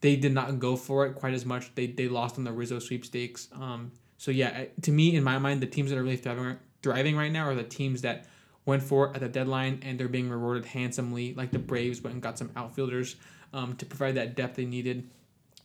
[0.00, 1.74] they did not go for it quite as much.
[1.74, 3.48] They they lost on the Rizzo sweepstakes.
[3.52, 7.16] Um, so yeah, to me, in my mind, the teams that are really thriving thriving
[7.16, 8.26] right now are the teams that
[8.68, 11.32] went for at the deadline and they're being rewarded handsomely.
[11.32, 13.16] Like the Braves went and got some outfielders
[13.54, 15.08] um, to provide that depth they needed.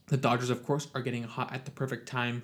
[0.06, 2.42] The Dodgers, of course, are getting hot at the perfect time,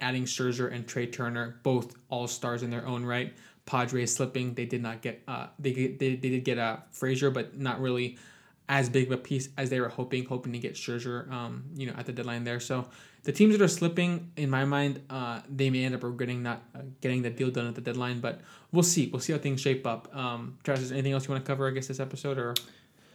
[0.00, 3.34] adding Scherzer and Trea Turner, both all stars in their own right.
[3.66, 5.20] Padres slipping, they did not get.
[5.26, 8.18] Uh, they they, they did get uh, Frazier, but not really
[8.68, 11.86] as big of a piece as they were hoping, hoping to get Scherzer, um, you
[11.86, 12.60] know, at the deadline there.
[12.60, 12.86] So
[13.24, 16.62] the teams that are slipping, in my mind, uh, they may end up regretting not
[16.74, 18.20] uh, getting the deal done at the deadline.
[18.20, 18.40] But
[18.72, 19.08] we'll see.
[19.08, 20.14] We'll see how things shape up.
[20.14, 21.66] Um, Travis, is there anything else you want to cover?
[21.66, 22.54] I guess this episode or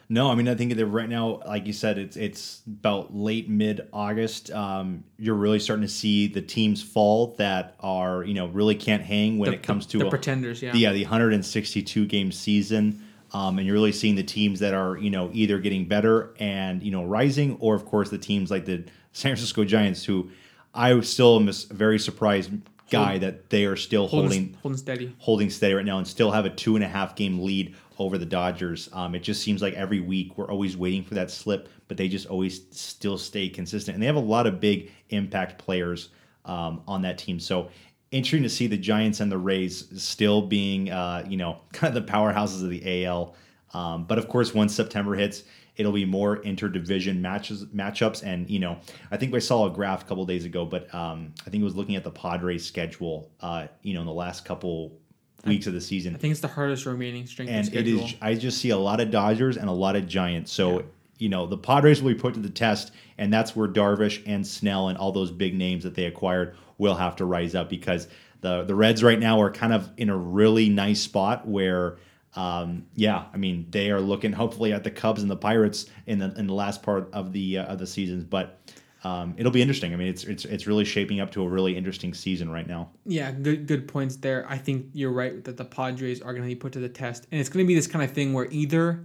[0.09, 3.49] No, I mean I think that right now, like you said, it's it's about late
[3.49, 4.51] mid August.
[4.51, 9.03] Um, you're really starting to see the teams fall that are you know really can't
[9.03, 10.73] hang when the, it comes to the a- pretenders, yeah.
[10.73, 13.01] yeah the 162 game season.
[13.31, 16.83] Um, and you're really seeing the teams that are you know either getting better and
[16.83, 20.29] you know rising, or of course the teams like the San Francisco Giants, who
[20.73, 22.51] I still am very surprised
[22.93, 25.15] guy that they are still holding, holding holding steady.
[25.19, 28.17] holding steady right now and still have a two and a half game lead over
[28.17, 28.89] the Dodgers.
[28.93, 32.07] Um, it just seems like every week we're always waiting for that slip, but they
[32.07, 33.95] just always still stay consistent.
[33.95, 36.09] And they have a lot of big impact players
[36.45, 37.39] um, on that team.
[37.39, 37.69] So
[38.11, 42.05] interesting to see the Giants and the Rays still being, uh, you know, kind of
[42.05, 43.35] the powerhouses of the AL.
[43.73, 45.43] Um, but of course, once September hits,
[45.75, 48.23] it'll be more interdivision matches matchups.
[48.23, 48.77] And you know,
[49.11, 51.65] I think I saw a graph a couple days ago, but um, I think it
[51.65, 53.31] was looking at the Padres schedule.
[53.39, 54.97] Uh, you know, in the last couple
[55.45, 58.05] weeks of the season, I think it's the hardest remaining strength and it schedule.
[58.05, 58.15] is.
[58.21, 60.51] I just see a lot of Dodgers and a lot of Giants.
[60.51, 60.85] So
[61.17, 64.45] you know, the Padres will be put to the test, and that's where Darvish and
[64.45, 68.07] Snell and all those big names that they acquired will have to rise up because
[68.41, 71.97] the the Reds right now are kind of in a really nice spot where.
[72.35, 76.19] Um, yeah, I mean they are looking hopefully at the Cubs and the Pirates in
[76.19, 78.59] the in the last part of the uh, of the seasons, but
[79.03, 79.93] um, it'll be interesting.
[79.93, 82.89] I mean, it's it's it's really shaping up to a really interesting season right now.
[83.05, 84.45] Yeah, good good points there.
[84.49, 87.27] I think you're right that the Padres are going to be put to the test,
[87.31, 89.01] and it's going to be this kind of thing where either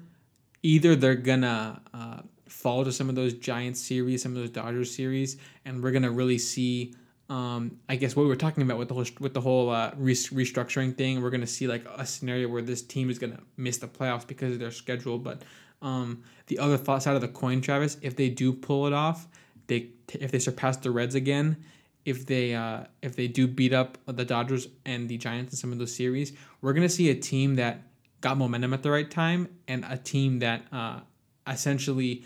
[0.62, 4.94] either they're gonna uh, fall to some of those Giants series, some of those Dodgers
[4.94, 6.94] series, and we're gonna really see.
[7.28, 9.90] Um, I guess what we were talking about with the whole with the whole uh,
[9.92, 13.86] restructuring thing, we're gonna see like a scenario where this team is gonna miss the
[13.86, 15.18] playoffs because of their schedule.
[15.18, 15.42] But
[15.82, 19.28] um, the other th- side of the coin, Travis, if they do pull it off,
[19.66, 21.62] they if they surpass the Reds again,
[22.06, 25.70] if they uh, if they do beat up the Dodgers and the Giants in some
[25.70, 26.32] of those series,
[26.62, 27.82] we're gonna see a team that
[28.22, 31.00] got momentum at the right time and a team that uh,
[31.46, 32.24] essentially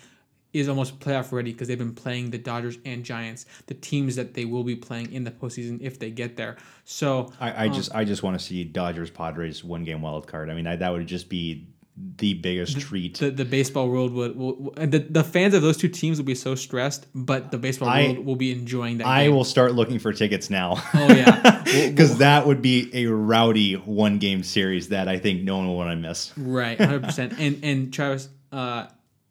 [0.53, 4.35] is almost playoff ready because they've been playing the Dodgers and Giants, the teams that
[4.35, 6.57] they will be playing in the postseason if they get there.
[6.85, 10.27] So I, I um, just I just want to see Dodgers Padres one game wild
[10.27, 10.51] card.
[10.51, 11.69] I mean I, that would just be
[12.16, 13.19] the biggest the, treat.
[13.19, 16.24] The, the baseball world would, will, and the, the fans of those two teams will
[16.24, 19.07] be so stressed, but the baseball I, world will be enjoying that.
[19.07, 19.35] I game.
[19.35, 20.83] will start looking for tickets now.
[20.95, 25.59] Oh yeah, because that would be a rowdy one game series that I think no
[25.59, 26.33] one will want to miss.
[26.37, 27.35] Right, hundred percent.
[27.39, 28.87] And and Travis, uh,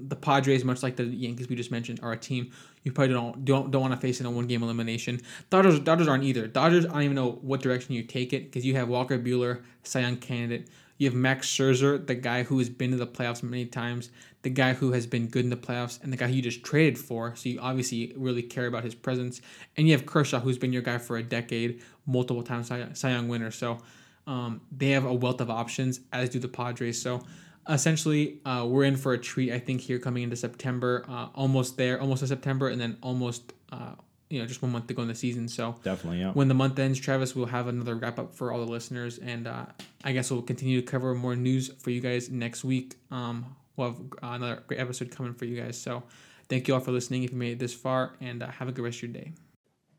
[0.08, 2.52] the Padres, much like the Yankees we just mentioned, are a team
[2.84, 5.22] you probably don't don't don't want to face in a one game elimination.
[5.50, 6.48] Dodgers Dodgers aren't either.
[6.48, 9.62] Dodgers I don't even know what direction you take it because you have Walker Buehler,
[9.84, 10.68] Cy Young candidate.
[10.98, 14.12] You have Max Scherzer, the guy who has been to the playoffs many times,
[14.44, 16.98] the guy who has been good in the playoffs, and the guy you just traded
[16.98, 17.36] for.
[17.36, 19.42] So you obviously really care about his presence.
[19.78, 23.28] And you have Kershaw, who's been your guy for a decade, multiple times Cy Young
[23.28, 23.50] winner.
[23.50, 23.80] So
[24.28, 27.02] um, they have a wealth of options, as do the Padres.
[27.02, 27.24] So
[27.70, 31.06] essentially, uh, we're in for a treat, I think, here coming into September.
[31.08, 33.54] Uh, almost there, almost to September, and then almost.
[33.72, 33.96] Uh,
[34.32, 35.48] you know just one month to go in the season.
[35.50, 36.32] So definitely, yeah.
[36.32, 39.46] When the month ends, Travis will have another wrap up for all the listeners, and
[39.46, 39.66] uh,
[40.06, 42.96] I guess we'll continue to cover more news for you guys next week.
[43.12, 45.80] Um, we'll have another great episode coming for you guys.
[45.80, 46.04] So
[46.48, 47.24] thank you all for listening.
[47.24, 49.34] If you made it this far, and uh, have a good rest of your day.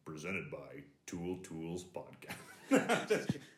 [0.06, 3.36] Presented by Tool Tools Podcast.